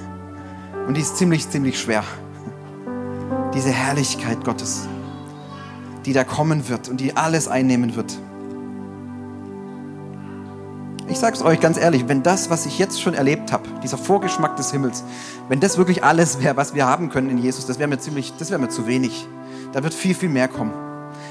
Und 0.87 0.97
die 0.97 1.01
ist 1.01 1.17
ziemlich, 1.17 1.47
ziemlich 1.51 1.79
schwer. 1.79 2.03
Diese 3.53 3.69
Herrlichkeit 3.69 4.43
Gottes, 4.43 4.87
die 6.03 6.13
da 6.13 6.23
kommen 6.23 6.69
wird 6.69 6.89
und 6.89 6.99
die 6.99 7.15
alles 7.15 7.47
einnehmen 7.47 7.95
wird. 7.95 8.17
Ich 11.17 11.21
sage 11.21 11.35
es 11.35 11.41
euch 11.41 11.59
ganz 11.59 11.79
ehrlich, 11.79 12.07
wenn 12.07 12.21
das, 12.21 12.51
was 12.51 12.67
ich 12.67 12.77
jetzt 12.77 13.01
schon 13.01 13.15
erlebt 13.15 13.51
habe, 13.51 13.67
dieser 13.81 13.97
Vorgeschmack 13.97 14.55
des 14.55 14.69
Himmels, 14.69 15.03
wenn 15.49 15.59
das 15.59 15.75
wirklich 15.75 16.03
alles 16.03 16.43
wäre, 16.43 16.55
was 16.57 16.75
wir 16.75 16.85
haben 16.85 17.09
können 17.09 17.31
in 17.31 17.39
Jesus, 17.39 17.65
das 17.65 17.79
wäre 17.79 17.89
mir 17.89 17.97
ziemlich, 17.97 18.33
das 18.37 18.51
wäre 18.51 18.61
mir 18.61 18.69
zu 18.69 18.85
wenig. 18.85 19.25
Da 19.73 19.81
wird 19.81 19.95
viel, 19.95 20.13
viel 20.13 20.29
mehr 20.29 20.47
kommen. 20.47 20.71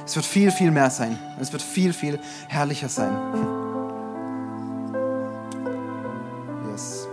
Es 0.04 0.16
wird 0.16 0.26
viel, 0.26 0.50
viel 0.50 0.72
mehr 0.72 0.90
sein. 0.90 1.16
Es 1.40 1.52
wird 1.52 1.62
viel, 1.62 1.92
viel 1.92 2.18
herrlicher 2.48 2.88
sein. 2.88 3.16
Yes. 6.68 7.06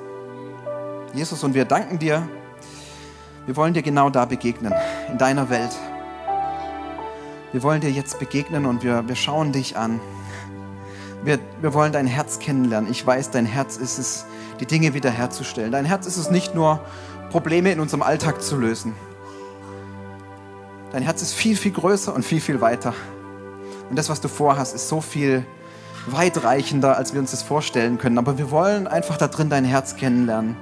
Jesus, 1.13 1.43
und 1.43 1.53
wir 1.53 1.65
danken 1.65 1.99
dir. 1.99 2.27
Wir 3.45 3.55
wollen 3.55 3.75
dir 3.75 3.83
genau 3.83 4.09
da 4.09 4.25
begegnen, 4.25 4.73
in 5.11 5.19
deiner 5.19 5.51
Welt. 5.51 5.77
Wir 7.51 7.61
wollen 7.61 7.81
dir 7.81 7.91
jetzt 7.91 8.17
begegnen 8.17 8.65
und 8.65 8.81
wir, 8.81 9.07
wir 9.07 9.15
schauen 9.15 9.51
dich 9.51 9.77
an. 9.77 9.99
Wir, 11.23 11.39
wir 11.61 11.73
wollen 11.73 11.93
dein 11.93 12.05
Herz 12.05 12.39
kennenlernen. 12.39 12.91
Ich 12.91 13.05
weiß, 13.05 13.31
dein 13.31 13.45
Herz 13.45 13.77
ist 13.77 13.97
es, 13.97 14.25
die 14.59 14.65
Dinge 14.65 14.93
wiederherzustellen. 14.93 15.71
Dein 15.71 15.85
Herz 15.85 16.05
ist 16.05 16.17
es 16.17 16.29
nicht 16.29 16.53
nur, 16.53 16.81
Probleme 17.29 17.71
in 17.71 17.79
unserem 17.79 18.03
Alltag 18.03 18.41
zu 18.43 18.57
lösen. 18.57 18.93
Dein 20.91 21.01
Herz 21.01 21.21
ist 21.21 21.33
viel, 21.33 21.55
viel 21.55 21.71
größer 21.71 22.13
und 22.13 22.23
viel, 22.23 22.41
viel 22.41 22.61
weiter. 22.61 22.93
Und 23.89 23.97
das, 23.97 24.09
was 24.09 24.21
du 24.21 24.27
vorhast, 24.27 24.75
ist 24.75 24.89
so 24.89 25.01
viel 25.01 25.45
weitreichender, 26.07 26.97
als 26.97 27.13
wir 27.13 27.21
uns 27.21 27.31
das 27.31 27.41
vorstellen 27.41 27.97
können. 27.97 28.17
Aber 28.17 28.37
wir 28.37 28.51
wollen 28.51 28.85
einfach 28.85 29.17
da 29.17 29.27
drin 29.27 29.49
dein 29.49 29.65
Herz 29.65 29.95
kennenlernen. 29.95 30.57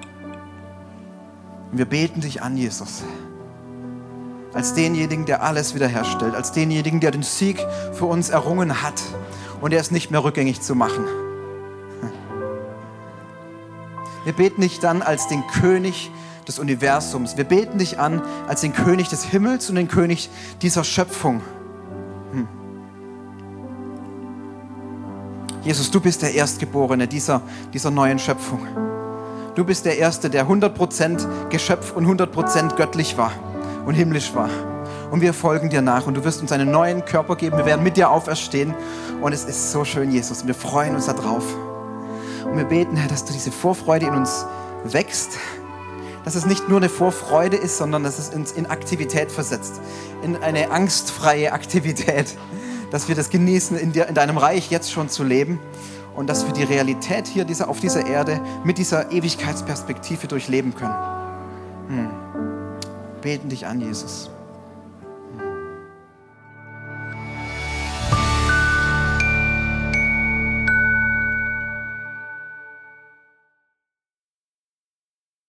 Und 1.72 1.78
wir 1.80 1.86
beten 1.86 2.22
dich 2.22 2.44
an, 2.44 2.56
Jesus. 2.56 3.04
Als 4.54 4.76
denjenigen, 4.76 5.26
der 5.26 5.44
alles 5.44 5.74
wiederherstellt. 5.74 6.36
Als 6.36 6.52
denjenigen, 6.52 7.00
der 7.00 7.12
den 7.12 7.24
Sieg 7.24 7.66
für 7.94 8.06
uns 8.06 8.30
errungen 8.30 8.84
hat 8.84 9.02
und 9.62 9.74
er 9.74 9.80
ist 9.80 9.92
nicht 9.92 10.12
mehr 10.12 10.24
rückgängig 10.24 10.62
zu 10.62 10.76
machen. 10.76 11.06
Wir 14.24 14.34
beten 14.34 14.62
dich 14.62 14.80
dann 14.80 15.02
als 15.02 15.28
den 15.28 15.46
König 15.48 16.12
des 16.48 16.60
Universums. 16.60 17.38
Wir 17.38 17.44
beten 17.44 17.78
dich 17.78 18.00
an 18.00 18.22
als 18.48 18.62
den 18.62 18.74
König 18.74 19.10
des 19.10 19.24
Himmels 19.24 19.70
und 19.70 19.76
den 19.76 19.88
König 19.88 20.30
dieser 20.62 20.84
Schöpfung. 20.84 21.42
Hm. 22.32 22.48
Jesus, 25.64 25.90
du 25.92 26.00
bist 26.00 26.22
der 26.22 26.34
Erstgeborene 26.34 27.08
dieser, 27.08 27.42
dieser 27.74 27.92
neuen 27.92 28.20
Schöpfung. 28.20 28.68
Du 29.56 29.64
bist 29.64 29.86
der 29.86 29.98
Erste, 29.98 30.30
der 30.30 30.48
100% 30.48 31.50
Geschöpf 31.50 31.92
und 31.94 32.06
100% 32.06 32.76
göttlich 32.76 33.18
war 33.18 33.32
und 33.86 33.94
himmlisch 33.94 34.34
war 34.34 34.50
und 35.12 35.22
wir 35.22 35.34
folgen 35.34 35.70
dir 35.70 35.82
nach 35.82 36.08
und 36.08 36.16
du 36.16 36.24
wirst 36.24 36.42
uns 36.42 36.52
einen 36.54 36.72
neuen 36.72 37.04
Körper 37.04 37.36
geben. 37.36 37.58
Wir 37.58 37.66
werden 37.66 37.84
mit 37.84 37.98
dir 37.98 38.10
auferstehen 38.10 38.74
und 39.22 39.34
es 39.34 39.44
ist 39.44 39.72
so 39.72 39.84
schön, 39.84 40.10
Jesus. 40.10 40.42
Und 40.42 40.48
wir 40.48 40.56
freuen 40.56 40.96
uns 40.96 41.06
darauf. 41.06 41.44
Und 42.46 42.58
wir 42.58 42.64
beten, 42.64 42.96
Herr, 42.96 43.10
dass 43.10 43.26
du 43.26 43.34
diese 43.34 43.52
Vorfreude 43.52 44.08
in 44.08 44.14
uns 44.14 44.46
wächst, 44.86 45.38
dass 46.24 46.36
es 46.36 46.46
nicht 46.46 46.70
nur 46.70 46.78
eine 46.78 46.90
Vorfreude 46.90 47.58
ist, 47.58 47.78
sondern 47.78 48.04
dass 48.04 48.20
es 48.20 48.30
uns 48.30 48.54
in 48.54 48.68
Aktivität 48.68 49.32
versetzt, 49.32 49.82
in 50.24 50.38
eine 50.38 50.72
angstfreie 50.72 51.52
Aktivität, 51.52 52.38
dass 52.90 53.10
wir 53.10 53.16
das 53.16 53.30
genießen, 53.30 53.78
in, 53.78 53.92
dir, 53.92 54.08
in 54.08 54.16
deinem 54.16 54.38
Reich 54.38 54.72
jetzt 54.72 54.92
schon 54.92 55.10
zu 55.10 55.24
leben 55.24 55.60
und 56.16 56.30
dass 56.30 56.46
wir 56.46 56.54
die 56.54 56.64
Realität 56.64 57.28
hier 57.28 57.44
dieser, 57.44 57.68
auf 57.70 57.80
dieser 57.80 58.06
Erde 58.06 58.42
mit 58.64 58.78
dieser 58.78 59.12
Ewigkeitsperspektive 59.12 60.28
durchleben 60.28 60.74
können. 60.74 60.96
Hm. 61.88 62.10
Beten 63.22 63.50
dich 63.50 63.68
an, 63.68 63.82
Jesus. 63.82 64.32